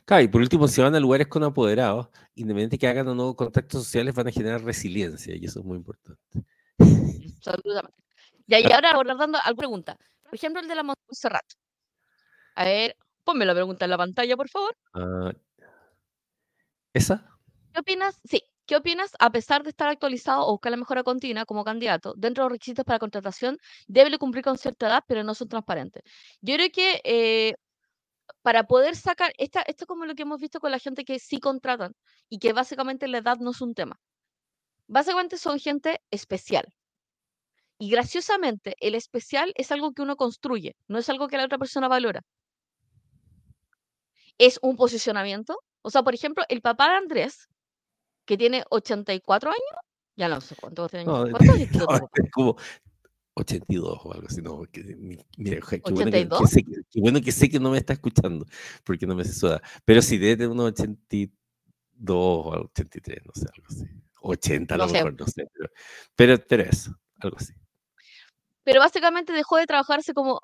Claro, 0.07 0.23
y 0.23 0.29
por 0.29 0.41
último, 0.41 0.69
si 0.69 0.83
van 0.83 0.95
a 0.95 1.01
lugares 1.01 1.29
con 1.29 1.45
apoderados, 1.45 2.09
independientemente 2.35 2.79
que 2.79 2.89
hagan 2.89 3.09
o 3.09 3.15
no 3.15 3.35
contactos 3.35 3.85
sociales, 3.85 4.15
van 4.15 4.29
a 4.29 4.33
generar 4.33 4.63
resiliencia, 4.63 5.35
y 5.35 5.45
eso 5.45 5.61
es 5.61 5.67
muy 5.67 5.79
importante. 5.79 6.45
Absolutamente. 6.79 8.03
Ya, 8.47 8.61
y 8.61 8.71
ahora 8.71 8.91
abordando 8.91 9.39
alguna 9.43 9.57
pregunta. 9.57 9.99
Por 10.23 10.35
ejemplo, 10.35 10.61
el 10.61 10.69
de 10.69 10.75
la 10.75 10.83
Montserrat. 10.83 11.45
A 12.57 12.65
ver, 12.65 12.97
ponme 13.25 13.47
la 13.47 13.55
pregunta 13.55 13.87
en 13.87 13.91
la 13.91 13.99
pantalla, 13.99 14.37
por 14.37 14.49
favor. 14.49 14.77
Ah, 14.93 15.33
¿Esa? 16.93 17.27
¿Qué 17.73 17.81
opinas? 17.81 18.21
Sí. 18.25 18.43
¿Qué 18.67 18.77
opinas, 18.77 19.12
a 19.19 19.31
pesar 19.31 19.62
de 19.62 19.71
estar 19.71 19.89
actualizado 19.89 20.47
o 20.47 20.53
buscar 20.53 20.71
la 20.71 20.79
mejora 20.79 21.03
continua 21.03 21.45
como 21.45 21.65
candidato, 21.65 22.15
dentro 22.17 22.45
de 22.45 22.47
los 22.47 22.53
requisitos 22.53 22.85
para 22.85 22.99
contratación, 22.99 23.59
debe 23.87 24.17
cumplir 24.19 24.43
con 24.45 24.57
cierta 24.57 24.87
edad, 24.87 25.05
pero 25.07 25.23
no 25.23 25.35
son 25.35 25.49
transparentes? 25.49 26.03
Yo 26.41 26.55
creo 26.57 26.71
que 26.73 27.01
eh, 27.05 27.55
para 28.43 28.65
poder 28.65 28.97
sacar, 28.97 29.33
esto 29.39 29.61
es 29.67 29.87
como 29.87 30.07
lo 30.07 30.15
que 30.15 30.23
hemos 30.23 30.41
visto 30.41 30.61
con 30.61 30.71
la 30.71 30.79
gente 30.79 31.05
que 31.05 31.19
sí 31.19 31.41
contratan 31.41 31.93
y 32.29 32.39
que 32.39 32.53
básicamente 32.53 33.09
la 33.09 33.19
edad 33.19 33.39
no 33.39 33.51
es 33.51 33.61
un 33.61 33.75
tema. 33.75 33.97
Básicamente 34.87 35.39
son 35.39 35.59
gente 35.59 36.01
especial. 36.11 36.67
Y 37.79 37.91
graciosamente, 37.91 38.77
el 38.81 38.95
especial 38.95 39.53
es 39.57 39.73
algo 39.73 39.93
que 39.93 40.03
uno 40.03 40.17
construye, 40.17 40.77
no 40.89 40.99
es 40.99 41.09
algo 41.11 41.29
que 41.29 41.37
la 41.37 41.45
otra 41.45 41.59
persona 41.59 41.89
valora. 41.89 42.23
Es 44.39 44.59
un 44.62 44.77
posicionamiento. 44.77 45.59
O 45.83 45.91
sea, 45.91 46.03
por 46.03 46.15
ejemplo, 46.15 46.45
el 46.49 46.61
papá 46.61 46.91
de 46.91 46.97
Andrés, 46.97 47.49
que 48.25 48.37
tiene 48.37 48.64
84 48.70 49.51
años, 49.51 49.85
ya 50.16 50.29
no 50.29 50.41
sé 50.41 50.55
cuántos 50.57 50.93
años. 50.95 51.07
No, 51.07 51.31
¿Cuántos 51.31 51.41
años 51.55 51.68
no, 51.72 52.09
es 52.14 52.31
como 52.33 52.57
82 53.35 53.99
o 54.05 54.12
algo 54.12 54.27
así. 54.29 54.41
No, 54.43 54.62
que, 54.70 54.83
mi- 54.83 55.18
mira, 55.37 55.59
qué 55.68 55.81
bueno 55.91 56.11
que, 56.11 56.29
que 56.29 56.29
¿82? 56.29 56.47
sé, 56.47 56.62
que- 56.62 56.83
qué 56.91 57.01
bueno 57.01 57.20
que 57.20 57.33
sé 57.33 57.49
que 57.49 57.59
no 57.61 57.70
me 57.70 57.79
está 57.79 57.93
escuchando, 57.95 58.47
porque 58.85 59.07
no 59.07 59.14
me 59.14 59.25
sé 59.25 59.33
su 59.33 59.47
edad. 59.49 59.62
Pero 59.85 60.03
sí, 60.03 60.18
debe 60.18 60.37
tener 60.37 60.51
unos 60.51 60.66
82 60.66 62.16
o 62.16 62.51
83, 62.72 63.22
no 63.25 63.33
sé, 63.35 63.47
algo 63.55 63.66
así. 63.68 63.85
80 64.20 64.75
a 64.75 64.79
No 64.79 64.85
lo 64.85 64.91
sé. 64.91 64.97
mejor, 64.99 65.20
no 65.20 65.27
sé. 65.27 65.47
Pero, 65.53 65.68
pero, 66.16 66.39
pero 66.49 66.62
eso, 66.62 66.95
algo 67.20 67.37
así. 67.37 67.53
Pero 68.62 68.81
básicamente 68.81 69.33
dejó 69.33 69.57
de 69.59 69.66
trabajar 69.66 69.99
hace 69.99 70.14
como 70.14 70.41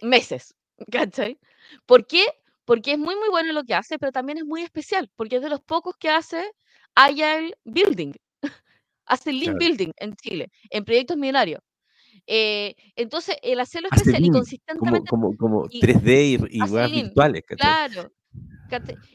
meses, 0.00 0.54
¿cachai? 0.90 1.38
¿Por 1.86 2.06
qué? 2.06 2.24
Porque 2.64 2.92
es 2.92 2.98
muy, 2.98 3.16
muy 3.16 3.28
bueno 3.30 3.48
en 3.48 3.54
lo 3.54 3.64
que 3.64 3.74
hace, 3.74 3.98
pero 3.98 4.12
también 4.12 4.38
es 4.38 4.44
muy 4.44 4.62
especial, 4.62 5.10
porque 5.16 5.36
es 5.36 5.42
de 5.42 5.48
los 5.48 5.60
pocos 5.60 5.96
que 5.96 6.10
hace 6.10 6.52
Agile 6.94 7.54
Building. 7.64 8.12
hace 9.06 9.32
Lean 9.32 9.56
Claro. 9.56 9.58
Building 9.58 9.92
en 9.98 10.14
Chile, 10.16 10.50
en 10.70 10.84
proyectos 10.84 11.16
millonarios. 11.16 11.60
Eh, 12.26 12.74
entonces, 12.96 13.36
el 13.42 13.60
hacerlo 13.60 13.88
Hace 13.90 14.02
especial 14.02 14.24
y 14.24 14.28
como, 14.28 14.38
consistentemente 14.38 15.10
como, 15.10 15.36
como 15.36 15.66
y 15.70 15.80
3D 15.80 16.48
y, 16.50 16.58
y 16.58 16.62
weas 16.62 16.90
virtuales, 16.90 17.42
claro. 17.48 18.10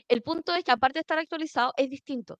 El 0.07 0.21
punto 0.21 0.53
es 0.53 0.63
que 0.63 0.71
aparte 0.71 0.99
de 0.99 1.01
estar 1.01 1.17
actualizado, 1.17 1.73
es 1.77 1.89
distinto. 1.89 2.37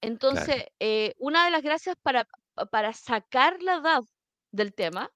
Entonces, 0.00 0.64
eh, 0.80 1.14
una 1.18 1.44
de 1.44 1.50
las 1.50 1.62
gracias 1.62 1.96
para, 2.02 2.26
para 2.70 2.92
sacar 2.92 3.62
la 3.62 3.76
edad 3.76 4.02
del 4.52 4.74
tema 4.74 5.10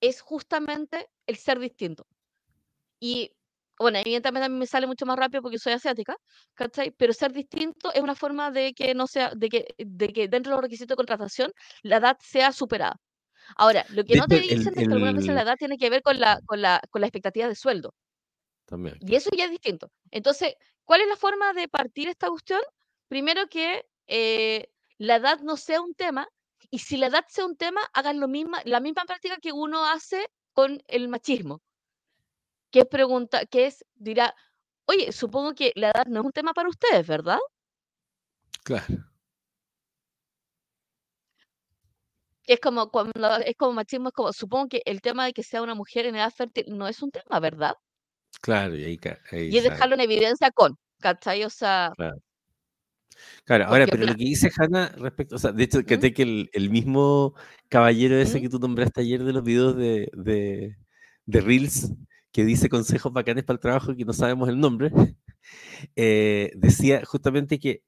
es 0.00 0.20
justamente 0.20 1.08
el 1.26 1.36
ser 1.36 1.58
distinto. 1.58 2.06
Y 3.00 3.32
bueno, 3.78 3.98
evidentemente 3.98 4.46
a 4.46 4.48
mí 4.48 4.56
me 4.58 4.66
sale 4.66 4.86
mucho 4.86 5.06
más 5.06 5.18
rápido 5.18 5.42
porque 5.42 5.58
soy 5.58 5.72
asiática, 5.72 6.16
¿cachai? 6.54 6.90
Pero 6.90 7.12
ser 7.12 7.32
distinto 7.32 7.92
es 7.92 8.00
una 8.00 8.14
forma 8.14 8.50
de 8.50 8.72
que 8.74 8.94
no 8.94 9.06
sea, 9.06 9.32
de 9.34 9.48
que, 9.48 9.66
de 9.78 10.12
que 10.12 10.28
dentro 10.28 10.50
de 10.50 10.56
los 10.56 10.62
requisitos 10.62 10.88
de 10.88 10.96
contratación 10.96 11.52
la 11.82 11.96
edad 11.96 12.16
sea 12.20 12.52
superada. 12.52 12.96
Ahora, 13.56 13.84
lo 13.90 14.04
que 14.04 14.16
no 14.16 14.26
te 14.26 14.36
el, 14.36 14.42
dicen 14.42 14.74
es 14.76 14.86
que 14.86 14.92
algunas 14.92 15.14
veces 15.14 15.34
la 15.34 15.42
el, 15.42 15.46
edad 15.46 15.56
tiene 15.56 15.78
que 15.78 15.90
ver 15.90 16.02
con 16.02 16.20
la, 16.20 16.38
con 16.44 16.60
la, 16.60 16.80
con 16.90 17.00
la 17.00 17.06
expectativa 17.06 17.48
de 17.48 17.54
sueldo. 17.54 17.94
también, 18.66 18.96
Y 19.00 19.14
eso 19.14 19.30
ya 19.36 19.44
es 19.44 19.50
distinto. 19.50 19.90
Entonces, 20.10 20.54
¿cuál 20.84 21.00
es 21.00 21.08
la 21.08 21.16
forma 21.16 21.52
de 21.52 21.68
partir 21.68 22.08
esta 22.08 22.28
cuestión? 22.28 22.60
Primero 23.08 23.46
que 23.48 23.86
eh, 24.06 24.68
la 24.98 25.16
edad 25.16 25.40
no 25.40 25.56
sea 25.56 25.80
un 25.80 25.94
tema, 25.94 26.28
y 26.70 26.80
si 26.80 26.96
la 26.96 27.06
edad 27.06 27.24
sea 27.28 27.46
un 27.46 27.56
tema, 27.56 27.80
hagan 27.94 28.20
lo 28.20 28.28
misma, 28.28 28.60
la 28.64 28.80
misma 28.80 29.04
práctica 29.04 29.38
que 29.40 29.52
uno 29.52 29.86
hace 29.86 30.28
con 30.52 30.82
el 30.88 31.08
machismo. 31.08 31.62
Que 32.70 32.80
es 32.80 32.86
pregunta, 32.86 33.46
que 33.46 33.66
es, 33.66 33.84
dirá, 33.94 34.34
oye, 34.86 35.12
supongo 35.12 35.54
que 35.54 35.72
la 35.76 35.90
edad 35.90 36.06
no 36.06 36.20
es 36.20 36.26
un 36.26 36.32
tema 36.32 36.52
para 36.54 36.68
ustedes, 36.68 37.06
¿verdad? 37.06 37.38
claro. 38.64 38.86
Es 42.46 42.60
como 42.60 42.90
cuando 42.90 43.12
es 43.44 43.54
como 43.56 43.72
machismo, 43.74 44.08
es 44.08 44.14
como, 44.14 44.32
supongo 44.32 44.68
que 44.68 44.82
el 44.86 45.02
tema 45.02 45.26
de 45.26 45.32
que 45.34 45.42
sea 45.42 45.62
una 45.62 45.74
mujer 45.74 46.06
en 46.06 46.16
edad 46.16 46.32
fértil 46.34 46.64
no 46.76 46.88
es 46.88 47.02
un 47.02 47.10
tema, 47.10 47.40
¿verdad? 47.40 47.74
Claro, 48.40 48.76
y 48.76 48.84
ahí, 48.84 48.98
ahí 49.32 49.48
Y 49.50 49.58
es 49.58 49.64
dejarlo 49.64 49.94
en 49.94 50.00
evidencia 50.00 50.50
con, 50.50 50.76
¿cachai? 51.00 51.44
O 51.44 51.50
sea, 51.50 51.92
claro. 51.96 52.18
Claro, 53.44 53.64
¿por 53.64 53.72
ahora, 53.74 53.86
pero 53.86 54.06
lo 54.06 54.14
que 54.14 54.24
dice 54.24 54.50
Hanna 54.56 54.92
respecto, 54.96 55.36
o 55.36 55.38
sea, 55.38 55.52
de 55.52 55.64
hecho, 55.64 55.80
¿Mm? 55.80 55.84
que 55.84 56.12
que 56.12 56.22
el, 56.22 56.50
el 56.52 56.70
mismo 56.70 57.34
caballero 57.68 58.16
ese 58.16 58.38
¿Mm? 58.38 58.42
que 58.42 58.48
tú 58.48 58.58
nombraste 58.58 59.00
ayer 59.00 59.24
de 59.24 59.32
los 59.32 59.42
videos 59.42 59.76
de, 59.76 60.08
de, 60.12 60.76
de 61.26 61.40
Reels, 61.40 61.92
que 62.38 62.44
dice 62.44 62.68
consejos 62.68 63.12
bacanes 63.12 63.42
para 63.42 63.56
el 63.56 63.60
trabajo, 63.60 63.96
que 63.96 64.04
no 64.04 64.12
sabemos 64.12 64.48
el 64.48 64.60
nombre, 64.60 64.92
eh, 65.96 66.52
decía 66.54 67.04
justamente 67.04 67.58
que 67.58 67.82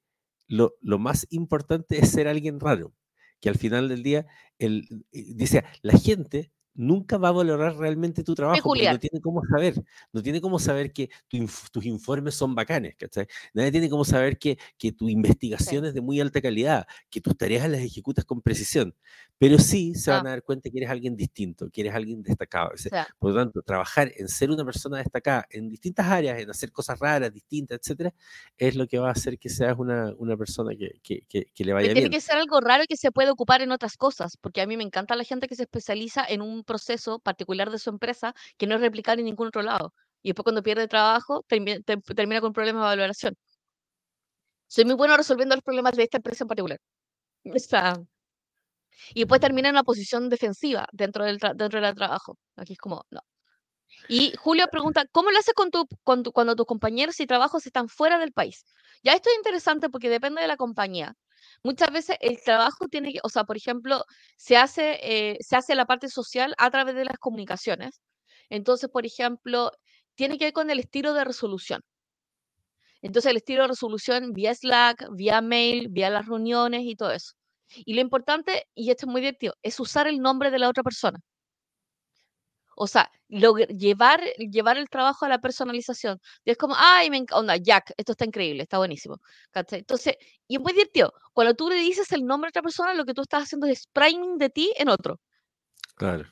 lo, 0.49 0.73
lo 0.81 0.99
más 0.99 1.25
importante 1.29 1.97
es 1.99 2.09
ser 2.09 2.27
alguien 2.27 2.59
raro, 2.59 2.93
que 3.39 3.47
al 3.47 3.55
final 3.55 3.87
del 3.87 4.03
día, 4.03 4.25
el, 4.59 5.05
eh, 5.13 5.35
dice, 5.35 5.63
la 5.81 5.97
gente 5.97 6.51
nunca 6.73 7.17
va 7.17 7.29
a 7.29 7.31
valorar 7.31 7.75
realmente 7.75 8.23
tu 8.23 8.33
trabajo 8.35 8.61
porque 8.69 8.89
no 8.89 8.99
tiene 8.99 9.19
cómo 9.21 9.41
saber, 9.49 9.75
no 10.13 10.21
tiene 10.21 10.41
cómo 10.41 10.59
saber 10.59 10.93
que 10.93 11.09
tu 11.27 11.37
inf- 11.37 11.69
tus 11.71 11.85
informes 11.85 12.35
son 12.35 12.55
bacanes, 12.55 12.95
¿cachai? 12.97 13.27
Nadie 13.53 13.71
tiene 13.71 13.89
cómo 13.89 14.05
saber 14.05 14.37
que, 14.39 14.57
que 14.77 14.91
tu 14.91 15.07
Sí. 15.07 15.11
investigación 15.13 15.85
es 15.85 15.93
de 15.93 16.01
muy 16.01 16.19
alta 16.21 16.41
calidad, 16.41 16.87
que 17.09 17.21
tus 17.21 17.37
tareas 17.37 17.69
las 17.69 17.81
ejecutas 17.81 18.25
con 18.25 18.41
precisión, 18.41 18.95
pero 19.37 19.57
sí 19.59 19.95
se 19.95 20.11
van 20.11 20.25
Ah, 20.25 20.29
a 20.29 20.31
dar 20.33 20.43
cuenta 20.43 20.69
que 20.69 20.77
eres 20.77 20.89
alguien 20.89 21.15
distinto, 21.15 21.69
que 21.71 21.81
eres 21.81 21.93
alguien 21.93 22.21
destacado. 22.23 22.69
o 22.69 23.05
Por 23.19 23.31
lo 23.31 23.37
tanto, 23.37 23.61
trabajar 23.63 24.11
en 24.15 24.27
ser 24.27 24.51
una 24.51 24.63
persona 24.63 24.97
destacada 24.99 25.45
en 25.49 25.67
distintas 25.69 26.05
áreas, 26.07 26.39
en 26.39 26.49
hacer 26.49 26.71
cosas 26.71 26.99
raras, 26.99 27.33
distintas, 27.33 27.79
etcétera, 27.79 28.13
es 28.57 28.75
lo 28.75 28.87
que 28.87 28.99
va 28.99 29.09
a 29.09 29.11
hacer 29.11 29.37
que 29.39 29.49
seas 29.49 29.77
una, 29.77 30.13
una 30.17 30.37
persona 30.37 30.71
que, 30.77 30.99
que- 31.03 31.21
que- 31.27 31.45
que 31.53 31.63
le 31.65 31.71
pero 31.71 31.75
vaya 31.75 31.93
tiene 31.93 32.01
bien. 32.01 32.11
que 32.11 32.21
ser 32.21 32.37
algo 32.37 32.59
raro 32.61 32.83
y 32.83 32.87
que 32.87 32.97
se 32.97 33.11
puede 33.11 33.29
ocupar 33.31 33.61
en 33.61 33.71
otras 33.71 33.97
cosas, 33.97 34.37
porque 34.37 34.61
a 34.61 34.67
mí 34.67 34.77
me 34.77 34.83
encanta 34.83 35.15
la 35.15 35.23
gente 35.23 35.47
que 35.47 35.55
se 35.55 35.63
especializa 35.63 36.23
en 36.27 36.41
un 36.41 36.63
proceso 36.71 37.19
particular 37.19 37.69
de 37.71 37.79
su 37.79 37.89
empresa 37.95 38.33
que 38.57 38.67
no 38.67 38.75
es 38.75 38.81
replicable 38.81 39.21
en 39.21 39.25
ningún 39.31 39.47
otro 39.47 39.61
lado. 39.71 39.93
Y 40.23 40.29
después 40.29 40.43
cuando 40.43 40.63
pierde 40.63 40.87
trabajo, 40.87 41.43
termi- 41.49 41.83
te- 41.85 41.97
termina 42.19 42.41
con 42.41 42.53
problemas 42.53 42.81
de 42.83 42.87
valoración. 42.95 43.33
Soy 44.67 44.85
muy 44.85 44.95
bueno 44.95 45.17
resolviendo 45.17 45.55
los 45.55 45.63
problemas 45.63 45.95
de 45.95 46.03
esta 46.03 46.17
empresa 46.17 46.43
en 46.43 46.47
particular. 46.47 46.79
O 47.45 47.59
sea, 47.59 47.95
y 49.13 49.21
después 49.21 49.41
termina 49.41 49.69
en 49.69 49.75
una 49.75 49.83
posición 49.83 50.29
defensiva 50.29 50.87
dentro 50.91 51.25
del, 51.25 51.37
dentro 51.55 51.81
del 51.81 51.95
trabajo. 51.95 52.37
Aquí 52.55 52.73
es 52.73 52.79
como, 52.79 53.05
no. 53.09 53.21
Y 54.07 54.33
Julio 54.37 54.67
pregunta, 54.71 55.05
¿cómo 55.11 55.31
lo 55.31 55.39
haces 55.39 55.53
con 55.53 55.71
tu, 55.71 55.87
con 56.03 56.23
tu- 56.23 56.31
cuando 56.31 56.55
tus 56.55 56.65
compañeros 56.65 57.19
y 57.19 57.27
trabajos 57.27 57.65
están 57.65 57.89
fuera 57.89 58.19
del 58.19 58.31
país? 58.33 58.65
Ya 59.03 59.13
esto 59.13 59.29
es 59.29 59.37
interesante 59.37 59.89
porque 59.89 60.09
depende 60.09 60.41
de 60.41 60.47
la 60.47 60.57
compañía. 60.57 61.15
Muchas 61.63 61.91
veces 61.91 62.17
el 62.21 62.41
trabajo 62.41 62.87
tiene 62.87 63.13
que, 63.13 63.19
o 63.23 63.29
sea, 63.29 63.43
por 63.45 63.57
ejemplo, 63.57 64.03
se 64.37 64.57
hace, 64.57 64.99
eh, 65.01 65.37
se 65.41 65.55
hace 65.55 65.75
la 65.75 65.85
parte 65.85 66.09
social 66.09 66.53
a 66.57 66.69
través 66.71 66.95
de 66.95 67.05
las 67.05 67.17
comunicaciones. 67.19 68.01
Entonces, 68.49 68.89
por 68.89 69.05
ejemplo, 69.05 69.71
tiene 70.15 70.37
que 70.37 70.45
ver 70.45 70.53
con 70.53 70.69
el 70.69 70.79
estilo 70.79 71.13
de 71.13 71.23
resolución. 71.25 71.81
Entonces, 73.01 73.31
el 73.31 73.37
estilo 73.37 73.63
de 73.63 73.69
resolución 73.69 74.33
vía 74.33 74.53
Slack, 74.55 75.07
vía 75.13 75.41
mail, 75.41 75.87
vía 75.89 76.09
las 76.09 76.25
reuniones 76.27 76.81
y 76.83 76.95
todo 76.95 77.11
eso. 77.11 77.33
Y 77.85 77.93
lo 77.95 78.01
importante, 78.01 78.67
y 78.75 78.91
esto 78.91 79.05
es 79.05 79.11
muy 79.11 79.21
divertido, 79.21 79.53
es 79.63 79.79
usar 79.79 80.07
el 80.07 80.19
nombre 80.19 80.51
de 80.51 80.59
la 80.59 80.69
otra 80.69 80.83
persona. 80.83 81.19
O 82.75 82.87
sea, 82.87 83.09
logr- 83.29 83.67
llevar, 83.77 84.21
llevar 84.37 84.77
el 84.77 84.89
trabajo 84.89 85.25
a 85.25 85.29
la 85.29 85.39
personalización. 85.39 86.19
Y 86.45 86.51
es 86.51 86.57
como, 86.57 86.75
ay, 86.77 87.09
me 87.09 87.17
encanta, 87.17 87.39
onda, 87.39 87.57
Jack, 87.57 87.93
esto 87.97 88.13
está 88.13 88.25
increíble, 88.25 88.63
está 88.63 88.77
buenísimo. 88.77 89.17
¿cachai? 89.51 89.79
Entonces, 89.79 90.15
y 90.47 90.55
es 90.55 90.61
muy 90.61 90.73
divertido. 90.73 91.13
Cuando 91.33 91.53
tú 91.53 91.69
le 91.69 91.75
dices 91.75 92.11
el 92.11 92.25
nombre 92.25 92.47
a 92.47 92.51
otra 92.51 92.61
persona, 92.61 92.93
lo 92.93 93.05
que 93.05 93.13
tú 93.13 93.21
estás 93.21 93.43
haciendo 93.43 93.67
es 93.67 93.87
priming 93.87 94.37
de 94.37 94.49
ti 94.49 94.73
en 94.77 94.89
otro. 94.89 95.19
Claro, 95.95 96.25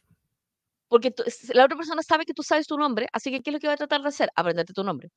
Porque 0.88 1.12
tú- 1.12 1.24
la 1.54 1.66
otra 1.66 1.78
persona 1.78 2.02
sabe 2.02 2.26
que 2.26 2.34
tú 2.34 2.42
sabes 2.44 2.66
tu 2.68 2.78
nombre, 2.78 3.08
así 3.14 3.30
que 3.32 3.42
¿qué 3.42 3.52
es 3.52 3.54
lo 3.54 3.60
que 3.60 3.68
va 3.68 3.74
a 3.74 3.78
tratar 3.78 4.02
de 4.02 4.08
hacer? 4.10 4.30
Aprenderte 4.36 4.74
tu 4.74 4.84
nombre. 4.84 5.10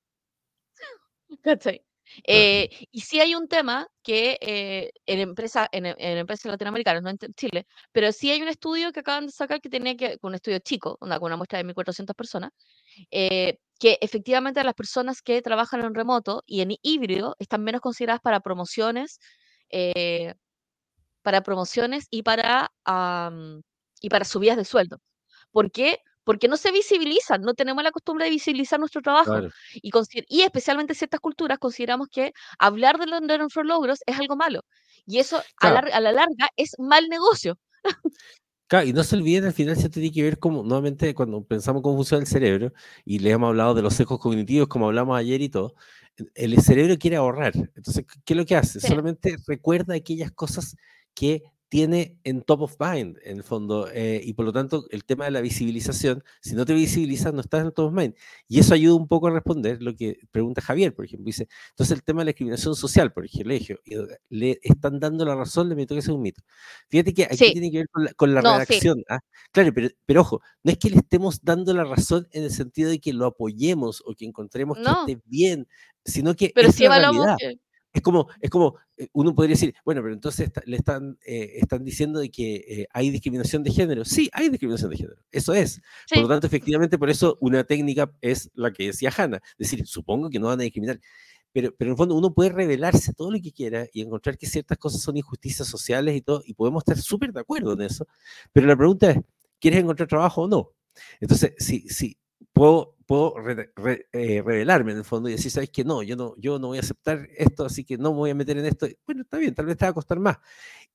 ¿Cachai? 1.42 1.82
Eh, 2.24 2.68
y 2.90 3.00
sí 3.00 3.20
hay 3.20 3.34
un 3.34 3.48
tema 3.48 3.86
que 4.02 4.38
eh, 4.40 4.90
en, 5.06 5.20
empresa, 5.20 5.68
en, 5.72 5.86
e- 5.86 5.94
en 5.98 6.18
empresas 6.18 6.50
latinoamericanas, 6.50 7.02
no 7.02 7.10
en 7.10 7.18
Chile, 7.34 7.66
pero 7.92 8.12
sí 8.12 8.30
hay 8.30 8.42
un 8.42 8.48
estudio 8.48 8.92
que 8.92 9.00
acaban 9.00 9.26
de 9.26 9.32
sacar 9.32 9.60
que 9.60 9.68
tenía 9.68 9.96
que, 9.96 10.18
un 10.22 10.34
estudio 10.34 10.58
chico, 10.60 10.96
con 10.98 11.10
una 11.10 11.36
muestra 11.36 11.58
de 11.58 11.64
1.400 11.64 12.16
personas, 12.16 12.50
eh, 13.10 13.58
que 13.78 13.98
efectivamente 14.00 14.62
las 14.64 14.74
personas 14.74 15.22
que 15.22 15.42
trabajan 15.42 15.84
en 15.84 15.94
remoto 15.94 16.42
y 16.46 16.60
en 16.60 16.72
híbrido 16.82 17.36
están 17.38 17.64
menos 17.64 17.80
consideradas 17.80 18.20
para 18.22 18.40
promociones, 18.40 19.18
eh, 19.70 20.34
para 21.22 21.42
promociones 21.42 22.06
y 22.10 22.22
para, 22.22 22.70
y 24.00 24.08
para 24.08 24.24
subidas 24.24 24.56
de 24.56 24.64
sueldo. 24.64 24.98
¿Por 25.52 25.70
qué? 25.70 25.98
Porque 26.24 26.48
no 26.48 26.56
se 26.56 26.72
visibilizan, 26.72 27.42
no 27.42 27.54
tenemos 27.54 27.82
la 27.82 27.90
costumbre 27.90 28.26
de 28.26 28.30
visibilizar 28.30 28.78
nuestro 28.78 29.02
trabajo. 29.02 29.32
Claro, 29.32 29.50
Y, 29.74 29.90
y 30.28 30.42
especialmente 30.42 30.94
ciertas 30.94 31.20
culturas 31.20 31.58
consideramos 31.58 32.08
que 32.08 32.32
hablar 32.58 32.98
de, 32.98 33.38
nuestros 33.38 33.66
logros 33.66 34.00
es 34.06 34.18
algo 34.18 34.36
malo. 34.36 34.62
Y 35.06 35.18
eso 35.18 35.42
a 35.60 35.70
la 36.00 36.12
larga 36.12 36.48
es 36.56 36.76
mal 36.78 37.08
negocio. 37.08 37.58
Claro, 38.72 38.86
y 38.86 38.94
no 38.94 39.04
se 39.04 39.16
olviden, 39.16 39.44
al 39.44 39.52
final 39.52 39.76
se 39.76 39.90
tiene 39.90 40.10
que 40.10 40.22
ver 40.22 40.38
como, 40.38 40.62
nuevamente, 40.62 41.14
cuando 41.14 41.44
pensamos 41.44 41.82
cómo 41.82 41.96
funciona 41.96 42.22
el 42.22 42.26
cerebro, 42.26 42.72
y 43.04 43.18
le 43.18 43.30
hemos 43.30 43.48
hablado 43.48 43.74
de 43.74 43.82
los 43.82 43.92
sesgos 43.92 44.18
cognitivos, 44.18 44.66
como 44.66 44.86
hablamos 44.86 45.18
ayer 45.18 45.42
y 45.42 45.50
todo, 45.50 45.74
el 46.34 46.58
cerebro 46.62 46.96
quiere 46.96 47.16
ahorrar. 47.16 47.52
Entonces, 47.54 48.06
¿qué 48.24 48.32
es 48.32 48.36
lo 48.38 48.46
que 48.46 48.56
hace? 48.56 48.80
Solamente 48.80 49.36
recuerda 49.46 49.94
aquellas 49.94 50.32
cosas 50.32 50.74
que 51.12 51.42
tiene 51.72 52.18
en 52.24 52.42
top 52.42 52.60
of 52.60 52.76
mind, 52.78 53.16
en 53.24 53.38
el 53.38 53.42
fondo, 53.42 53.88
eh, 53.94 54.20
y 54.22 54.34
por 54.34 54.44
lo 54.44 54.52
tanto 54.52 54.84
el 54.90 55.06
tema 55.06 55.24
de 55.24 55.30
la 55.30 55.40
visibilización, 55.40 56.22
si 56.42 56.54
no 56.54 56.66
te 56.66 56.74
visibilizas, 56.74 57.32
no 57.32 57.40
estás 57.40 57.64
en 57.64 57.72
top 57.72 57.86
of 57.86 57.94
mind. 57.94 58.14
Y 58.46 58.60
eso 58.60 58.74
ayuda 58.74 58.94
un 58.94 59.08
poco 59.08 59.28
a 59.28 59.30
responder 59.30 59.82
lo 59.82 59.96
que 59.96 60.18
pregunta 60.30 60.60
Javier, 60.60 60.94
por 60.94 61.06
ejemplo. 61.06 61.24
Dice, 61.24 61.48
entonces 61.70 61.96
el 61.96 62.02
tema 62.02 62.20
de 62.20 62.24
la 62.26 62.28
discriminación 62.32 62.76
social, 62.76 63.10
por 63.14 63.24
ejemplo, 63.24 63.54
le 64.28 64.60
están 64.62 65.00
dando 65.00 65.24
la 65.24 65.34
razón, 65.34 65.70
le 65.70 65.74
meto 65.74 65.94
que 65.94 66.00
es 66.00 66.08
un 66.08 66.20
mito. 66.20 66.42
Fíjate 66.90 67.14
que 67.14 67.24
aquí 67.24 67.52
tiene 67.54 67.70
que 67.70 67.78
ver 67.78 67.88
con 68.16 68.34
la, 68.34 68.42
redacción. 68.42 69.02
¿ah? 69.08 69.20
Claro, 69.50 69.72
pero, 69.74 69.88
pero, 70.04 70.20
ojo, 70.20 70.42
no 70.62 70.72
es 70.72 70.76
que 70.76 70.90
le 70.90 70.96
estemos 70.96 71.42
dando 71.42 71.72
la 71.72 71.84
razón 71.84 72.28
en 72.32 72.42
el 72.44 72.50
sentido 72.50 72.90
de 72.90 73.00
que 73.00 73.14
lo 73.14 73.24
apoyemos 73.24 74.02
o 74.04 74.14
que 74.14 74.26
encontremos 74.26 74.76
que 74.76 74.90
esté 74.90 75.22
bien, 75.24 75.66
sino 76.04 76.36
que 76.36 76.52
pero 76.54 76.68
es 76.68 76.78
la 76.80 76.98
realidad. 76.98 77.38
Es 77.92 78.00
como, 78.00 78.28
es 78.40 78.48
como, 78.48 78.76
eh, 78.96 79.08
uno 79.12 79.34
podría 79.34 79.54
decir, 79.54 79.74
bueno, 79.84 80.00
pero 80.02 80.14
entonces 80.14 80.50
le 80.64 80.76
están, 80.76 81.18
eh, 81.26 81.52
están 81.56 81.84
diciendo 81.84 82.20
de 82.20 82.30
que 82.30 82.54
eh, 82.66 82.86
hay 82.92 83.10
discriminación 83.10 83.62
de 83.62 83.70
género. 83.70 84.04
Sí, 84.04 84.30
hay 84.32 84.48
discriminación 84.48 84.90
de 84.90 84.96
género, 84.96 85.16
eso 85.30 85.52
es. 85.52 85.80
Por 86.08 86.22
lo 86.22 86.28
tanto, 86.28 86.46
efectivamente, 86.46 86.98
por 86.98 87.10
eso 87.10 87.36
una 87.40 87.64
técnica 87.64 88.10
es 88.22 88.50
la 88.54 88.72
que 88.72 88.86
decía 88.86 89.12
Hanna, 89.14 89.40
es 89.58 89.70
decir, 89.70 89.86
supongo 89.86 90.30
que 90.30 90.38
no 90.38 90.46
van 90.46 90.60
a 90.60 90.62
discriminar. 90.62 91.00
Pero, 91.52 91.74
pero 91.76 91.90
en 91.90 91.92
el 91.92 91.98
fondo 91.98 92.14
uno 92.14 92.32
puede 92.32 92.48
revelarse 92.48 93.12
todo 93.12 93.30
lo 93.30 93.38
que 93.38 93.52
quiera 93.52 93.86
y 93.92 94.00
encontrar 94.00 94.38
que 94.38 94.46
ciertas 94.46 94.78
cosas 94.78 95.02
son 95.02 95.18
injusticias 95.18 95.68
sociales 95.68 96.16
y 96.16 96.22
todo, 96.22 96.42
y 96.46 96.54
podemos 96.54 96.80
estar 96.82 96.96
súper 96.96 97.32
de 97.32 97.40
acuerdo 97.40 97.74
en 97.74 97.82
eso. 97.82 98.06
Pero 98.54 98.66
la 98.66 98.76
pregunta 98.76 99.10
es, 99.10 99.18
¿quieres 99.60 99.80
encontrar 99.80 100.08
trabajo 100.08 100.42
o 100.42 100.48
no? 100.48 100.70
Entonces, 101.20 101.52
si, 101.58 101.88
si, 101.88 102.16
puedo, 102.52 102.96
puedo 103.06 103.34
eh, 103.48 104.42
revelarme 104.44 104.92
en 104.92 104.98
el 104.98 105.04
fondo 105.04 105.28
y 105.28 105.32
decir, 105.32 105.50
¿sabes 105.50 105.70
que 105.70 105.84
No, 105.84 106.02
yo 106.02 106.16
no, 106.16 106.34
yo 106.38 106.58
no 106.58 106.68
voy 106.68 106.78
a 106.78 106.80
aceptar 106.80 107.28
esto, 107.36 107.64
así 107.64 107.84
que 107.84 107.98
no 107.98 108.12
me 108.12 108.18
voy 108.18 108.30
a 108.30 108.34
meter 108.34 108.58
en 108.58 108.66
esto. 108.66 108.86
Bueno, 109.06 109.22
está 109.22 109.38
bien, 109.38 109.54
tal 109.54 109.66
vez 109.66 109.76
te 109.76 109.84
va 109.84 109.90
a 109.90 109.94
costar 109.94 110.18
más. 110.18 110.38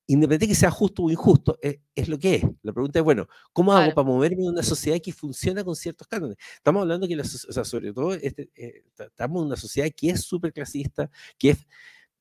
Independientemente 0.06 0.46
de 0.46 0.48
que 0.48 0.54
sea 0.54 0.70
justo 0.70 1.02
o 1.02 1.10
injusto, 1.10 1.58
es, 1.60 1.78
es, 1.94 2.08
lo 2.08 2.18
que 2.18 2.36
es. 2.36 2.44
La 2.62 2.72
pregunta 2.72 2.98
es, 2.98 3.04
bueno, 3.04 3.28
¿cómo 3.52 3.72
hago 3.72 3.94
para 3.94 4.06
moverme 4.06 4.42
en 4.42 4.50
una 4.50 4.62
sociedad 4.62 4.98
que 5.02 5.12
funciona 5.12 5.62
con 5.64 5.76
ciertos 5.76 6.06
cánones? 6.08 6.36
Estamos 6.56 6.82
hablando 6.82 7.06
que, 7.06 7.16
la, 7.16 7.22
o 7.22 7.52
sea, 7.52 7.64
sobre 7.64 7.92
todo, 7.92 8.14
este, 8.14 8.50
eh, 8.56 8.84
estamos 8.98 9.42
en 9.42 9.46
una 9.46 9.56
sociedad 9.56 9.88
que 9.94 10.10
es 10.10 10.22
súper 10.22 10.52
clasista, 10.52 11.10
que 11.38 11.50
es... 11.50 11.66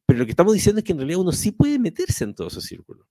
Pero 0.05 0.19
lo 0.19 0.25
que 0.25 0.31
estamos 0.31 0.53
diciendo 0.53 0.79
es 0.79 0.85
que 0.85 0.93
en 0.93 0.99
realidad 0.99 1.19
uno 1.19 1.31
sí 1.33 1.51
puede 1.51 1.79
meterse 1.79 2.23
en 2.23 2.33
todo 2.33 2.47
ese 2.47 2.61
círculo. 2.61 3.07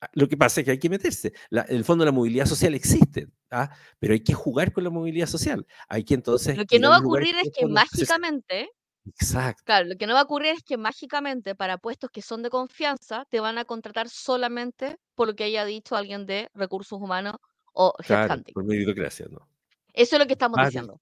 Ah, 0.00 0.08
lo 0.12 0.28
que 0.28 0.36
pasa 0.36 0.60
es 0.60 0.64
que 0.64 0.70
hay 0.72 0.78
que 0.78 0.88
meterse. 0.88 1.32
en 1.50 1.76
el 1.76 1.84
fondo 1.84 2.04
la 2.04 2.12
movilidad 2.12 2.46
social 2.46 2.74
existe, 2.74 3.28
¿ah? 3.50 3.70
pero 3.98 4.12
hay 4.12 4.20
que 4.20 4.32
jugar 4.32 4.72
con 4.72 4.84
la 4.84 4.90
movilidad 4.90 5.26
social. 5.26 5.66
Hay 5.88 6.04
que 6.04 6.14
entonces... 6.14 6.56
Lo 6.56 6.66
que 6.66 6.78
no 6.78 6.90
va 6.90 6.96
a 6.96 7.00
ocurrir 7.00 7.34
es 7.36 7.50
que 7.56 7.66
mágicamente... 7.66 8.70
Exacto. 9.06 9.62
Claro, 9.64 9.86
lo 9.86 9.96
que 9.96 10.06
no 10.06 10.12
va 10.12 10.20
a 10.20 10.24
ocurrir 10.24 10.52
es 10.52 10.62
que 10.62 10.76
mágicamente 10.76 11.54
para 11.54 11.78
puestos 11.78 12.10
que 12.10 12.20
son 12.20 12.42
de 12.42 12.50
confianza 12.50 13.24
te 13.30 13.40
van 13.40 13.56
a 13.56 13.64
contratar 13.64 14.08
solamente 14.08 14.98
por 15.14 15.28
lo 15.28 15.34
que 15.34 15.44
haya 15.44 15.64
dicho 15.64 15.96
alguien 15.96 16.26
de 16.26 16.50
recursos 16.54 17.00
humanos 17.00 17.36
o 17.72 17.94
claro, 18.04 18.42
por 18.52 18.64
meritocracia, 18.64 19.26
¿no? 19.30 19.48
Eso 19.94 20.16
es 20.16 20.20
lo 20.20 20.26
que 20.26 20.34
estamos 20.34 20.58
diciendo. 20.64 21.00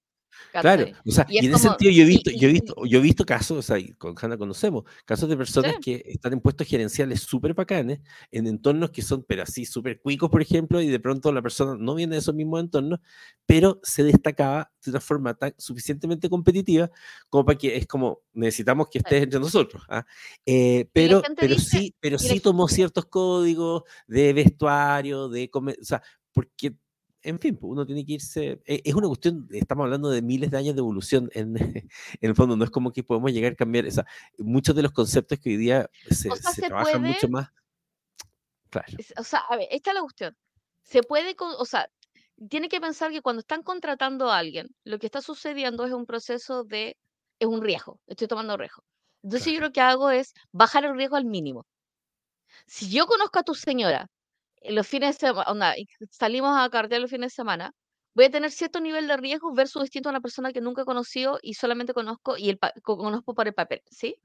Claro, 0.51 0.85
o 1.05 1.11
sea, 1.11 1.25
y, 1.29 1.37
en 1.37 1.53
ese 1.53 1.67
sentido 1.67 1.91
yo 1.91 2.03
he 2.03 2.05
visto, 2.05 2.31
yo 2.31 2.49
he 2.49 2.51
visto, 2.51 2.75
yo 2.85 2.99
he 2.99 3.01
visto 3.01 3.25
casos, 3.25 3.57
o 3.57 3.61
sea, 3.61 3.77
con 3.97 4.15
Hanna 4.19 4.37
conocemos, 4.37 4.83
casos 5.05 5.29
de 5.29 5.37
personas 5.37 5.75
que 5.81 6.03
están 6.05 6.33
en 6.33 6.39
puestos 6.39 6.67
gerenciales 6.67 7.21
súper 7.21 7.53
bacanes, 7.53 7.99
en 8.31 8.47
entornos 8.47 8.91
que 8.91 9.01
son, 9.01 9.23
pero 9.23 9.43
así, 9.43 9.65
súper 9.65 9.99
cuicos, 9.99 10.29
por 10.29 10.41
ejemplo, 10.41 10.81
y 10.81 10.87
de 10.87 10.99
pronto 10.99 11.31
la 11.31 11.41
persona 11.41 11.75
no 11.79 11.95
viene 11.95 12.15
de 12.15 12.19
esos 12.19 12.33
mismos 12.33 12.61
entornos, 12.61 12.99
pero 13.45 13.79
se 13.83 14.03
destacaba 14.03 14.71
de 14.83 14.91
una 14.91 14.99
forma 14.99 15.33
tan 15.33 15.53
suficientemente 15.57 16.29
competitiva 16.29 16.89
como 17.29 17.45
para 17.45 17.57
que 17.57 17.75
es 17.75 17.87
como, 17.87 18.21
necesitamos 18.33 18.87
que 18.89 18.99
estés 18.99 19.23
entre 19.23 19.39
nosotros. 19.39 19.83
¿ah? 19.89 20.05
Eh, 20.45 20.89
pero 20.93 21.21
pero 21.35 21.57
sí, 21.59 21.95
pero 21.99 22.17
sí 22.17 22.39
tomó 22.39 22.67
ciertos 22.67 23.05
códigos 23.05 23.83
de 24.07 24.33
vestuario, 24.33 25.29
de, 25.29 25.49
o 25.53 25.83
sea, 25.83 26.01
porque 26.33 26.75
en 27.23 27.39
fin, 27.39 27.57
pues, 27.57 27.71
uno 27.71 27.85
tiene 27.85 28.05
que 28.05 28.13
irse. 28.13 28.61
E, 28.65 28.81
es 28.83 28.95
una 28.95 29.07
cuestión, 29.07 29.47
estamos 29.51 29.83
hablando 29.83 30.09
de 30.09 30.21
miles 30.21 30.51
de 30.51 30.57
años 30.57 30.75
de 30.75 30.79
evolución 30.79 31.29
en, 31.33 31.55
en 32.21 32.29
el 32.29 32.35
fondo, 32.35 32.55
no 32.55 32.63
es 32.63 32.69
como 32.69 32.91
que 32.91 33.03
podemos 33.03 33.31
llegar 33.31 33.53
a 33.53 33.55
cambiar. 33.55 33.85
O 33.85 33.91
sea, 33.91 34.05
muchos 34.37 34.75
de 34.75 34.83
los 34.83 34.91
conceptos 34.91 35.39
que 35.39 35.51
hoy 35.51 35.57
día 35.57 35.89
se, 36.09 36.29
trabajan 36.61 37.01
mucho 37.01 37.27
más. 37.29 37.49
Claro. 38.69 38.87
O 39.17 39.23
sea, 39.23 39.39
a 39.39 39.55
ver, 39.57 39.67
esta 39.71 39.91
es 39.91 39.95
la 39.95 40.01
cuestión. 40.01 40.37
Se 40.83 41.03
puede, 41.03 41.35
o 41.37 41.65
sea, 41.65 41.89
tiene 42.49 42.69
que 42.69 42.79
pensar 42.79 43.11
que 43.11 43.21
cuando 43.21 43.39
están 43.39 43.63
contratando 43.63 44.31
a 44.31 44.37
alguien, 44.37 44.67
lo 44.83 44.99
que 44.99 45.07
está 45.07 45.21
sucediendo 45.21 45.85
es 45.85 45.93
un 45.93 46.05
proceso 46.05 46.63
de, 46.63 46.97
es 47.39 47.47
un 47.47 47.61
riesgo, 47.61 47.99
estoy 48.07 48.27
tomando 48.27 48.57
riesgo. 48.57 48.83
Entonces 49.23 49.53
yo 49.53 49.59
lo 49.59 49.71
que 49.71 49.81
hago 49.81 50.11
es 50.11 50.33
bajar 50.51 50.85
el 50.85 50.95
riesgo 50.95 51.15
al 51.15 51.25
mínimo. 51.25 51.65
Si 52.65 52.89
yo 52.89 53.07
conozco 53.07 53.39
a 53.39 53.43
tu 53.43 53.55
señora 53.55 54.09
los 54.63 54.87
fines 54.87 55.17
de 55.19 55.27
semana, 55.27 55.75
salimos 56.11 56.57
a 56.57 56.69
carretear 56.69 57.01
los 57.01 57.11
fines 57.11 57.31
de 57.31 57.35
semana, 57.35 57.71
voy 58.15 58.25
a 58.25 58.31
tener 58.31 58.51
cierto 58.51 58.79
nivel 58.81 59.07
de 59.07 59.17
riesgo 59.17 59.53
versus 59.53 59.83
distinto 59.83 60.09
a 60.09 60.11
una 60.11 60.21
persona 60.21 60.51
que 60.53 60.61
nunca 60.61 60.81
he 60.83 60.85
conocido 60.85 61.39
y 61.41 61.53
solamente 61.55 61.93
conozco 61.93 62.37
y 62.37 62.49
el 62.49 62.59
conozco 62.83 63.33
por 63.35 63.47
el 63.47 63.53
papel, 63.53 63.81
¿sí? 63.91 64.15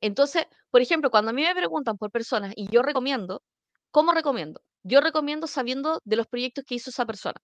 Entonces, 0.00 0.46
por 0.70 0.80
ejemplo, 0.82 1.10
cuando 1.10 1.30
a 1.30 1.34
mí 1.34 1.42
me 1.42 1.54
preguntan 1.54 1.96
por 1.98 2.10
personas 2.10 2.52
y 2.56 2.68
yo 2.70 2.82
recomiendo, 2.82 3.42
¿cómo 3.90 4.12
recomiendo? 4.12 4.62
Yo 4.82 5.00
recomiendo 5.00 5.46
sabiendo 5.46 6.00
de 6.04 6.16
los 6.16 6.26
proyectos 6.26 6.64
que 6.66 6.76
hizo 6.76 6.90
esa 6.90 7.06
persona. 7.06 7.40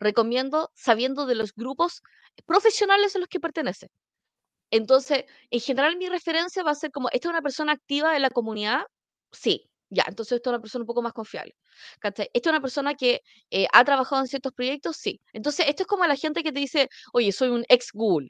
Recomiendo 0.00 0.70
sabiendo 0.74 1.26
de 1.26 1.36
los 1.36 1.54
grupos 1.54 2.02
profesionales 2.46 3.16
a 3.16 3.20
los 3.20 3.28
que 3.28 3.40
pertenece. 3.40 3.88
Entonces, 4.70 5.24
en 5.50 5.60
general 5.60 5.96
mi 5.96 6.08
referencia 6.08 6.62
va 6.64 6.72
a 6.72 6.74
ser 6.74 6.90
como, 6.92 7.08
¿esta 7.10 7.28
es 7.28 7.32
una 7.32 7.42
persona 7.42 7.72
activa 7.72 8.12
de 8.12 8.20
la 8.20 8.30
comunidad? 8.30 8.82
Sí. 9.32 9.70
Ya, 9.90 10.04
entonces 10.08 10.36
esto 10.36 10.50
es 10.50 10.54
una 10.54 10.60
persona 10.60 10.82
un 10.82 10.86
poco 10.86 11.02
más 11.02 11.12
confiable. 11.12 11.54
¿Cachai? 12.00 12.28
Esta 12.32 12.48
es 12.50 12.52
una 12.52 12.60
persona 12.60 12.94
que 12.94 13.20
eh, 13.50 13.66
ha 13.72 13.84
trabajado 13.84 14.22
en 14.22 14.28
ciertos 14.28 14.52
proyectos, 14.52 14.96
sí. 14.96 15.20
Entonces, 15.32 15.66
esto 15.68 15.82
es 15.84 15.86
como 15.86 16.06
la 16.06 16.16
gente 16.16 16.42
que 16.42 16.52
te 16.52 16.60
dice, 16.60 16.88
oye, 17.12 17.32
soy 17.32 17.48
un 17.50 17.64
ex 17.68 17.90
Google. 17.92 18.28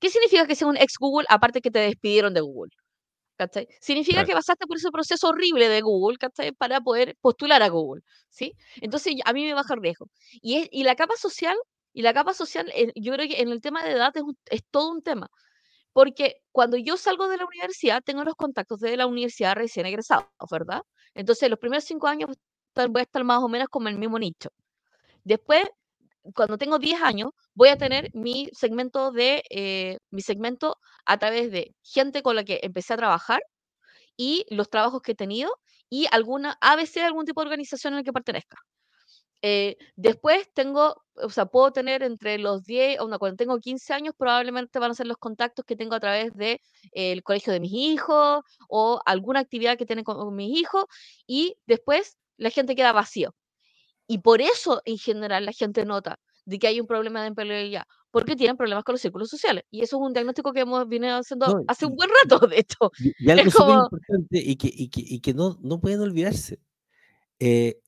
¿Qué 0.00 0.10
significa 0.10 0.46
que 0.46 0.56
sea 0.56 0.68
un 0.68 0.76
ex 0.76 0.94
Google 1.00 1.26
aparte 1.30 1.60
que 1.62 1.70
te 1.70 1.80
despidieron 1.80 2.34
de 2.34 2.40
Google? 2.42 2.72
¿Cachai? 3.38 3.68
Significa 3.80 4.24
que 4.24 4.32
pasaste 4.34 4.66
por 4.66 4.78
ese 4.78 4.90
proceso 4.90 5.28
horrible 5.28 5.68
de 5.68 5.82
Google, 5.82 6.18
¿cachai? 6.18 6.52
Para 6.52 6.80
poder 6.80 7.16
postular 7.20 7.62
a 7.62 7.68
Google, 7.68 8.02
¿sí? 8.30 8.54
Entonces, 8.80 9.14
a 9.24 9.32
mí 9.34 9.44
me 9.44 9.54
baja 9.54 9.74
el 9.74 9.82
riesgo. 9.82 10.08
Y, 10.42 10.56
es, 10.58 10.68
y 10.72 10.84
la 10.84 10.96
capa 10.96 11.16
social, 11.16 11.56
y 11.94 12.02
la 12.02 12.14
capa 12.14 12.34
social, 12.34 12.70
eh, 12.74 12.92
yo 12.96 13.12
creo 13.14 13.28
que 13.28 13.40
en 13.42 13.50
el 13.50 13.60
tema 13.60 13.84
de 13.84 13.92
edad 13.92 14.12
es, 14.16 14.22
es 14.50 14.62
todo 14.70 14.90
un 14.92 15.02
tema. 15.02 15.28
Porque 15.96 16.36
cuando 16.52 16.76
yo 16.76 16.98
salgo 16.98 17.26
de 17.26 17.38
la 17.38 17.46
universidad, 17.46 18.02
tengo 18.04 18.22
los 18.22 18.34
contactos 18.34 18.80
de 18.80 18.98
la 18.98 19.06
universidad 19.06 19.54
recién 19.56 19.86
egresados, 19.86 20.26
¿verdad? 20.50 20.82
Entonces, 21.14 21.48
los 21.48 21.58
primeros 21.58 21.84
cinco 21.84 22.06
años 22.06 22.28
voy 22.90 23.00
a 23.00 23.02
estar 23.04 23.24
más 23.24 23.42
o 23.42 23.48
menos 23.48 23.68
como 23.70 23.88
el 23.88 23.96
mismo 23.96 24.18
nicho. 24.18 24.50
Después, 25.24 25.64
cuando 26.34 26.58
tengo 26.58 26.78
10 26.78 27.00
años, 27.02 27.30
voy 27.54 27.70
a 27.70 27.78
tener 27.78 28.10
mi 28.14 28.50
segmento 28.52 29.12
de 29.12 29.42
eh, 29.50 29.98
mi 30.10 30.22
segmento 30.22 30.76
a 31.06 31.18
través 31.18 31.50
de 31.52 31.74
gente 31.82 32.22
con 32.22 32.36
la 32.36 32.44
que 32.44 32.60
empecé 32.62 32.94
a 32.94 32.98
trabajar 32.98 33.40
y 34.16 34.46
los 34.50 34.70
trabajos 34.70 35.02
que 35.02 35.12
he 35.12 35.16
tenido 35.16 35.50
y 35.90 36.06
alguna 36.12 36.58
ABC 36.60 36.98
algún 36.98 37.26
tipo 37.26 37.40
de 37.42 37.46
organización 37.48 37.94
en 37.94 37.98
la 38.00 38.04
que 38.04 38.12
pertenezca. 38.12 38.58
Eh, 39.42 39.76
después 39.96 40.48
tengo, 40.54 41.02
o 41.14 41.30
sea, 41.30 41.46
puedo 41.46 41.72
tener 41.72 42.02
entre 42.02 42.38
los 42.38 42.64
10, 42.64 43.00
o 43.00 43.08
no, 43.08 43.18
cuando 43.18 43.36
tengo 43.36 43.58
15 43.58 43.92
años, 43.92 44.14
probablemente 44.16 44.78
van 44.78 44.90
a 44.90 44.94
ser 44.94 45.06
los 45.06 45.18
contactos 45.18 45.64
que 45.64 45.76
tengo 45.76 45.94
a 45.94 46.00
través 46.00 46.34
del 46.34 46.60
el 46.92 47.22
colegio 47.22 47.52
de 47.52 47.60
mis 47.60 47.72
hijos 47.72 48.42
o 48.68 49.00
alguna 49.04 49.40
actividad 49.40 49.76
que 49.76 49.86
tienen 49.86 50.04
con, 50.04 50.34
mis 50.34 50.58
hijos, 50.58 50.86
y 51.26 51.56
después 51.66 52.16
la 52.36 52.50
gente 52.50 52.74
queda 52.74 52.92
vacío. 52.92 53.34
Y 54.06 54.18
por 54.18 54.40
eso, 54.40 54.82
en 54.84 54.98
general, 54.98 55.44
la 55.44 55.52
gente 55.52 55.84
nota 55.84 56.18
de 56.44 56.58
que 56.58 56.68
hay 56.68 56.80
un 56.80 56.86
problema 56.86 57.22
de 57.22 57.28
empleabilidad, 57.28 57.84
porque 58.10 58.36
tienen 58.36 58.56
problemas 58.56 58.84
con 58.84 58.94
los 58.94 59.00
círculos 59.00 59.28
sociales. 59.28 59.64
Y 59.70 59.82
eso 59.82 59.96
es 59.96 60.02
un 60.02 60.12
diagnóstico 60.12 60.52
que 60.52 60.60
hemos 60.60 60.88
venido 60.88 61.16
haciendo 61.16 61.62
hace 61.66 61.86
un 61.86 61.96
buen 61.96 62.08
rato, 62.22 62.46
de 62.46 62.58
esto. 62.58 62.90
Y, 63.18 63.30
algo 63.30 63.50
súper 63.50 63.74
importante 63.74 64.38
y 64.38 64.56
que, 64.56 64.70
y 64.72 64.88
que, 64.88 65.02
y 65.04 65.20
que 65.20 65.34
no, 65.34 65.58
no 65.60 65.80
pueden 65.80 66.00
olvidarse. 66.00 66.60
Eh, 67.40 67.78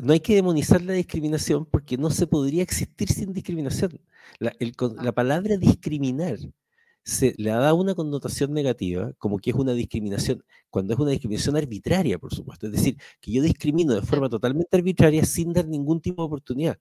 no 0.00 0.12
hay 0.12 0.20
que 0.20 0.34
demonizar 0.34 0.82
la 0.82 0.92
discriminación 0.92 1.66
porque 1.66 1.96
no 1.96 2.10
se 2.10 2.26
podría 2.26 2.62
existir 2.62 3.08
sin 3.10 3.32
discriminación. 3.32 4.00
La, 4.38 4.54
la, 5.02 5.12
palabra 5.12 5.56
discriminar 5.56 6.38
se 7.02 7.34
le 7.36 7.50
da 7.50 7.74
una 7.74 7.94
connotación 7.94 8.52
negativa, 8.52 9.12
como 9.18 9.38
que 9.38 9.50
es 9.50 9.56
una 9.56 9.72
discriminación, 9.72 10.44
cuando 10.70 10.94
es 10.94 11.00
una 11.00 11.10
discriminación 11.10 11.56
arbitraria, 11.56 12.18
por 12.18 12.34
supuesto. 12.34 12.66
Es 12.66 12.72
decir, 12.72 12.96
que 13.20 13.32
yo 13.32 13.42
discrimino 13.42 13.94
de 13.94 14.02
forma 14.02 14.28
totalmente 14.28 14.76
arbitraria 14.76 15.24
sin 15.24 15.52
dar 15.52 15.66
ningún 15.66 16.00
tipo 16.00 16.22
de 16.22 16.26
oportunidad. 16.26 16.78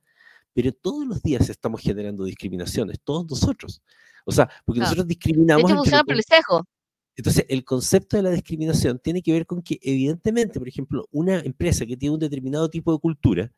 Pero 0.53 0.71
todos 0.71 1.05
los 1.05 1.21
días 1.21 1.49
estamos 1.49 1.81
generando 1.81 2.23
discriminaciones, 2.23 2.99
todos 3.03 3.29
nosotros. 3.29 3.81
O 4.25 4.31
sea, 4.31 4.49
porque 4.65 4.81
nosotros 4.81 5.07
discriminamos. 5.07 5.63
De 5.63 5.69
hecho, 5.69 5.77
funciona 5.77 6.03
por 6.03 6.13
el 6.13 6.19
espejo. 6.19 6.65
Entonces, 7.19 7.45
el 7.49 7.65
concepto 7.65 8.15
de 8.15 8.23
la 8.23 8.29
discriminación 8.29 8.97
tiene 8.97 9.21
que 9.21 9.33
ver 9.33 9.45
con 9.45 9.61
que, 9.61 9.77
evidentemente, 9.81 10.57
por 10.57 10.69
ejemplo, 10.69 11.05
una 11.11 11.39
empresa 11.41 11.85
que 11.85 11.97
tiene 11.97 12.13
un 12.13 12.19
determinado 12.21 12.69
tipo 12.69 12.93
de 12.93 12.99
cultura, 12.99 13.51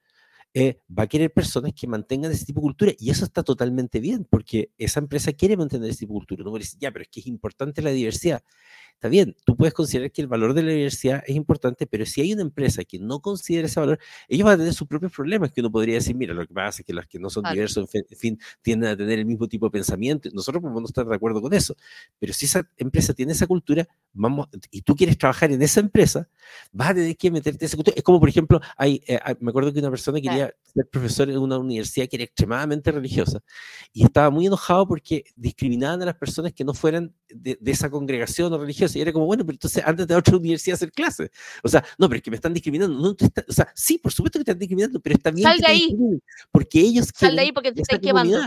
eh, 0.53 0.79
va 0.97 1.03
a 1.03 1.07
querer 1.07 1.31
personas 1.31 1.73
que 1.73 1.87
mantengan 1.87 2.31
ese 2.31 2.45
tipo 2.45 2.59
de 2.59 2.63
cultura 2.63 2.91
y 2.99 3.09
eso 3.09 3.23
está 3.23 3.41
totalmente 3.43 3.99
bien 3.99 4.27
porque 4.29 4.71
esa 4.77 4.99
empresa 4.99 5.31
quiere 5.33 5.55
mantener 5.55 5.89
ese 5.89 5.99
tipo 5.99 6.13
de 6.13 6.19
cultura. 6.19 6.43
No 6.43 6.51
decir, 6.57 6.79
ya, 6.79 6.91
pero 6.91 7.03
es 7.03 7.09
que 7.09 7.21
es 7.21 7.27
importante 7.27 7.81
la 7.81 7.91
diversidad. 7.91 8.43
Está 9.01 9.09
bien, 9.09 9.35
tú 9.45 9.57
puedes 9.57 9.73
considerar 9.73 10.11
que 10.11 10.21
el 10.21 10.27
valor 10.27 10.53
de 10.53 10.61
la 10.61 10.73
diversidad 10.73 11.23
es 11.25 11.35
importante, 11.35 11.87
pero 11.87 12.05
si 12.05 12.21
hay 12.21 12.33
una 12.33 12.43
empresa 12.43 12.83
que 12.83 12.99
no 12.99 13.19
considera 13.19 13.65
ese 13.65 13.79
valor, 13.79 13.97
ellos 14.27 14.45
van 14.45 14.53
a 14.53 14.57
tener 14.57 14.75
sus 14.75 14.87
propios 14.87 15.11
problemas, 15.11 15.51
que 15.51 15.61
uno 15.61 15.71
podría 15.71 15.95
decir, 15.95 16.15
mira, 16.15 16.35
lo 16.35 16.45
que 16.45 16.53
pasa 16.53 16.83
es 16.83 16.85
que 16.85 16.93
los 16.93 17.07
que 17.07 17.17
no 17.17 17.31
son 17.31 17.43
diversos, 17.51 17.89
en 17.95 18.15
fin, 18.15 18.39
tienden 18.61 18.91
a 18.91 18.95
tener 18.95 19.17
el 19.17 19.25
mismo 19.25 19.47
tipo 19.47 19.65
de 19.65 19.71
pensamiento. 19.71 20.29
Nosotros 20.33 20.61
podemos 20.61 20.83
no 20.83 20.85
estar 20.85 21.07
de 21.07 21.15
acuerdo 21.15 21.41
con 21.41 21.51
eso, 21.51 21.75
pero 22.19 22.31
si 22.31 22.45
esa 22.45 22.69
empresa 22.77 23.15
tiene 23.15 23.31
esa 23.31 23.47
cultura, 23.47 23.87
vamos, 24.13 24.49
y 24.69 24.83
tú 24.83 24.95
quieres 24.95 25.17
trabajar 25.17 25.51
en 25.51 25.63
esa 25.63 25.79
empresa, 25.79 26.29
vas 26.71 26.91
a 26.91 26.93
tener 26.93 27.17
que 27.17 27.31
meterte 27.31 27.65
en 27.65 27.67
esa 27.67 27.77
cultura. 27.77 27.95
Es 27.97 28.03
como, 28.03 28.19
por 28.19 28.29
ejemplo, 28.29 28.61
hay, 28.77 29.01
eh, 29.07 29.19
me 29.39 29.49
acuerdo 29.49 29.73
que 29.73 29.79
una 29.79 29.89
persona 29.89 30.21
quería 30.21 30.40
ser 30.73 30.87
profesor 30.89 31.29
en 31.29 31.37
una 31.37 31.57
universidad 31.57 32.07
que 32.07 32.15
era 32.15 32.23
extremadamente 32.23 32.91
religiosa 32.91 33.41
y 33.93 34.03
estaba 34.03 34.29
muy 34.29 34.45
enojado 34.45 34.87
porque 34.87 35.25
discriminaban 35.35 36.01
a 36.01 36.05
las 36.05 36.15
personas 36.15 36.53
que 36.53 36.63
no 36.63 36.73
fueran 36.73 37.13
de, 37.29 37.57
de 37.59 37.71
esa 37.71 37.89
congregación 37.89 38.53
o 38.53 38.57
religiosa 38.57 38.97
y 38.97 39.01
era 39.01 39.11
como, 39.11 39.25
bueno, 39.25 39.45
pero 39.45 39.55
entonces 39.55 39.83
antes 39.85 40.07
de 40.07 40.15
otra 40.15 40.37
universidad 40.37 40.75
a 40.75 40.77
hacer 40.77 40.91
clases. 40.91 41.29
O 41.63 41.67
sea, 41.67 41.83
no, 41.97 42.07
pero 42.07 42.17
es 42.17 42.23
que 42.23 42.31
me 42.31 42.35
están 42.35 42.53
discriminando. 42.53 42.97
No, 42.97 43.09
o 43.47 43.53
sea, 43.53 43.71
sí, 43.75 43.97
por 43.97 44.11
supuesto 44.11 44.39
que 44.39 44.45
te 44.45 44.51
están 44.51 44.59
discriminando, 44.59 44.99
pero 44.99 45.15
está 45.15 45.31
bien. 45.31 45.47
Sal 45.47 45.57
de 45.59 45.67
ahí. 45.67 45.97
Porque 46.51 46.79
ellos 46.79 47.09
Sal 47.13 47.35
de 47.35 47.41
ahí 47.41 47.51
porque 47.51 47.71
te 47.71 47.81
están 47.81 47.99
quemando. 47.99 48.39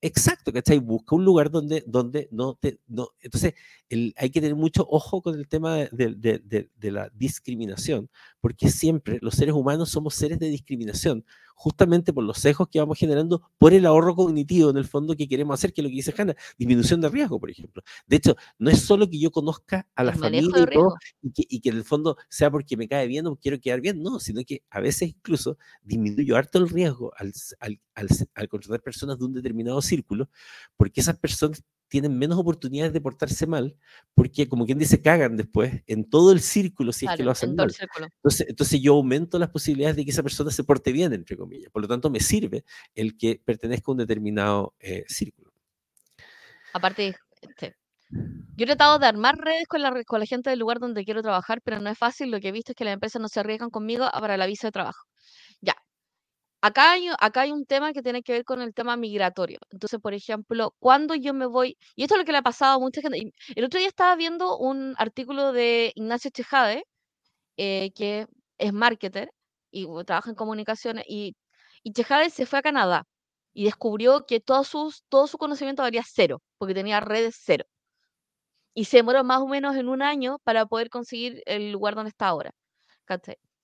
Exacto, 0.00 0.52
¿cachai? 0.52 0.80
Busca 0.80 1.16
un 1.16 1.24
lugar 1.24 1.50
donde, 1.50 1.82
donde 1.86 2.28
no 2.30 2.56
te... 2.56 2.78
No, 2.86 3.08
entonces, 3.22 3.54
el, 3.88 4.12
hay 4.18 4.28
que 4.28 4.42
tener 4.42 4.54
mucho 4.54 4.86
ojo 4.86 5.22
con 5.22 5.34
el 5.34 5.48
tema 5.48 5.76
de, 5.76 5.88
de, 5.92 6.38
de, 6.44 6.68
de, 6.76 6.90
la 6.92 7.08
discriminación, 7.14 8.10
porque 8.44 8.68
siempre 8.68 9.18
los 9.22 9.36
seres 9.36 9.54
humanos 9.54 9.88
somos 9.88 10.16
seres 10.16 10.38
de 10.38 10.50
discriminación 10.50 11.24
justamente 11.54 12.12
por 12.12 12.24
los 12.24 12.36
sesgos 12.36 12.68
que 12.68 12.78
vamos 12.78 12.98
generando, 12.98 13.40
por 13.56 13.72
el 13.72 13.86
ahorro 13.86 14.14
cognitivo 14.14 14.68
en 14.68 14.76
el 14.76 14.84
fondo 14.84 15.16
que 15.16 15.26
queremos 15.26 15.54
hacer, 15.54 15.72
que 15.72 15.80
es 15.80 15.82
lo 15.84 15.88
que 15.88 15.94
dice 15.94 16.14
Hanna, 16.14 16.34
disminución 16.58 17.00
de 17.00 17.08
riesgo, 17.08 17.40
por 17.40 17.50
ejemplo. 17.50 17.82
De 18.06 18.16
hecho, 18.16 18.36
no 18.58 18.68
es 18.68 18.82
solo 18.82 19.08
que 19.08 19.18
yo 19.18 19.30
conozca 19.30 19.88
a 19.94 20.04
la 20.04 20.12
familia 20.12 20.62
y, 20.62 20.74
todo, 20.74 20.94
y, 21.22 21.32
que, 21.32 21.46
y, 21.48 21.60
que, 21.60 21.70
en 21.70 21.76
el 21.76 21.84
fondo 21.84 22.18
sea 22.28 22.50
porque 22.50 22.76
me 22.76 22.86
cae 22.86 23.06
bien 23.06 23.26
o 23.26 23.36
quiero 23.36 23.58
quedar 23.58 23.80
bien, 23.80 24.02
no, 24.02 24.20
sino 24.20 24.42
que 24.44 24.62
a 24.68 24.80
veces 24.80 25.08
incluso 25.08 25.56
disminuyo 25.82 26.36
harto 26.36 26.58
el 26.58 26.68
riesgo 26.68 27.14
al, 27.16 27.32
al, 27.60 27.80
al, 27.94 28.08
al 28.34 28.48
contratar 28.50 28.82
personas 28.82 29.18
de 29.18 29.24
un 29.24 29.32
determinado 29.32 29.80
círculo, 29.80 30.28
porque 30.76 31.00
esas 31.00 31.16
personas 31.16 31.64
tienen 31.94 32.18
menos 32.18 32.36
oportunidades 32.36 32.92
de 32.92 33.00
portarse 33.00 33.46
mal, 33.46 33.76
porque 34.16 34.48
como 34.48 34.66
quien 34.66 34.80
dice, 34.80 35.00
cagan 35.00 35.36
después 35.36 35.84
en 35.86 36.10
todo 36.10 36.32
el 36.32 36.40
círculo 36.40 36.92
si 36.92 37.06
es 37.06 37.12
que 37.16 37.22
lo 37.22 37.30
hacen 37.30 37.54
mal. 37.54 37.72
Entonces, 38.16 38.48
entonces 38.48 38.80
yo 38.80 38.94
aumento 38.94 39.38
las 39.38 39.50
posibilidades 39.50 39.94
de 39.94 40.04
que 40.04 40.10
esa 40.10 40.24
persona 40.24 40.50
se 40.50 40.64
porte 40.64 40.90
bien, 40.90 41.12
entre 41.12 41.36
comillas. 41.36 41.70
Por 41.70 41.82
lo 41.82 41.86
tanto, 41.86 42.10
me 42.10 42.18
sirve 42.18 42.64
el 42.96 43.16
que 43.16 43.40
pertenezca 43.44 43.84
a 43.86 43.92
un 43.92 43.98
determinado 43.98 44.74
eh, 44.80 45.04
círculo. 45.06 45.52
Aparte, 46.72 47.14
este, 47.40 47.76
yo 48.10 48.64
he 48.64 48.66
tratado 48.66 48.98
de 48.98 49.06
armar 49.06 49.36
redes 49.38 49.68
con 49.68 49.80
la, 49.80 50.02
con 50.02 50.18
la 50.18 50.26
gente 50.26 50.50
del 50.50 50.58
lugar 50.58 50.80
donde 50.80 51.04
quiero 51.04 51.22
trabajar, 51.22 51.60
pero 51.62 51.78
no 51.78 51.90
es 51.90 51.96
fácil. 51.96 52.32
Lo 52.32 52.40
que 52.40 52.48
he 52.48 52.52
visto 52.52 52.72
es 52.72 52.76
que 52.76 52.84
las 52.84 52.94
empresas 52.94 53.22
no 53.22 53.28
se 53.28 53.38
arriesgan 53.38 53.70
conmigo 53.70 54.04
para 54.18 54.36
la 54.36 54.46
visa 54.46 54.66
de 54.66 54.72
trabajo. 54.72 55.06
Ya, 56.64 56.68
Acá 56.68 56.92
hay, 56.92 57.08
acá 57.20 57.42
hay 57.42 57.52
un 57.52 57.66
tema 57.66 57.92
que 57.92 58.02
tiene 58.02 58.22
que 58.22 58.32
ver 58.32 58.44
con 58.44 58.60
el 58.62 58.74
tema 58.74 58.96
migratorio. 58.96 59.58
Entonces, 59.70 60.00
por 60.00 60.14
ejemplo, 60.14 60.74
cuando 60.78 61.14
yo 61.14 61.34
me 61.34 61.46
voy, 61.46 61.76
y 61.96 62.04
esto 62.04 62.14
es 62.14 62.20
lo 62.20 62.24
que 62.24 62.32
le 62.32 62.38
ha 62.38 62.42
pasado 62.42 62.76
a 62.76 62.78
mucha 62.80 63.00
gente. 63.02 63.32
El 63.54 63.64
otro 63.64 63.78
día 63.78 63.88
estaba 63.88 64.16
viendo 64.16 64.58
un 64.58 64.94
artículo 64.98 65.52
de 65.52 65.92
Ignacio 65.94 66.30
Chejade, 66.30 66.84
eh, 67.58 67.92
que 67.94 68.26
es 68.58 68.72
marketer 68.72 69.30
y 69.70 69.86
trabaja 70.06 70.30
en 70.30 70.36
comunicaciones, 70.36 71.04
y, 71.08 71.36
y 71.84 71.92
Chejade 71.92 72.30
se 72.30 72.46
fue 72.46 72.60
a 72.60 72.62
Canadá 72.62 73.04
y 73.54 73.64
descubrió 73.64 74.26
que 74.26 74.40
todo, 74.40 74.64
sus, 74.64 75.04
todo 75.08 75.26
su 75.28 75.38
conocimiento 75.38 75.82
valía 75.82 76.02
cero, 76.06 76.42
porque 76.58 76.74
tenía 76.74 77.00
redes 77.00 77.36
cero. 77.44 77.64
Y 78.74 78.84
se 78.84 78.98
demoró 78.98 79.24
más 79.24 79.40
o 79.40 79.48
menos 79.48 79.76
en 79.76 79.88
un 79.88 80.02
año 80.02 80.38
para 80.44 80.66
poder 80.66 80.88
conseguir 80.90 81.42
el 81.46 81.72
lugar 81.72 81.94
donde 81.94 82.10
está 82.10 82.28
ahora. 82.28 82.52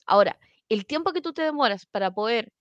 Ahora, 0.07 0.39
el 0.69 0.87
tiempo 0.87 1.13
que 1.13 1.21
tú 1.21 1.33
te 1.33 1.43
demoras 1.43 1.87
para 1.87 2.11
poder 2.11 2.53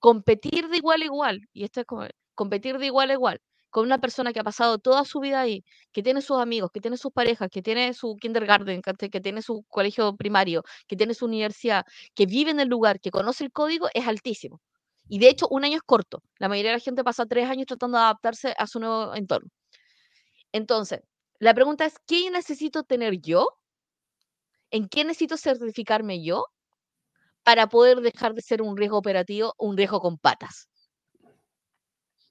competir 0.00 0.68
de 0.68 0.78
igual 0.78 1.02
a 1.02 1.04
igual, 1.06 1.48
y 1.52 1.64
esto 1.64 1.80
es 1.80 1.86
como 1.86 2.06
competir 2.34 2.78
de 2.78 2.86
igual 2.86 3.10
a 3.10 3.14
igual, 3.14 3.40
con 3.70 3.84
una 3.86 3.98
persona 3.98 4.32
que 4.32 4.40
ha 4.40 4.44
pasado 4.44 4.78
toda 4.78 5.04
su 5.04 5.20
vida 5.20 5.40
ahí, 5.40 5.64
que 5.92 6.02
tiene 6.02 6.22
sus 6.22 6.38
amigos, 6.38 6.70
que 6.72 6.80
tiene 6.80 6.96
sus 6.96 7.12
parejas, 7.12 7.48
que 7.50 7.62
tiene 7.62 7.94
su 7.94 8.16
kindergarten, 8.16 8.82
que 8.82 9.20
tiene 9.20 9.42
su 9.42 9.64
colegio 9.68 10.16
primario, 10.16 10.64
que 10.88 10.96
tiene 10.96 11.14
su 11.14 11.26
universidad, 11.26 11.84
que 12.14 12.26
vive 12.26 12.50
en 12.50 12.60
el 12.60 12.68
lugar, 12.68 13.00
que 13.00 13.10
conoce 13.10 13.44
el 13.44 13.52
código, 13.52 13.88
es 13.94 14.08
altísimo. 14.08 14.60
Y 15.08 15.18
de 15.18 15.28
hecho, 15.28 15.46
un 15.50 15.64
año 15.64 15.76
es 15.76 15.82
corto. 15.82 16.22
La 16.38 16.48
mayoría 16.48 16.72
de 16.72 16.78
la 16.78 16.82
gente 16.84 17.04
pasa 17.04 17.26
tres 17.26 17.48
años 17.48 17.66
tratando 17.66 17.98
de 17.98 18.04
adaptarse 18.04 18.54
a 18.58 18.66
su 18.66 18.80
nuevo 18.80 19.14
entorno. 19.14 19.50
Entonces, 20.52 21.00
la 21.40 21.54
pregunta 21.54 21.84
es, 21.86 21.94
¿qué 22.06 22.30
necesito 22.30 22.84
tener 22.84 23.20
yo? 23.20 23.48
¿En 24.72 24.88
qué 24.88 25.04
necesito 25.04 25.36
certificarme 25.36 26.22
yo? 26.24 26.46
Para 27.42 27.68
poder 27.68 28.00
dejar 28.00 28.34
de 28.34 28.42
ser 28.42 28.62
un 28.62 28.76
riesgo 28.76 28.98
operativo, 28.98 29.54
un 29.58 29.76
riesgo 29.76 30.00
con 30.00 30.18
patas. 30.18 30.68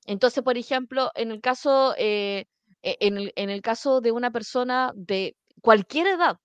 Entonces, 0.06 0.44
por 0.44 0.58
ejemplo, 0.58 1.12
en 1.16 1.32
el 1.32 1.42
caso, 1.42 1.94
eh, 1.98 2.46
e, 2.82 2.98
en, 3.00 3.18
el, 3.18 3.34
en, 3.36 3.50
el, 3.50 3.62
caso 3.62 4.02
de 4.02 4.12
una 4.12 4.32
persona 4.32 4.92
de 4.96 5.36
cualquier 5.62 6.08
edad, 6.08 6.38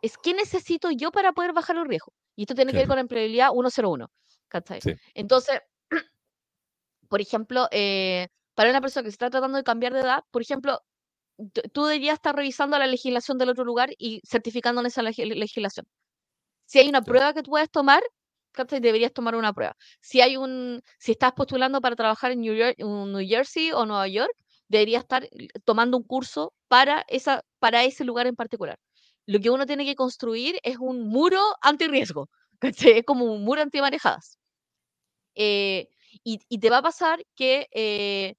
es 0.00 0.16
qué 0.18 0.34
necesito 0.34 0.90
yo 0.90 1.10
para 1.12 1.32
poder 1.32 1.52
bajar 1.52 1.76
el 1.76 1.86
riesgo. 1.86 2.12
Y 2.36 2.42
esto 2.42 2.54
tiene 2.54 2.72
que 2.72 2.78
ver 2.78 2.86
con 2.86 2.96
la 2.96 3.02
empleabilidad 3.02 3.50
101. 3.50 4.08
Sí. 4.80 4.94
Entonces, 5.14 5.60
por 7.08 7.20
ejemplo, 7.20 7.68
eh, 7.70 8.28
para 8.54 8.70
una 8.70 8.80
persona 8.80 9.04
que 9.04 9.10
se 9.10 9.14
está 9.14 9.30
tratando 9.30 9.58
de 9.58 9.64
cambiar 9.64 9.92
de 9.92 10.00
edad, 10.00 10.24
por 10.30 10.42
ejemplo, 10.42 10.80
tú 11.72 11.84
deberías 11.84 12.14
estar 12.14 12.34
revisando 12.34 12.78
la 12.78 12.86
legislación 12.86 13.38
del 13.38 13.50
otro 13.50 13.64
lugar 13.64 13.90
y 13.98 14.20
certificando 14.26 14.80
en 14.80 14.86
esa 14.86 15.02
legislación. 15.02 15.86
Si 16.72 16.78
hay 16.78 16.88
una 16.88 17.02
prueba 17.02 17.34
que 17.34 17.42
tú 17.42 17.50
puedes 17.50 17.70
tomar, 17.70 18.02
deberías 18.80 19.12
tomar 19.12 19.34
una 19.34 19.52
prueba. 19.52 19.76
Si 20.00 20.22
hay 20.22 20.38
un, 20.38 20.80
si 20.98 21.12
estás 21.12 21.32
postulando 21.34 21.82
para 21.82 21.96
trabajar 21.96 22.32
en 22.32 22.40
New, 22.40 22.54
York, 22.54 22.78
New 22.78 23.28
Jersey 23.28 23.72
o 23.72 23.84
Nueva 23.84 24.08
York, 24.08 24.32
deberías 24.68 25.02
estar 25.02 25.28
tomando 25.66 25.98
un 25.98 26.02
curso 26.02 26.54
para, 26.68 27.04
esa, 27.08 27.44
para 27.58 27.84
ese 27.84 28.04
lugar 28.04 28.26
en 28.26 28.36
particular. 28.36 28.78
Lo 29.26 29.38
que 29.38 29.50
uno 29.50 29.66
tiene 29.66 29.84
que 29.84 29.94
construir 29.94 30.58
es 30.62 30.78
un 30.78 31.08
muro 31.08 31.42
anti-riesgo, 31.60 32.30
es 32.62 33.04
como 33.04 33.26
un 33.26 33.44
muro 33.44 33.60
anti-marejadas. 33.60 34.38
Eh, 35.34 35.90
y, 36.24 36.58
te 36.58 36.70
va 36.70 36.78
a 36.78 36.82
pasar 36.82 37.22
que 37.34 37.68
eh, 37.72 38.34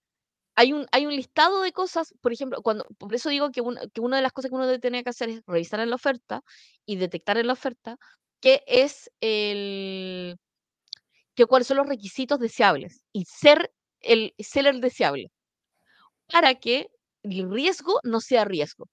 hay 0.56 0.74
un, 0.74 0.88
hay 0.92 1.06
un 1.06 1.16
listado 1.16 1.62
de 1.62 1.72
cosas, 1.72 2.16
por 2.20 2.34
ejemplo, 2.34 2.64
cuando, 2.64 2.86
por 2.98 3.14
eso 3.14 3.30
digo 3.30 3.52
que, 3.52 3.62
que 3.94 4.02
una 4.02 4.16
de 4.16 4.24
las 4.24 4.32
cosas 4.32 4.50
que 4.50 4.56
uno 4.56 4.80
tiene 4.80 5.04
que 5.04 5.12
hacer 5.12 5.30
es 5.30 5.44
revisar 5.46 5.82
en 5.82 5.92
la 5.92 5.98
oferta 5.98 6.42
y 6.84 6.96
detectar 6.96 7.38
en 7.38 7.46
la 7.46 7.54
oferta 7.54 8.00
qué 8.44 8.62
es 8.68 9.10
el, 9.22 10.38
que 11.34 11.46
cuáles 11.46 11.66
son 11.66 11.78
los 11.78 11.88
requisitos 11.88 12.38
deseables 12.40 13.06
y 13.14 13.24
ser 13.24 13.72
el, 14.02 14.34
ser 14.38 14.68
el 14.68 14.82
deseable 14.82 15.32
para 16.30 16.54
que 16.56 16.90
el 17.24 17.50
riesgo 17.50 18.02
no 18.04 18.20
sea 18.20 18.44
riesgo. 18.44 18.90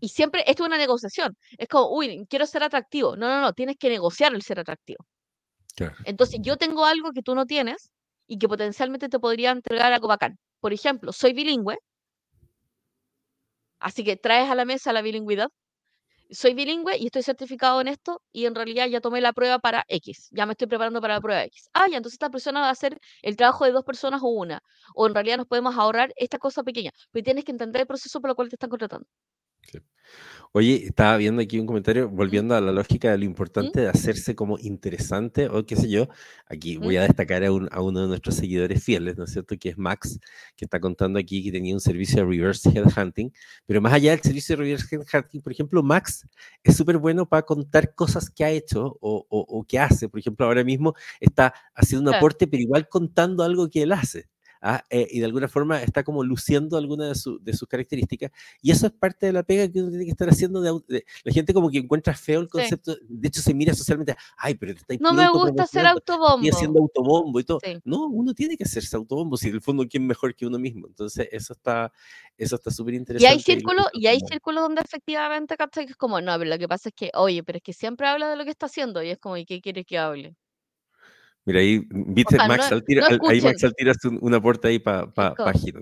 Y 0.00 0.08
siempre, 0.08 0.42
esto 0.48 0.64
es 0.64 0.66
una 0.66 0.76
negociación. 0.76 1.36
Es 1.56 1.68
como, 1.68 1.96
uy, 1.96 2.26
quiero 2.28 2.46
ser 2.46 2.64
atractivo. 2.64 3.14
No, 3.16 3.28
no, 3.28 3.40
no, 3.40 3.52
tienes 3.52 3.76
que 3.78 3.88
negociar 3.88 4.34
el 4.34 4.42
ser 4.42 4.58
atractivo. 4.58 5.06
Claro. 5.76 5.94
Entonces, 6.04 6.40
yo 6.42 6.56
tengo 6.56 6.84
algo 6.84 7.12
que 7.12 7.22
tú 7.22 7.36
no 7.36 7.46
tienes 7.46 7.92
y 8.26 8.38
que 8.38 8.48
potencialmente 8.48 9.08
te 9.08 9.20
podría 9.20 9.52
entregar 9.52 9.92
algo 9.92 10.08
bacán. 10.08 10.36
Por 10.58 10.72
ejemplo, 10.72 11.12
soy 11.12 11.32
bilingüe, 11.32 11.78
así 13.78 14.02
que 14.02 14.16
traes 14.16 14.50
a 14.50 14.56
la 14.56 14.64
mesa 14.64 14.92
la 14.92 15.00
bilingüidad, 15.00 15.48
soy 16.34 16.54
bilingüe 16.54 16.96
y 16.98 17.06
estoy 17.06 17.22
certificado 17.22 17.80
en 17.80 17.88
esto 17.88 18.22
y 18.32 18.46
en 18.46 18.54
realidad 18.54 18.86
ya 18.88 19.00
tomé 19.00 19.20
la 19.20 19.32
prueba 19.32 19.58
para 19.58 19.84
X, 19.88 20.28
ya 20.32 20.46
me 20.46 20.52
estoy 20.52 20.66
preparando 20.68 21.00
para 21.00 21.14
la 21.14 21.20
prueba 21.20 21.44
X. 21.44 21.68
Ah, 21.74 21.86
ya, 21.90 21.96
entonces 21.98 22.14
esta 22.14 22.30
persona 22.30 22.60
va 22.60 22.68
a 22.68 22.70
hacer 22.70 22.98
el 23.22 23.36
trabajo 23.36 23.64
de 23.64 23.72
dos 23.72 23.84
personas 23.84 24.20
o 24.22 24.28
una, 24.28 24.60
o 24.94 25.06
en 25.06 25.14
realidad 25.14 25.36
nos 25.38 25.46
podemos 25.46 25.76
ahorrar 25.76 26.12
esta 26.16 26.38
cosa 26.38 26.62
pequeña, 26.62 26.90
pero 27.12 27.24
tienes 27.24 27.44
que 27.44 27.52
entender 27.52 27.82
el 27.82 27.86
proceso 27.86 28.20
por 28.20 28.30
el 28.30 28.36
cual 28.36 28.48
te 28.48 28.56
están 28.56 28.70
contratando. 28.70 29.06
Sí. 29.70 29.78
Oye, 30.56 30.84
estaba 30.86 31.16
viendo 31.16 31.42
aquí 31.42 31.58
un 31.58 31.66
comentario, 31.66 32.08
volviendo 32.08 32.54
a 32.54 32.60
la 32.60 32.70
lógica 32.70 33.10
de 33.10 33.18
lo 33.18 33.24
importante 33.24 33.80
de 33.80 33.88
hacerse 33.88 34.36
como 34.36 34.56
interesante 34.60 35.48
o 35.48 35.66
qué 35.66 35.74
sé 35.74 35.90
yo. 35.90 36.06
Aquí 36.46 36.76
voy 36.76 36.96
a 36.96 37.02
destacar 37.02 37.42
a, 37.42 37.50
un, 37.50 37.68
a, 37.72 37.82
uno 37.82 38.02
de 38.02 38.06
nuestros 38.06 38.36
seguidores 38.36 38.80
fieles, 38.84 39.16
¿no 39.16 39.24
es 39.24 39.32
cierto? 39.32 39.56
Que 39.58 39.70
es 39.70 39.78
Max, 39.78 40.20
que 40.54 40.64
está 40.64 40.78
contando 40.78 41.18
aquí 41.18 41.42
que 41.42 41.50
tenía 41.50 41.74
un 41.74 41.80
servicio 41.80 42.18
de 42.22 42.30
reverse 42.30 42.70
headhunting. 42.70 43.32
Pero 43.66 43.80
más 43.80 43.94
allá 43.94 44.12
del 44.12 44.20
servicio 44.20 44.56
de 44.56 44.62
reverse 44.62 44.94
headhunting, 44.94 45.42
por 45.42 45.52
ejemplo, 45.52 45.82
Max 45.82 46.24
es 46.62 46.76
súper 46.76 46.98
bueno 46.98 47.28
para 47.28 47.42
contar 47.42 47.92
cosas 47.92 48.30
que 48.30 48.44
ha 48.44 48.50
hecho 48.50 48.96
o, 49.00 49.26
o, 49.28 49.40
o, 49.40 49.64
que 49.64 49.80
hace. 49.80 50.08
Por 50.08 50.20
ejemplo, 50.20 50.46
ahora 50.46 50.62
mismo 50.62 50.94
está 51.18 51.52
haciendo 51.74 52.12
un 52.12 52.16
aporte, 52.16 52.46
pero 52.46 52.62
igual 52.62 52.88
contando 52.88 53.42
algo 53.42 53.68
que 53.68 53.82
él 53.82 53.90
hace 53.90 54.28
¿ah? 54.64 54.84
Eh, 54.88 55.06
y 55.10 55.20
de 55.20 55.26
alguna 55.26 55.46
forma 55.46 55.80
está 55.82 56.02
como 56.02 56.24
luciendo 56.24 56.76
alguna 56.76 57.04
de, 57.04 57.14
de, 57.40 57.52
sus 57.52 57.68
características. 57.68 58.32
Y 58.62 58.70
eso 58.70 58.86
es 58.86 58.92
parte 58.92 59.26
de 59.26 59.32
la 59.32 59.42
pega 59.42 59.70
que 59.70 59.80
uno 59.80 59.90
tiene 59.90 60.06
que 60.06 60.10
estar 60.10 60.28
haciendo. 60.28 60.60
De, 60.60 61.04
la 61.22 61.32
gente 61.32 61.52
como 61.52 61.70
que 61.70 61.78
encuentra 61.78 62.14
feo 62.14 62.40
el 62.40 62.48
concepto, 62.48 62.96
de 63.06 63.28
hecho 63.28 63.42
se 63.42 63.54
mira 63.54 63.74
socialmente, 63.74 64.16
ay, 64.38 64.54
pero 64.54 64.74
te 64.74 64.98
No 64.98 65.12
me 65.12 65.28
gusta 65.30 65.66
ser 65.66 65.86
autobombo. 65.86 66.44
Y 66.44 66.48
haciendo 66.48 66.80
autobombo 66.80 67.38
y 67.38 67.44
todo. 67.44 67.58
No, 67.84 68.06
uno 68.06 68.34
tiene 68.34 68.56
que 68.56 68.64
hacerse 68.64 68.96
autobombo, 68.96 69.36
si 69.36 69.48
en 69.48 69.54
el 69.54 69.60
fondo 69.60 69.86
quién 69.86 70.06
mejor 70.06 70.34
que 70.34 70.46
uno 70.46 70.58
mismo. 70.58 70.86
Entonces 70.86 71.28
eso 71.30 71.52
está 71.52 71.92
eso 72.36 72.56
está 72.56 72.70
súper 72.70 72.94
interesante. 72.94 73.32
Y 73.32 73.36
hay 73.36 73.40
círculos, 73.40 73.86
y 73.92 74.06
hay 74.06 74.18
círculos 74.20 74.62
donde 74.62 74.80
efectivamente, 74.80 75.56
¿cachai? 75.56 75.84
Que 75.86 75.92
es 75.92 75.96
como, 75.96 76.20
no, 76.20 76.36
pero 76.38 76.50
lo 76.50 76.58
que 76.58 76.66
pasa 76.66 76.88
es 76.88 76.94
que, 76.94 77.10
oye, 77.14 77.44
pero 77.44 77.58
es 77.58 77.62
que 77.62 77.72
siempre 77.72 78.08
habla 78.08 78.28
de 78.28 78.36
lo 78.36 78.44
que 78.44 78.50
está 78.50 78.66
haciendo, 78.66 79.02
y 79.02 79.10
es 79.10 79.18
como, 79.18 79.36
¿y 79.36 79.44
qué 79.44 79.60
quieres 79.60 79.86
que 79.86 79.98
hable? 79.98 80.34
Mira, 81.44 81.60
ahí, 81.60 81.82
viste, 81.90 82.36
Max, 82.36 82.72
al 82.72 82.84
tira, 82.84 83.06
ahí 83.06 83.40
Max 83.40 83.62
al 83.64 83.74
tira 83.74 83.92
una 84.20 84.40
puerta 84.40 84.68
ahí 84.68 84.78
para 84.78 85.12
pa, 85.12 85.34
página. 85.34 85.80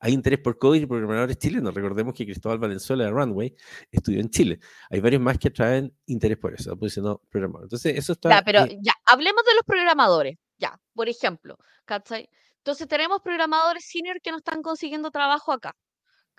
Hay 0.00 0.12
interés 0.12 0.38
por 0.38 0.56
COVID 0.58 0.82
y 0.82 0.86
programadores 0.86 1.36
chilenos. 1.38 1.74
Recordemos 1.74 2.14
que 2.14 2.24
Cristóbal 2.24 2.58
Valenzuela 2.58 3.04
de 3.04 3.10
Runway 3.10 3.54
estudió 3.90 4.20
en 4.20 4.30
Chile. 4.30 4.60
Hay 4.88 5.00
varios 5.00 5.20
más 5.20 5.38
que 5.38 5.50
traen 5.50 5.92
interés 6.06 6.38
por 6.38 6.54
eso, 6.54 6.76
pues 6.76 6.96
no 6.98 7.20
programador. 7.28 7.64
Entonces, 7.64 7.96
eso 7.96 8.12
está. 8.12 8.30
Ya, 8.30 8.42
pero 8.42 8.66
ya, 8.66 8.92
hablemos 9.06 9.42
de 9.44 9.54
los 9.54 9.64
programadores. 9.66 10.38
Ya, 10.58 10.78
por 10.94 11.08
ejemplo, 11.08 11.58
¿cachai? 11.84 12.28
Entonces, 12.58 12.86
tenemos 12.86 13.20
programadores 13.22 13.84
senior 13.86 14.20
que 14.20 14.30
no 14.30 14.36
están 14.36 14.62
consiguiendo 14.62 15.10
trabajo 15.10 15.52
acá. 15.52 15.74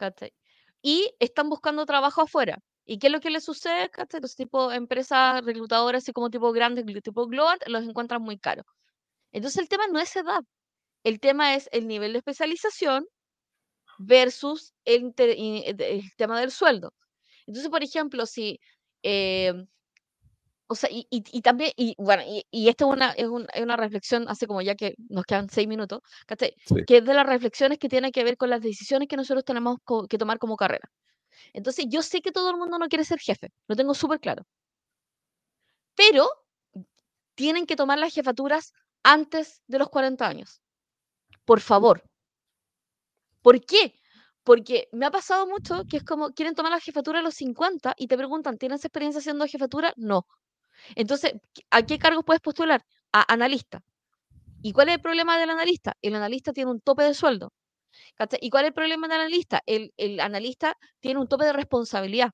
¿cachai? 0.02 0.34
Y 0.82 1.14
están 1.20 1.50
buscando 1.50 1.86
trabajo 1.86 2.22
afuera. 2.24 2.60
¿Y 2.86 3.00
qué 3.00 3.08
es 3.08 3.14
lo 3.14 3.20
que 3.20 3.30
les 3.30 3.44
sucede? 3.44 3.90
¿cachai? 3.90 4.22
Los 4.22 4.36
tipo 4.36 4.72
empresas 4.72 5.44
reclutadoras, 5.46 6.04
así 6.04 6.14
como 6.14 6.30
tipo 6.30 6.52
grandes, 6.52 6.86
tipo 7.04 7.28
global, 7.28 7.60
los 7.68 7.84
encuentran 7.84 8.22
muy 8.22 8.38
caros. 8.38 8.66
Entonces 9.32 9.62
el 9.62 9.70
tema 9.70 9.88
no 9.88 10.00
es 10.00 10.16
edad. 10.16 10.42
El 11.04 11.20
tema 11.20 11.56
es 11.56 11.70
el 11.72 11.88
nivel 11.88 12.14
de 12.14 12.20
especialización 12.20 13.06
versus 14.00 14.74
el, 14.86 15.14
tema 16.18 16.40
del 16.40 16.52
sueldo. 16.52 16.94
Entonces, 17.48 17.70
por 17.70 17.84
ejemplo, 17.84 18.26
si 18.26 18.60
eh, 19.04 19.54
o 20.72 20.76
sea, 20.76 20.90
y, 20.90 21.06
y, 21.10 21.42
también, 21.42 21.74
y 21.76 21.96
bueno, 21.98 22.24
y, 22.26 22.46
y 22.50 22.70
esto 22.70 22.86
es 22.86 22.96
una, 22.96 23.12
es, 23.12 23.28
una 23.28 23.76
reflexión, 23.76 24.24
hace 24.30 24.48
como 24.48 24.62
ya 24.62 24.74
que 24.74 24.96
nos 25.10 25.26
quedan 25.26 25.50
seis 25.50 25.68
minutos, 25.68 26.00
que 26.88 26.98
es 26.98 27.04
de 27.04 27.14
las 27.14 27.26
reflexiones 27.26 27.78
que 27.78 27.90
tiene 27.90 28.14
que 28.14 28.24
ver 28.24 28.38
con 28.38 28.50
las 28.50 28.62
decisiones 28.62 29.10
que 29.10 29.18
nosotros 29.18 29.44
tenemos 29.44 29.80
que 30.10 30.18
tomar 30.18 30.40
como 30.40 30.56
carrera. 30.56 30.90
Entonces, 31.54 31.86
yo 31.90 32.02
sé 32.02 32.22
que 32.22 32.32
todo 32.32 32.52
el 32.52 32.58
mundo 32.58 32.78
no 32.80 32.88
quiere 32.88 33.06
ser 33.06 33.20
jefe, 33.20 33.52
lo 33.68 33.76
tengo 33.76 33.94
súper 33.94 34.20
claro. 34.20 34.46
Pero 35.96 36.30
tienen 37.36 37.66
que 37.66 37.76
tomar 37.76 38.00
las 38.00 38.14
jefaturas 38.14 38.74
antes 39.04 39.62
de 39.68 39.80
los 39.80 39.90
40 39.90 40.28
años. 40.28 40.62
Por 41.46 41.62
favor. 41.62 42.04
¿Por 43.42 43.66
qué? 43.66 43.96
Porque 44.44 44.88
me 44.92 45.06
ha 45.06 45.12
pasado 45.12 45.48
mucho 45.48 45.84
que 45.90 45.98
es 45.98 46.04
como, 46.04 46.32
quieren 46.32 46.56
tomar 46.56 46.72
la 46.72 46.80
jefatura 46.80 47.20
a 47.20 47.22
los 47.22 47.36
50 47.36 47.94
y 47.98 48.08
te 48.08 48.18
preguntan, 48.18 48.58
¿tienes 48.58 48.84
experiencia 48.86 49.20
haciendo 49.20 49.46
jefatura? 49.48 49.94
No. 49.98 50.26
Entonces, 50.96 51.34
¿a 51.72 51.84
qué 51.84 52.00
cargos 52.00 52.26
puedes 52.26 52.42
postular? 52.42 52.84
A 53.14 53.32
analista. 53.34 53.82
¿Y 54.62 54.74
cuál 54.74 54.90
es 54.90 54.96
el 54.96 55.02
problema 55.02 55.40
del 55.40 55.50
analista? 55.52 55.96
El 56.02 56.16
analista 56.16 56.54
tiene 56.54 56.72
un 56.72 56.82
tope 56.82 57.04
de 57.04 57.14
sueldo. 57.14 57.54
¿Y 58.40 58.50
cuál 58.50 58.66
es 58.66 58.70
el 58.70 58.74
problema 58.74 59.08
del 59.08 59.22
analista? 59.22 59.62
El, 59.66 59.94
el 59.98 60.20
analista 60.20 60.78
tiene 61.00 61.20
un 61.20 61.28
tope 61.28 61.46
de 61.46 61.54
responsabilidad. 61.54 62.32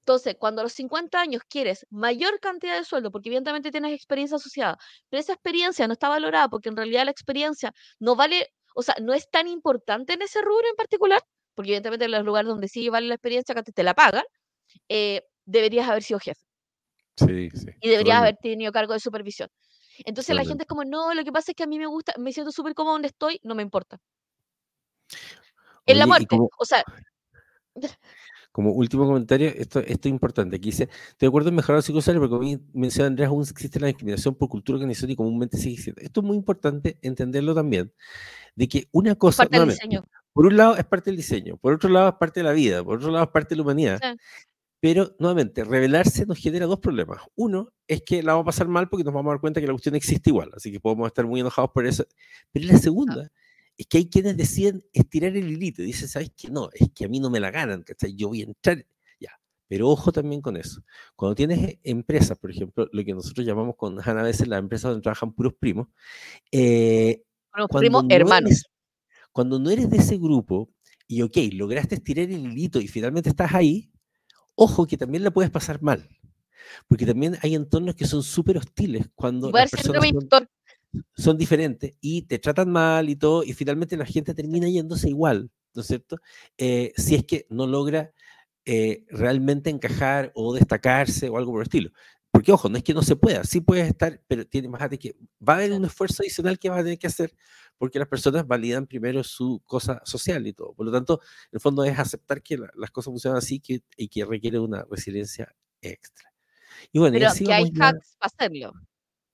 Entonces, 0.00 0.36
cuando 0.38 0.60
a 0.60 0.64
los 0.64 0.74
50 0.74 1.18
años 1.18 1.42
quieres 1.48 1.86
mayor 1.90 2.38
cantidad 2.38 2.76
de 2.76 2.84
sueldo, 2.84 3.10
porque 3.10 3.30
evidentemente 3.30 3.70
tienes 3.70 3.94
experiencia 3.94 4.36
asociada, 4.36 4.76
pero 5.08 5.20
esa 5.20 5.32
experiencia 5.32 5.86
no 5.86 5.94
está 5.94 6.10
valorada 6.10 6.48
porque 6.48 6.68
en 6.68 6.76
realidad 6.76 7.06
la 7.06 7.10
experiencia 7.10 7.72
no 7.98 8.14
vale, 8.14 8.52
o 8.74 8.82
sea, 8.82 8.96
no 9.00 9.14
es 9.14 9.30
tan 9.30 9.48
importante 9.48 10.12
en 10.12 10.20
ese 10.20 10.42
rubro 10.42 10.68
en 10.68 10.76
particular, 10.76 11.22
porque 11.54 11.70
evidentemente 11.70 12.04
en 12.04 12.10
los 12.10 12.24
lugares 12.24 12.48
donde 12.50 12.68
sí 12.68 12.88
vale 12.90 13.06
la 13.08 13.14
experiencia, 13.14 13.54
que 13.54 13.62
te 13.62 13.82
la 13.82 13.94
pagan, 13.94 14.24
eh, 14.90 15.22
deberías 15.46 15.88
haber 15.88 16.02
sido 16.02 16.20
jefe. 16.20 16.40
Sí, 17.16 17.48
sí. 17.54 17.68
Y 17.80 17.88
deberías 17.88 18.18
haber 18.18 18.36
tenido 18.36 18.72
cargo 18.72 18.92
de 18.92 19.00
supervisión. 19.00 19.48
Entonces 20.04 20.34
la 20.34 20.44
gente 20.44 20.64
es 20.64 20.68
como, 20.68 20.84
no, 20.84 21.14
lo 21.14 21.24
que 21.24 21.32
pasa 21.32 21.52
es 21.52 21.56
que 21.56 21.62
a 21.62 21.66
mí 21.66 21.78
me 21.78 21.86
gusta, 21.86 22.12
me 22.18 22.32
siento 22.32 22.52
súper 22.52 22.74
cómodo 22.74 22.94
donde 22.94 23.08
estoy, 23.08 23.40
no 23.42 23.54
me 23.54 23.62
importa. 23.62 23.98
En 25.86 25.98
la 25.98 26.06
muerte, 26.06 26.36
o 26.36 26.64
sea... 26.64 26.82
Como 28.52 28.70
último 28.70 29.04
comentario, 29.04 29.48
esto, 29.48 29.80
esto 29.80 30.06
es 30.08 30.12
importante. 30.12 30.54
Aquí 30.54 30.70
dice, 30.70 30.88
de 31.18 31.26
acuerdo 31.26 31.48
en 31.48 31.56
mejorar 31.56 31.78
los 31.78 31.86
psicosociales, 31.86 32.20
porque 32.20 32.30
como 32.30 32.62
menciona 32.72 33.08
Andrés, 33.08 33.26
aún 33.26 33.42
existe 33.42 33.80
la 33.80 33.88
discriminación 33.88 34.36
por 34.36 34.48
cultura 34.48 34.76
organización 34.76 35.10
y 35.10 35.16
comúnmente 35.16 35.56
sigue 35.56 35.70
existiendo. 35.70 36.00
Esto 36.02 36.20
es 36.20 36.26
muy 36.26 36.36
importante 36.36 36.96
entenderlo 37.02 37.52
también, 37.52 37.92
de 38.54 38.68
que 38.68 38.88
una 38.92 39.16
cosa, 39.16 39.48
por 40.32 40.46
un 40.46 40.56
lado 40.56 40.76
es 40.76 40.84
parte 40.84 41.10
del 41.10 41.16
diseño, 41.16 41.56
por 41.56 41.72
otro 41.72 41.90
lado 41.90 42.10
es 42.10 42.14
parte 42.14 42.40
de 42.40 42.44
la 42.44 42.52
vida, 42.52 42.84
por 42.84 42.98
otro 42.98 43.10
lado 43.10 43.24
es 43.24 43.30
parte 43.32 43.50
de 43.50 43.56
la 43.56 43.62
humanidad. 43.62 44.00
Pero, 44.78 45.16
nuevamente, 45.18 45.64
revelarse 45.64 46.24
nos 46.24 46.38
genera 46.38 46.66
dos 46.66 46.78
problemas. 46.78 47.22
Uno 47.34 47.72
es 47.88 48.02
que 48.02 48.22
la 48.22 48.34
vamos 48.34 48.44
a 48.44 48.50
pasar 48.52 48.68
mal 48.68 48.88
porque 48.88 49.02
nos 49.02 49.14
vamos 49.14 49.30
a 49.30 49.32
dar 49.32 49.40
cuenta 49.40 49.60
que 49.60 49.66
la 49.66 49.72
cuestión 49.72 49.96
existe 49.96 50.30
igual, 50.30 50.50
así 50.54 50.70
que 50.70 50.78
podemos 50.78 51.08
estar 51.08 51.26
muy 51.26 51.40
enojados 51.40 51.72
por 51.72 51.86
eso. 51.86 52.04
Pero 52.52 52.66
la 52.66 52.78
segunda 52.78 53.32
es 53.76 53.86
que 53.86 53.98
hay 53.98 54.08
quienes 54.08 54.36
deciden 54.36 54.84
estirar 54.92 55.36
el 55.36 55.50
hilito. 55.50 55.82
Dicen, 55.82 56.08
¿sabes 56.08 56.30
qué? 56.36 56.48
No, 56.48 56.68
es 56.72 56.88
que 56.94 57.06
a 57.06 57.08
mí 57.08 57.20
no 57.20 57.30
me 57.30 57.40
la 57.40 57.50
ganan, 57.50 57.82
¿cachai? 57.82 58.14
Yo 58.14 58.28
voy 58.28 58.42
a 58.42 58.44
entrar. 58.44 58.84
Ya. 59.18 59.30
Pero 59.68 59.88
ojo 59.88 60.12
también 60.12 60.40
con 60.40 60.56
eso. 60.56 60.82
Cuando 61.16 61.34
tienes 61.34 61.78
empresas, 61.82 62.38
por 62.38 62.50
ejemplo, 62.50 62.88
lo 62.92 63.04
que 63.04 63.14
nosotros 63.14 63.46
llamamos 63.46 63.74
con 63.76 63.98
Hanna 63.98 64.20
a 64.20 64.24
veces 64.24 64.46
las 64.46 64.60
empresas 64.60 64.90
donde 64.90 65.02
trabajan 65.02 65.32
puros 65.32 65.54
primos. 65.58 65.88
Eh, 66.52 67.22
primos 67.70 68.04
hermanos. 68.08 68.64
cuando 69.32 69.58
no 69.58 69.70
eres 69.70 69.90
de 69.90 69.98
ese 69.98 70.16
grupo 70.18 70.70
y, 71.06 71.22
ok, 71.22 71.36
lograste 71.52 71.96
estirar 71.96 72.30
el 72.30 72.46
hilito 72.46 72.80
y 72.80 72.88
finalmente 72.88 73.28
estás 73.28 73.54
ahí, 73.54 73.90
ojo 74.54 74.86
que 74.86 74.96
también 74.96 75.24
la 75.24 75.32
puedes 75.32 75.50
pasar 75.50 75.82
mal. 75.82 76.08
Porque 76.88 77.06
también 77.06 77.36
hay 77.42 77.54
entornos 77.54 77.94
que 77.94 78.06
son 78.06 78.22
súper 78.22 78.56
hostiles 78.56 79.08
cuando 79.14 79.50
las 79.50 79.70
personas 79.70 80.02
son, 81.16 81.38
diferentes 81.38 81.94
y 82.00 82.22
te 82.22 82.38
tratan 82.38 82.70
mal 82.70 83.08
y 83.08 83.16
todo, 83.16 83.42
y 83.44 83.52
finalmente 83.52 83.96
la 83.96 84.06
gente 84.06 84.34
termina 84.34 84.68
yéndose 84.68 85.08
igual, 85.08 85.50
¿no 85.74 85.82
es 85.82 85.86
cierto? 85.86 86.18
Eh, 86.58 86.92
si 86.96 87.14
es 87.14 87.24
que 87.24 87.46
no 87.50 87.66
logra 87.66 88.12
eh, 88.64 89.04
realmente 89.10 89.70
encajar 89.70 90.32
o 90.34 90.54
destacarse 90.54 91.28
o 91.28 91.36
algo 91.36 91.52
por 91.52 91.60
el 91.60 91.66
estilo. 91.66 91.90
Porque, 92.30 92.50
ojo, 92.50 92.68
no 92.68 92.76
es 92.76 92.82
que 92.82 92.94
no 92.94 93.02
se 93.02 93.14
pueda, 93.14 93.44
sí 93.44 93.60
puedes 93.60 93.86
estar, 93.86 94.20
pero 94.26 94.44
tiene 94.44 94.68
más 94.68 94.88
que 94.98 95.14
va 95.46 95.52
a 95.52 95.56
haber 95.56 95.72
un 95.72 95.84
esfuerzo 95.84 96.22
adicional 96.22 96.58
que 96.58 96.68
vas 96.68 96.80
a 96.80 96.82
tener 96.82 96.98
que 96.98 97.06
hacer 97.06 97.32
porque 97.78 97.98
las 97.98 98.08
personas 98.08 98.46
validan 98.46 98.86
primero 98.86 99.22
su 99.22 99.62
cosa 99.64 100.00
social 100.04 100.46
y 100.46 100.52
todo. 100.52 100.74
Por 100.74 100.86
lo 100.86 100.92
tanto, 100.92 101.20
en 101.22 101.56
el 101.56 101.60
fondo 101.60 101.84
es 101.84 101.98
aceptar 101.98 102.42
que 102.42 102.58
las 102.74 102.90
cosas 102.90 103.12
funcionan 103.12 103.38
así 103.38 103.60
que, 103.60 103.82
y 103.96 104.08
que 104.08 104.24
requiere 104.24 104.58
una 104.58 104.84
resiliencia 104.90 105.54
extra. 105.80 106.32
Y 106.92 106.98
bueno, 106.98 107.18
Pero 107.18 107.30
que 107.38 107.52
hay 107.52 107.64
hacks 107.64 108.16
para 108.18 108.32
hacerlo. 108.32 108.72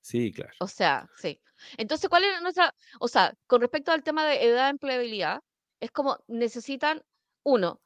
Sí, 0.01 0.33
claro. 0.33 0.53
O 0.61 0.69
sea, 0.69 1.09
sí. 1.21 1.39
Entonces, 1.77 2.09
¿cuál 2.09 2.25
es 2.25 2.41
nuestra, 2.43 2.75
o 3.01 3.09
sea, 3.09 3.35
con 3.47 3.61
respecto 3.61 3.93
al 3.93 4.03
tema 4.03 4.27
de 4.27 4.45
edad 4.45 4.65
de 4.65 4.71
empleabilidad, 4.71 5.41
es 5.81 5.91
como 5.91 6.19
necesitan, 6.29 7.03
uno, 7.45 7.81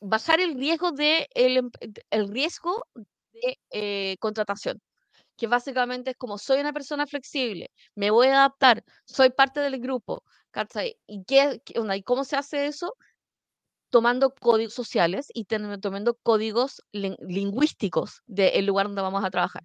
bajar 0.00 0.40
el 0.40 0.54
riesgo 0.56 0.92
de 0.92 1.28
el, 1.34 1.70
el 2.10 2.28
riesgo 2.28 2.86
de 3.32 3.58
eh, 3.70 4.16
contratación 4.20 4.80
que 5.36 5.46
básicamente 5.48 6.12
es 6.12 6.16
como 6.16 6.38
soy 6.38 6.60
una 6.60 6.72
persona 6.72 7.06
flexible, 7.06 7.70
me 7.96 8.10
voy 8.10 8.28
a 8.28 8.38
adaptar, 8.38 8.84
soy 9.04 9.30
parte 9.30 9.60
del 9.60 9.80
grupo, 9.80 10.22
¿Y, 11.06 11.24
qué, 11.24 11.60
¿Y 11.66 12.02
cómo 12.02 12.24
se 12.24 12.36
hace 12.36 12.66
eso? 12.66 12.94
Tomando 13.90 14.34
códigos 14.34 14.74
sociales 14.74 15.28
y 15.34 15.46
tomando 15.46 16.14
códigos 16.22 16.82
lingüísticos 16.92 18.22
del 18.26 18.66
lugar 18.66 18.86
donde 18.86 19.02
vamos 19.02 19.24
a 19.24 19.30
trabajar. 19.30 19.64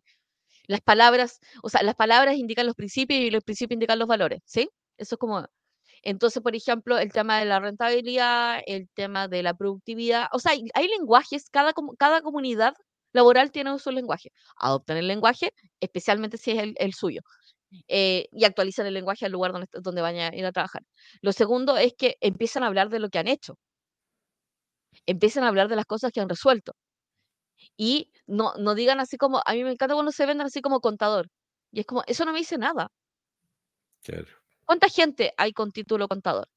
Las 0.69 0.81
palabras, 0.81 1.39
o 1.63 1.69
sea, 1.69 1.81
las 1.81 1.95
palabras 1.95 2.35
indican 2.35 2.67
los 2.67 2.75
principios 2.75 3.21
y 3.21 3.31
los 3.31 3.43
principios 3.43 3.75
indican 3.75 3.97
los 3.97 4.07
valores, 4.07 4.41
¿sí? 4.45 4.69
Eso 4.97 5.15
es 5.15 5.19
como... 5.19 5.47
Entonces, 6.03 6.43
por 6.43 6.55
ejemplo, 6.55 6.99
el 6.99 7.11
tema 7.11 7.39
de 7.39 7.45
la 7.45 7.59
rentabilidad, 7.59 8.61
el 8.67 8.87
tema 8.93 9.27
de 9.27 9.41
la 9.43 9.55
productividad, 9.55 10.27
o 10.31 10.39
sea, 10.39 10.51
hay, 10.53 10.87
lenguajes, 10.87 11.49
cada, 11.49 11.73
cada 11.97 12.21
comunidad 12.21 12.75
laboral 13.13 13.51
tiene 13.51 13.79
su 13.79 13.91
lenguaje. 13.91 14.31
Adoptan 14.57 14.97
el 14.97 15.07
lenguaje, 15.07 15.53
especialmente 15.79 16.37
si 16.37 16.51
es 16.51 16.73
el, 16.77 16.93
suyo. 16.93 17.21
Eh, 17.87 18.27
y 18.31 18.45
actualizan 18.45 18.85
el 18.85 18.93
lenguaje 18.93 19.25
al 19.25 19.31
lugar 19.31 19.53
donde, 19.53 19.67
donde 19.81 20.01
vayan 20.01 20.33
a 20.33 20.37
ir 20.37 20.45
a 20.45 20.51
trabajar. 20.51 20.83
Lo 21.21 21.31
segundo 21.33 21.77
es 21.77 21.93
que 21.97 22.17
empiezan 22.21 22.63
a 22.63 22.67
hablar 22.67 22.89
de 22.89 22.99
lo 22.99 23.09
que 23.09 23.19
han 23.19 23.27
hecho. 23.27 23.57
Empiezan 25.07 25.43
a 25.43 25.47
hablar 25.49 25.67
de 25.67 25.75
las 25.75 25.85
cosas 25.85 26.11
que 26.11 26.21
han 26.21 26.29
resuelto. 26.29 26.73
Y 27.77 28.11
no, 28.27 28.53
no 28.57 28.75
digan 28.75 28.99
así 28.99 29.17
como, 29.17 29.41
a 29.45 29.53
mí 29.53 29.63
me 29.63 29.71
encanta 29.71 29.95
cuando 29.95 30.11
se 30.11 30.25
venden 30.25 30.47
así 30.47 30.61
como 30.61 30.81
contador. 30.81 31.29
Y 31.71 31.81
es 31.81 31.85
como, 31.85 32.03
eso 32.07 32.25
no 32.25 32.33
me 32.33 32.39
dice 32.39 32.57
nada. 32.57 32.91
¿Cuánta 34.65 34.89
gente 34.89 35.33
hay 35.37 35.53
con 35.53 35.71
título 35.71 36.07
contador? 36.07 36.47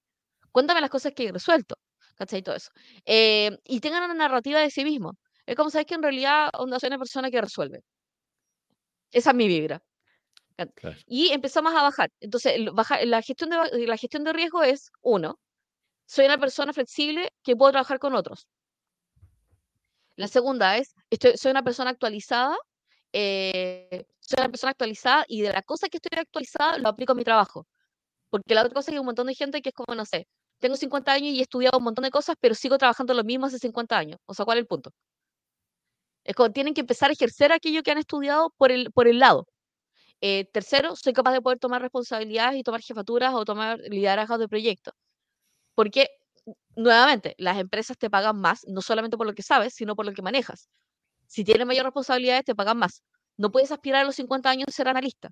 Cuéntame 0.51 0.81
las 0.81 0.91
cosas 0.91 1.13
que 1.15 1.29
he 1.29 1.33
resuelto. 1.33 1.77
¿Cachai? 2.17 2.43
Todo 2.43 2.57
eso. 2.57 2.71
Eh, 3.05 3.59
y 3.65 3.81
tengan 3.81 4.05
una 4.05 4.15
narrativa 4.15 4.61
de 4.61 4.71
sí 4.71 4.85
mismo. 4.85 5.17
Es 5.47 5.57
como 5.57 5.71
sabes 5.71 5.87
que 5.87 5.95
en 5.95 6.03
realidad 6.03 6.51
onda 6.55 6.79
soy 6.79 6.89
una 6.89 6.99
persona 6.99 7.31
que 7.31 7.41
resuelve. 7.41 7.81
Esa 9.11 9.31
es 9.31 9.37
mi 9.37 9.49
vibra. 9.49 9.83
Y 11.07 11.29
empezamos 11.29 11.75
a 11.75 11.83
bajar. 11.83 12.11
Entonces, 12.21 12.55
la, 12.59 13.23
gestión 13.23 13.51
de, 13.51 13.87
la 13.87 13.97
gestión 13.97 14.25
de 14.25 14.33
riesgo 14.33 14.63
es, 14.63 14.91
uno, 15.01 15.39
soy 16.07 16.27
una 16.27 16.39
persona 16.39 16.73
flexible 16.73 17.33
que 17.43 17.57
puedo 17.57 17.73
trabajar 17.73 17.99
con 17.99 18.15
otros. 18.15 18.47
La 20.17 20.29
segunda 20.29 20.77
es, 20.77 20.95
estoy, 21.11 21.37
soy 21.37 21.51
una 21.51 21.63
persona 21.63 21.91
actualizada, 21.91 22.57
eh, 23.13 24.05
soy 24.21 24.37
una 24.41 24.49
persona 24.51 24.71
actualizada 24.73 25.25
y 25.29 25.43
de 25.43 25.53
la 25.53 25.63
cosa 25.63 25.89
que 25.89 25.99
estoy 25.99 26.19
actualizada 26.19 26.79
lo 26.79 26.89
aplico 26.89 27.13
a 27.13 27.15
mi 27.17 27.25
trabajo. 27.25 27.67
Porque 28.31 28.55
la 28.55 28.63
otra 28.63 28.75
cosa 28.75 28.83
es 28.83 28.87
que 28.89 28.97
hay 28.97 29.01
un 29.01 29.07
montón 29.07 29.27
de 29.29 29.35
gente 29.35 29.63
que 29.63 29.71
es 29.71 29.75
como, 29.75 29.95
no 29.97 30.05
sé, 30.07 30.27
tengo 30.61 30.77
50 30.77 31.13
años 31.13 31.35
y 31.35 31.41
he 31.41 31.43
estudiado 31.43 31.79
un 31.79 31.85
montón 31.85 32.05
de 32.05 32.11
cosas, 32.11 32.37
pero 32.41 32.55
sigo 32.55 32.79
trabajando 32.79 33.15
lo 33.15 33.25
mismo 33.25 33.47
hace 33.47 33.59
50 33.59 33.99
años. 33.99 34.19
O 34.27 34.35
sea, 34.35 34.45
¿cuál 34.47 34.59
es 34.59 34.63
el 34.63 34.69
punto? 34.69 34.93
Es 36.25 36.35
como 36.37 36.51
tienen 36.53 36.75
que 36.75 36.81
empezar 36.83 37.11
a 37.11 37.13
ejercer 37.15 37.53
aquello 37.53 37.83
que 37.83 37.91
han 37.91 37.99
estudiado 37.99 38.53
por 38.57 38.71
el, 38.73 38.93
por 38.93 39.09
el 39.09 39.19
lado. 39.19 39.47
Eh, 40.21 40.47
tercero, 40.53 40.97
soy 40.97 41.13
capaz 41.13 41.33
de 41.33 41.43
poder 41.43 41.59
tomar 41.59 41.83
responsabilidades 41.83 42.59
y 42.61 42.63
tomar 42.63 42.83
jefaturas 42.83 43.35
o 43.35 43.45
tomar 43.45 43.81
liderazgos 43.81 44.39
de 44.39 44.49
proyectos. 44.49 44.95
Porque, 45.75 46.09
nuevamente, 46.77 47.35
las 47.39 47.59
empresas 47.59 47.99
te 47.99 48.11
pagan 48.11 48.41
más, 48.41 48.65
no 48.69 48.83
solamente 48.83 49.17
por 49.17 49.27
lo 49.27 49.35
que 49.35 49.43
sabes, 49.43 49.75
sino 49.75 49.97
por 49.97 50.07
lo 50.07 50.13
que 50.13 50.23
manejas. 50.23 50.69
Si 51.27 51.45
tienes 51.45 51.67
mayor 51.67 51.85
responsabilidades, 51.85 52.45
te 52.45 52.55
pagan 52.55 52.79
más. 52.79 53.03
No 53.37 53.51
puedes 53.51 53.73
aspirar 53.73 54.03
a 54.03 54.05
los 54.05 54.17
50 54.17 54.51
años 54.51 54.69
a 54.69 54.73
ser 54.73 54.89
analista. 54.89 55.31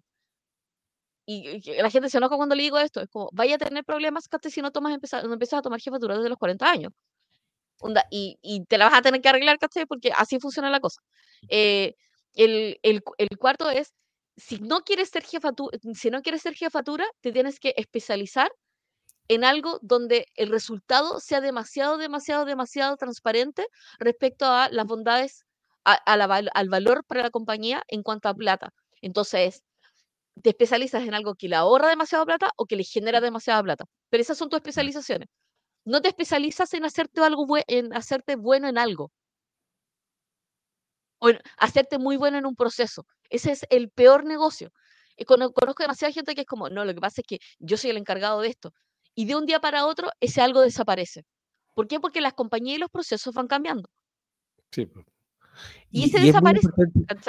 Y, 1.27 1.61
la 1.81 1.91
gente 1.91 2.11
se 2.11 2.19
enoja 2.19 2.37
cuando 2.37 2.55
le 2.55 2.63
digo 2.63 2.79
esto. 2.79 3.01
Es 3.01 3.09
como, 3.11 3.29
vaya 3.33 3.57
a 3.57 3.59
tener 3.59 3.85
problemas, 3.85 4.29
si 4.51 4.63
no, 4.63 4.73
tomas, 4.73 4.99
no 5.25 5.33
empiezas 5.33 5.59
a 5.59 5.63
tomar 5.63 5.81
jefaturas 5.81 6.19
desde 6.19 6.29
los 6.31 6.39
40 6.39 6.71
años 6.71 6.93
y, 8.11 8.39
y, 8.43 8.65
te 8.67 8.79
la 8.79 8.87
vas 8.87 8.99
a 8.99 9.03
tener 9.03 9.21
que 9.21 9.29
arreglar, 9.29 9.59
¿cachai? 9.59 9.87
Porque 9.87 10.13
así 10.17 10.39
funciona 10.39 10.71
la 10.71 10.81
cosa. 10.81 11.01
Eh, 11.49 11.95
el, 12.35 12.79
el, 12.83 13.03
el, 13.19 13.39
cuarto 13.39 13.71
es, 13.71 13.93
si 14.37 14.59
no 14.59 14.83
quieres 14.83 15.11
ser 15.11 15.25
jefatura, 15.25 15.79
si 15.95 16.11
no 16.11 16.23
quieres 16.23 16.43
ser 16.43 16.55
jefatura, 16.55 17.07
te 17.21 17.33
tienes 17.33 17.59
que 17.61 17.75
especializar 17.77 18.51
en 19.31 19.45
algo 19.45 19.79
donde 19.83 20.27
el 20.37 20.51
resultado 20.51 21.21
sea 21.21 21.41
demasiado, 21.41 21.99
demasiado, 21.99 22.45
demasiado 22.45 22.97
transparente 22.97 23.67
respecto 23.99 24.47
a 24.47 24.69
las 24.71 24.87
bondades, 24.87 25.45
a, 25.85 25.95
al 25.95 26.69
valor 26.69 27.05
para 27.07 27.23
la 27.23 27.31
compañía 27.31 27.83
en 27.89 28.03
cuanto 28.03 28.29
a 28.29 28.35
plata. 28.35 28.73
Entonces, 29.03 29.63
te 30.43 30.51
especializas 30.51 31.05
en 31.05 31.15
algo 31.15 31.35
que 31.37 31.49
le 31.49 31.57
ahorra 31.57 31.89
demasiado 31.91 32.27
plata 32.27 32.53
o 32.57 32.67
que 32.67 32.77
le 32.77 32.85
genera 32.85 33.21
demasiada 33.21 33.63
plata. 33.63 33.85
Pero 34.11 34.23
esas 34.23 34.39
son 34.39 34.49
tus 34.49 34.59
especializaciones 34.59 35.29
no 35.85 36.01
te 36.03 36.09
especializas 36.09 36.73
en 36.75 36.85
hacerte 36.85 37.21
algo 37.23 37.47
en 37.67 37.93
hacerte 37.95 38.37
bueno 38.37 38.69
en 38.69 38.79
algo. 38.79 39.13
O 41.19 41.29
en 41.31 41.39
hacerte 41.59 41.99
muy 41.99 42.17
bueno 42.17 42.39
en 42.39 42.47
un 42.47 42.57
proceso. 42.57 43.07
Ese 43.29 43.53
es 43.53 43.67
el 43.71 43.91
peor 43.91 44.25
negocio. 44.25 44.71
Y 45.17 45.25
conozco 45.25 45.83
demasiada 45.83 46.13
gente 46.13 46.35
que 46.35 46.43
es 46.43 46.47
como, 46.47 46.69
no, 46.71 46.85
lo 46.85 46.95
que 46.95 47.01
pasa 47.01 47.21
es 47.21 47.27
que 47.27 47.39
yo 47.59 47.77
soy 47.77 47.91
el 47.91 47.99
encargado 47.99 48.41
de 48.41 48.49
esto. 48.49 48.73
Y 49.21 49.27
de 49.27 49.37
un 49.37 49.45
día 49.45 49.61
para 49.61 49.85
otro, 49.85 50.09
ese 50.19 50.41
algo 50.41 50.63
desaparece. 50.63 51.27
¿Por 51.75 51.87
qué? 51.87 52.01
Porque 52.01 52.23
las 52.23 52.33
compañías 52.33 52.79
y 52.79 52.81
los 52.81 52.89
procesos 52.89 53.35
van 53.35 53.49
cambiando. 53.49 53.87
Sí, 54.71 54.89
y, 55.91 56.09
se 56.09 56.21
desaparece. 56.21 56.69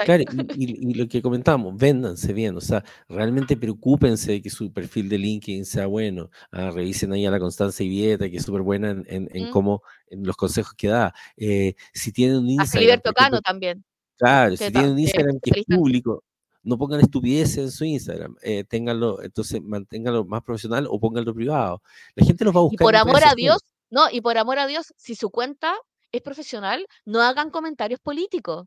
Claro, 0.02 0.24
y, 0.56 0.94
lo 0.94 1.06
que 1.06 1.20
comentamos, 1.20 1.76
véndanse 1.76 2.32
bien, 2.32 2.56
o 2.56 2.62
sea, 2.62 2.82
realmente 3.10 3.58
preocúpense 3.58 4.32
de 4.32 4.40
que 4.40 4.48
su 4.48 4.72
perfil 4.72 5.10
de 5.10 5.18
LinkedIn 5.18 5.66
sea 5.66 5.86
bueno, 5.86 6.30
ah, 6.50 6.70
revisen 6.70 7.12
ahí 7.12 7.26
a 7.26 7.30
la 7.30 7.38
Constancia 7.38 7.84
y 7.84 7.90
Vieta, 7.90 8.30
que 8.30 8.38
es 8.38 8.44
súper 8.44 8.62
buena 8.62 8.92
en, 8.92 9.28
en, 9.30 9.50
cómo, 9.50 9.82
en 10.06 10.24
los 10.24 10.36
consejos 10.36 10.72
que 10.72 10.88
da. 10.88 11.12
Eh, 11.36 11.74
si 11.92 12.10
tienen 12.10 12.38
un 12.38 12.48
Instagram. 12.48 13.00
A 13.34 13.40
también. 13.42 13.84
Claro, 14.16 14.56
si 14.56 14.72
tienen 14.72 14.92
un 14.92 14.98
Instagram 14.98 15.40
que 15.42 15.60
es 15.60 15.66
público, 15.66 16.24
no 16.62 16.78
pongan 16.78 17.00
estupideces 17.00 17.58
en 17.58 17.70
su 17.70 17.84
Instagram, 17.84 18.36
eh, 18.42 18.64
ténganlo, 18.64 19.22
entonces 19.22 19.60
manténganlo 19.62 20.24
más 20.24 20.42
profesional 20.42 20.86
o 20.88 20.98
pónganlo 21.00 21.34
privado. 21.34 21.82
La 22.14 22.24
gente 22.24 22.44
los 22.44 22.54
va 22.54 22.60
a 22.60 22.62
buscar. 22.62 22.84
Y 22.84 22.84
por 22.84 22.96
amor 22.96 23.24
a 23.24 23.34
Dios, 23.34 23.62
no, 23.90 24.08
y 24.10 24.20
por 24.20 24.38
amor 24.38 24.58
a 24.58 24.66
Dios, 24.66 24.94
si 24.96 25.14
su 25.14 25.30
cuenta 25.30 25.74
es 26.12 26.22
profesional, 26.22 26.86
no 27.04 27.20
hagan 27.20 27.50
comentarios 27.50 28.00
políticos. 28.00 28.66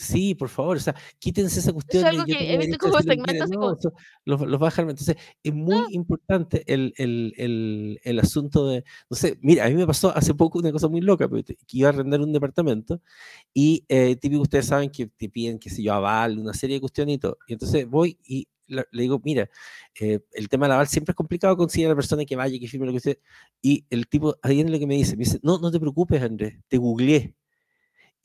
Sí, 0.00 0.36
por 0.36 0.48
favor, 0.48 0.76
o 0.76 0.80
sea, 0.80 0.94
quítense 1.18 1.58
esa 1.58 1.72
cuestión. 1.72 2.04
Es 2.04 2.10
algo 2.10 2.24
que 2.24 2.54
he 2.54 2.56
visto 2.56 2.78
como 2.78 3.00
segmento 3.00 3.42
así 3.42 3.52
como... 3.52 3.76
los, 4.24 4.40
los 4.42 4.60
bajan. 4.60 4.88
Entonces, 4.88 5.16
es 5.42 5.52
muy 5.52 5.76
ah. 5.76 5.86
importante 5.90 6.62
el, 6.72 6.94
el, 6.98 7.34
el, 7.36 8.00
el, 8.04 8.18
asunto 8.20 8.68
de, 8.68 8.84
no 9.10 9.16
sé, 9.16 9.40
mira, 9.42 9.66
a 9.66 9.68
mí 9.68 9.74
me 9.74 9.88
pasó 9.88 10.16
hace 10.16 10.34
poco 10.34 10.60
una 10.60 10.70
cosa 10.70 10.86
muy 10.86 11.00
loca, 11.00 11.28
que 11.28 11.56
iba 11.72 11.88
a 11.88 11.92
arrendar 11.92 12.20
un 12.20 12.32
departamento 12.32 13.02
y 13.52 13.84
eh, 13.88 14.14
típico, 14.14 14.42
ustedes 14.42 14.66
saben 14.66 14.90
que 14.90 15.08
te 15.08 15.28
piden, 15.28 15.58
que 15.58 15.68
sé 15.68 15.82
yo, 15.82 15.92
aval, 15.94 16.38
una 16.38 16.54
serie 16.54 16.76
de 16.76 16.80
cuestiones 16.80 17.16
y 17.16 17.18
todo. 17.18 17.36
Y 17.48 17.54
entonces 17.54 17.84
voy 17.88 18.16
y 18.24 18.46
le 18.68 18.84
digo, 18.92 19.20
mira, 19.24 19.50
eh, 19.98 20.20
el 20.32 20.48
tema 20.48 20.68
de 20.68 20.74
aval 20.74 20.86
siempre 20.86 21.10
es 21.10 21.16
complicado 21.16 21.56
conseguir 21.56 21.86
a 21.86 21.90
la 21.90 21.96
persona 21.96 22.24
que 22.24 22.36
vaya, 22.36 22.56
que 22.60 22.68
firme 22.68 22.86
lo 22.86 22.92
que 22.92 23.00
sea. 23.00 23.16
Y 23.60 23.84
el 23.90 24.06
tipo, 24.06 24.36
alguien 24.42 24.70
lo 24.70 24.78
que 24.78 24.86
me 24.86 24.94
dice, 24.94 25.16
me 25.16 25.24
dice, 25.24 25.40
no, 25.42 25.58
no 25.58 25.72
te 25.72 25.80
preocupes, 25.80 26.22
Andrés, 26.22 26.54
te 26.68 26.78
googleé. 26.78 27.34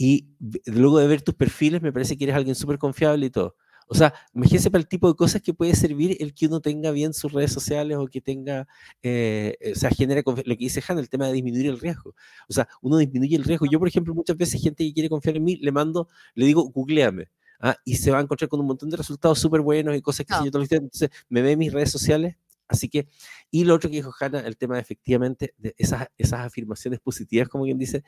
Y 0.06 0.28
luego 0.66 1.00
de 1.00 1.08
ver 1.08 1.22
tus 1.22 1.34
perfiles, 1.34 1.82
me 1.82 1.94
parece 1.94 2.18
que 2.18 2.26
eres 2.26 2.36
alguien 2.36 2.56
súper 2.56 2.78
confiable 2.78 3.28
y 3.28 3.30
todo. 3.30 3.56
O 3.88 3.96
sea, 3.96 4.14
imagínense 4.34 4.70
para 4.70 4.82
el 4.82 4.88
tipo 4.90 5.08
de 5.08 5.16
cosas 5.16 5.42
que 5.42 5.54
puede 5.54 5.74
servir 5.76 6.18
el 6.20 6.34
que 6.34 6.48
uno 6.48 6.60
tenga 6.60 6.92
bien 6.92 7.14
sus 7.14 7.32
redes 7.32 7.54
sociales 7.54 7.96
o 7.98 8.08
que 8.08 8.20
tenga, 8.20 8.68
eh, 9.02 9.56
o 9.74 9.80
sea, 9.80 9.90
genera 9.92 10.22
lo 10.26 10.36
que 10.36 10.56
dice 10.58 10.84
Han, 10.86 11.00
el 11.00 11.08
tema 11.08 11.28
de 11.28 11.34
disminuir 11.34 11.68
el 11.68 11.80
riesgo. 11.80 12.16
O 12.50 12.54
sea, 12.54 12.68
uno 12.82 12.98
disminuye 12.98 13.38
el 13.38 13.46
riesgo. 13.46 13.66
Yo, 13.66 13.80
por 13.80 13.88
ejemplo, 13.88 14.14
muchas 14.14 14.36
veces 14.36 14.62
gente 14.62 14.84
que 14.84 14.94
quiere 14.94 15.08
confiar 15.08 15.38
en 15.38 15.46
mí, 15.46 15.56
le 15.56 15.72
mando, 15.72 16.10
le 16.36 16.48
digo, 16.48 16.64
googleame. 16.70 17.30
¿ah? 17.62 17.78
y 17.86 17.96
se 17.96 18.12
va 18.12 18.18
a 18.18 18.22
encontrar 18.22 18.50
con 18.50 18.60
un 18.60 18.66
montón 18.66 18.90
de 18.90 18.98
resultados 18.98 19.40
súper 19.40 19.62
buenos 19.62 19.96
y 19.96 20.02
cosas 20.02 20.26
que 20.26 20.34
yo 20.44 20.52
te 20.52 20.58
lo 20.58 20.66
Entonces, 20.70 21.10
me 21.30 21.42
ve 21.42 21.52
en 21.54 21.60
mis 21.60 21.72
redes 21.72 21.92
sociales. 21.92 22.36
Así 22.68 22.90
que, 22.90 23.08
y 23.52 23.64
lo 23.64 23.76
otro 23.76 23.90
que 23.90 23.98
dijo 23.98 24.14
Hanna, 24.20 24.40
el 24.42 24.58
tema 24.58 24.76
de 24.76 24.82
efectivamente 24.82 25.54
de 25.58 25.74
esas, 25.78 26.08
esas 26.18 26.42
afirmaciones 26.42 27.00
positivas, 27.00 27.48
como 27.48 27.64
quien 27.64 27.78
dice, 27.78 28.04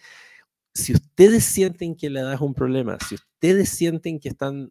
si 0.76 0.94
ustedes 0.94 1.46
sienten 1.46 1.96
que 1.96 2.10
le 2.10 2.22
das 2.22 2.42
un 2.42 2.54
problema, 2.54 2.98
si 3.08 3.16
ustedes 3.16 3.70
sienten 3.70 4.20
que 4.20 4.30
están, 4.30 4.70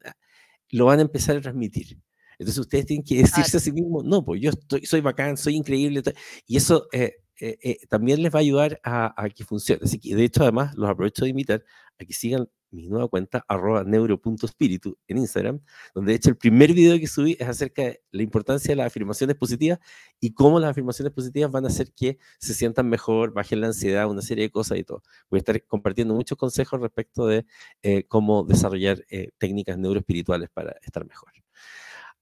lo 0.71 0.85
van 0.85 0.99
a 0.99 1.03
empezar 1.03 1.37
a 1.37 1.41
transmitir. 1.41 1.99
Entonces 2.39 2.59
ustedes 2.59 2.87
tienen 2.87 3.05
que 3.05 3.17
decirse 3.17 3.57
a 3.57 3.61
sí 3.61 3.73
mismos, 3.73 4.05
no, 4.05 4.25
pues 4.25 4.41
yo 4.41 4.51
estoy, 4.51 4.85
soy 4.85 5.01
bacán, 5.01 5.37
soy 5.37 5.57
increíble. 5.57 6.03
Y 6.47 6.59
eso 6.59 6.89
eh, 6.93 7.15
eh, 7.41 7.57
eh, 7.63 7.79
también 7.89 8.23
les 8.23 8.33
va 8.33 8.39
a 8.41 8.43
ayudar 8.43 8.81
a, 8.85 9.15
a, 9.21 9.31
que 9.31 9.45
funcione. 9.45 9.81
Así 9.83 9.99
que 9.99 10.15
de 10.15 10.25
hecho 10.25 10.43
además 10.43 10.75
los 10.77 10.91
aprovecho 10.91 11.25
de 11.25 11.31
invitar 11.31 11.65
a 11.99 12.05
que 12.05 12.13
sigan 12.13 12.49
mi 12.75 12.89
nueva 12.89 13.09
cuenta, 13.09 13.45
arroba 13.49 13.83
en 13.83 15.19
Instagram, 15.19 15.61
donde 15.95 16.13
de 16.13 16.17
hecho 16.17 16.31
el 16.31 16.37
primer 16.37 16.73
video 16.73 16.99
que 16.99 17.07
subí 17.07 17.37
es 17.39 17.49
acerca 17.49 17.83
de 17.83 18.03
la 18.11 18.23
importancia 18.23 18.73
de 18.73 18.77
las 18.77 18.89
afirmaciones 18.89 19.37
positivas 19.37 19.79
y 20.21 20.35
cómo 20.35 20.59
las 20.59 20.71
afirmaciones 20.71 21.13
positivas 21.13 21.51
van 21.53 21.65
a 21.65 21.69
hacer 21.69 21.93
que 21.93 22.19
se 22.39 22.53
sientan 22.53 22.89
mejor, 22.89 23.33
bajen 23.33 23.61
la 23.61 23.69
ansiedad, 23.69 24.11
una 24.11 24.23
serie 24.23 24.45
de 24.45 24.51
cosas 24.51 24.79
y 24.79 24.85
todo. 24.85 25.03
Voy 25.31 25.39
a 25.39 25.41
estar 25.41 25.65
compartiendo 25.67 26.15
muchos 26.15 26.37
consejos 26.37 26.81
respecto 26.81 27.27
de 27.27 27.47
eh, 27.83 28.05
cómo 28.09 28.45
desarrollar 28.45 29.05
eh, 29.09 29.31
técnicas 29.39 29.79
neuroespirituales 29.79 30.51
para 30.51 30.73
estar 30.83 31.07
mejor. 31.07 31.33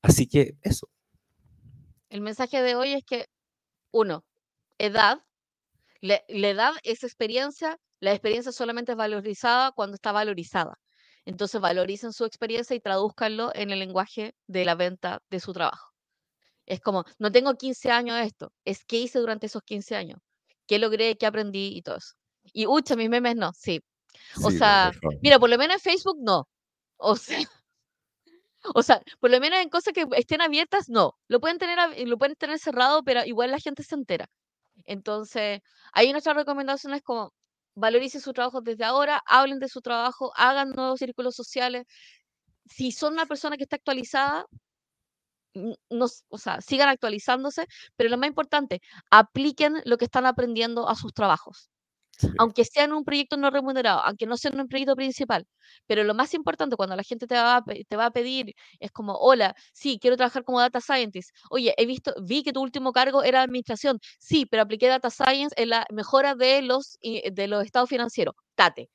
Así 0.02 0.26
que 0.26 0.56
eso. 0.62 0.88
El 2.10 2.20
mensaje 2.20 2.60
de 2.60 2.74
hoy 2.74 2.92
es 2.92 3.04
que, 3.04 3.26
uno, 3.90 4.24
edad, 4.78 5.22
la 6.00 6.20
edad 6.28 6.72
es 6.82 7.04
experiencia, 7.04 7.78
la 8.02 8.10
experiencia 8.10 8.50
solamente 8.50 8.92
es 8.92 8.98
valorizada 8.98 9.70
cuando 9.70 9.94
está 9.94 10.10
valorizada. 10.10 10.74
Entonces 11.24 11.60
valoricen 11.60 12.12
su 12.12 12.24
experiencia 12.24 12.74
y 12.74 12.80
traduzcanlo 12.80 13.52
en 13.54 13.70
el 13.70 13.78
lenguaje 13.78 14.34
de 14.48 14.64
la 14.64 14.74
venta 14.74 15.22
de 15.30 15.38
su 15.38 15.52
trabajo. 15.52 15.92
Es 16.66 16.80
como, 16.80 17.04
no 17.20 17.30
tengo 17.30 17.54
15 17.54 17.92
años 17.92 18.16
de 18.16 18.24
esto, 18.24 18.52
es 18.64 18.84
qué 18.84 18.98
hice 18.98 19.20
durante 19.20 19.46
esos 19.46 19.62
15 19.62 19.94
años, 19.94 20.18
qué 20.66 20.80
logré, 20.80 21.16
qué 21.16 21.26
aprendí 21.26 21.76
y 21.76 21.82
todo 21.82 21.96
eso. 21.98 22.14
Y 22.52 22.66
ucha, 22.66 22.96
mis 22.96 23.08
memes 23.08 23.36
no, 23.36 23.52
sí. 23.54 23.80
O 24.42 24.50
sea, 24.50 24.90
mira, 25.22 25.38
por 25.38 25.48
lo 25.48 25.56
menos 25.56 25.76
en 25.76 25.80
Facebook 25.80 26.16
no. 26.20 26.48
O 26.96 27.14
sea, 27.14 27.38
o 28.74 28.82
sea, 28.82 29.00
por 29.20 29.30
lo 29.30 29.38
menos 29.38 29.60
en 29.60 29.68
cosas 29.68 29.94
que 29.94 30.06
estén 30.16 30.40
abiertas, 30.40 30.88
no. 30.88 31.14
Lo 31.28 31.38
pueden 31.40 31.58
tener, 31.58 31.78
lo 32.08 32.18
pueden 32.18 32.34
tener 32.34 32.58
cerrado, 32.58 33.04
pero 33.04 33.24
igual 33.24 33.52
la 33.52 33.60
gente 33.60 33.84
se 33.84 33.94
entera. 33.94 34.26
Entonces, 34.86 35.60
ahí 35.92 36.10
nuestra 36.10 36.34
recomendación 36.34 36.94
es 36.94 37.02
como, 37.02 37.32
valoricen 37.74 38.20
su 38.20 38.32
trabajo 38.32 38.60
desde 38.60 38.84
ahora, 38.84 39.22
hablen 39.26 39.58
de 39.58 39.68
su 39.68 39.80
trabajo, 39.82 40.32
hagan 40.36 40.70
nuevos 40.70 40.98
círculos 40.98 41.34
sociales. 41.36 41.86
Si 42.66 42.92
son 42.92 43.14
una 43.14 43.26
persona 43.26 43.56
que 43.56 43.64
está 43.64 43.76
actualizada, 43.76 44.46
no, 45.54 46.06
o 46.28 46.38
sea, 46.38 46.60
sigan 46.60 46.88
actualizándose, 46.88 47.66
pero 47.96 48.10
lo 48.10 48.18
más 48.18 48.28
importante, 48.28 48.80
apliquen 49.10 49.82
lo 49.84 49.98
que 49.98 50.06
están 50.06 50.26
aprendiendo 50.26 50.88
a 50.88 50.94
sus 50.94 51.12
trabajos 51.14 51.71
aunque 52.38 52.64
sea 52.64 52.84
en 52.84 52.92
un 52.92 53.04
proyecto 53.04 53.36
no 53.36 53.50
remunerado, 53.50 54.00
aunque 54.04 54.26
no 54.26 54.36
sea 54.36 54.50
en 54.50 54.60
un 54.60 54.68
proyecto 54.68 54.96
principal. 54.96 55.46
Pero 55.86 56.04
lo 56.04 56.14
más 56.14 56.34
importante 56.34 56.76
cuando 56.76 56.96
la 56.96 57.02
gente 57.02 57.26
te 57.26 57.34
va, 57.34 57.56
a, 57.56 57.64
te 57.64 57.96
va 57.96 58.06
a 58.06 58.10
pedir 58.10 58.54
es 58.80 58.90
como, 58.92 59.14
hola, 59.14 59.54
sí, 59.72 59.98
quiero 60.00 60.16
trabajar 60.16 60.44
como 60.44 60.60
data 60.60 60.80
scientist. 60.80 61.30
Oye, 61.50 61.74
he 61.76 61.86
visto, 61.86 62.14
vi 62.22 62.42
que 62.42 62.52
tu 62.52 62.60
último 62.62 62.92
cargo 62.92 63.22
era 63.22 63.42
administración. 63.42 63.98
Sí, 64.18 64.46
pero 64.46 64.62
apliqué 64.62 64.88
data 64.88 65.10
science 65.10 65.54
en 65.56 65.70
la 65.70 65.86
mejora 65.90 66.34
de 66.34 66.62
los, 66.62 66.98
de 67.02 67.46
los 67.48 67.64
estados 67.64 67.88
financieros. 67.88 68.34
Tate. 68.54 68.90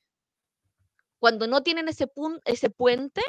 Cuando 1.20 1.48
no 1.48 1.64
tienen 1.64 1.88
ese, 1.88 2.08
ese 2.46 2.70
puente, 2.70 3.22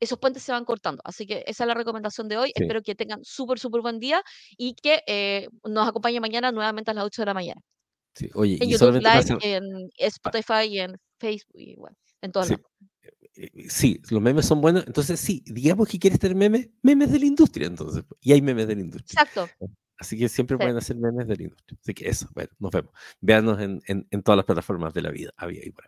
esos 0.00 0.18
puentes 0.18 0.42
se 0.42 0.52
van 0.52 0.64
cortando. 0.64 1.02
Así 1.04 1.26
que 1.26 1.44
esa 1.46 1.64
es 1.64 1.68
la 1.68 1.74
recomendación 1.74 2.28
de 2.28 2.36
hoy. 2.36 2.48
Sí. 2.56 2.62
Espero 2.62 2.82
que 2.82 2.94
tengan 2.94 3.20
súper, 3.24 3.58
súper 3.58 3.80
buen 3.80 3.98
día 4.00 4.22
y 4.56 4.74
que 4.74 5.02
eh, 5.06 5.48
nos 5.64 5.88
acompañe 5.88 6.20
mañana 6.20 6.52
nuevamente 6.52 6.90
a 6.90 6.94
las 6.94 7.04
8 7.04 7.22
de 7.22 7.26
la 7.26 7.34
mañana. 7.34 7.60
Sí, 8.18 8.30
oye, 8.34 8.58
En 8.60 8.68
y 8.68 8.72
YouTube 8.72 8.94
Live, 9.00 9.38
en 9.42 9.90
Spotify 9.96 10.64
y 10.68 10.80
en 10.80 10.96
Facebook 11.20 11.96
en 12.20 12.32
todos 12.32 12.48
Sí. 12.48 12.52
lados. 12.54 12.66
eh, 13.36 13.50
sí, 13.68 14.00
los 14.10 14.20
memes 14.20 14.44
son 14.46 14.60
buenos. 14.60 14.84
Entonces, 14.86 15.20
sí, 15.20 15.42
digamos 15.46 15.88
que 15.88 15.98
quieres 15.98 16.18
tener 16.18 16.36
memes, 16.36 16.68
memes 16.82 17.12
de 17.12 17.20
la 17.20 17.26
industria, 17.26 17.66
entonces. 17.68 18.02
Y 18.20 18.32
hay 18.32 18.42
memes 18.42 18.66
de 18.66 18.74
la 18.74 18.80
industria. 18.80 19.22
Exacto. 19.22 19.48
Así 20.00 20.16
que 20.18 20.28
siempre 20.28 20.56
Sí. 20.56 20.58
pueden 20.58 20.76
hacer 20.76 20.96
memes 20.96 21.26
de 21.28 21.36
la 21.36 21.42
industria. 21.44 21.78
Así 21.82 21.94
que 21.94 22.08
eso, 22.08 22.28
bueno, 22.34 22.50
nos 22.58 22.70
vemos. 22.72 22.92
Véanos 23.20 23.60
en, 23.60 23.80
en, 23.86 24.06
en 24.10 24.22
todas 24.22 24.36
las 24.36 24.44
plataformas 24.46 24.92
de 24.94 25.02
la 25.02 25.10
vida. 25.10 25.32
Había 25.36 25.64
y 25.64 25.70
por. 25.70 25.84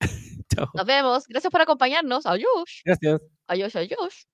Chao. 0.54 0.68
Nos 0.74 0.86
vemos. 0.86 1.26
Gracias 1.28 1.50
por 1.50 1.60
acompañarnos. 1.62 2.26
Adiós. 2.26 2.82
Gracias. 2.84 3.20
Adiós, 3.46 3.76
adiós. 3.76 4.26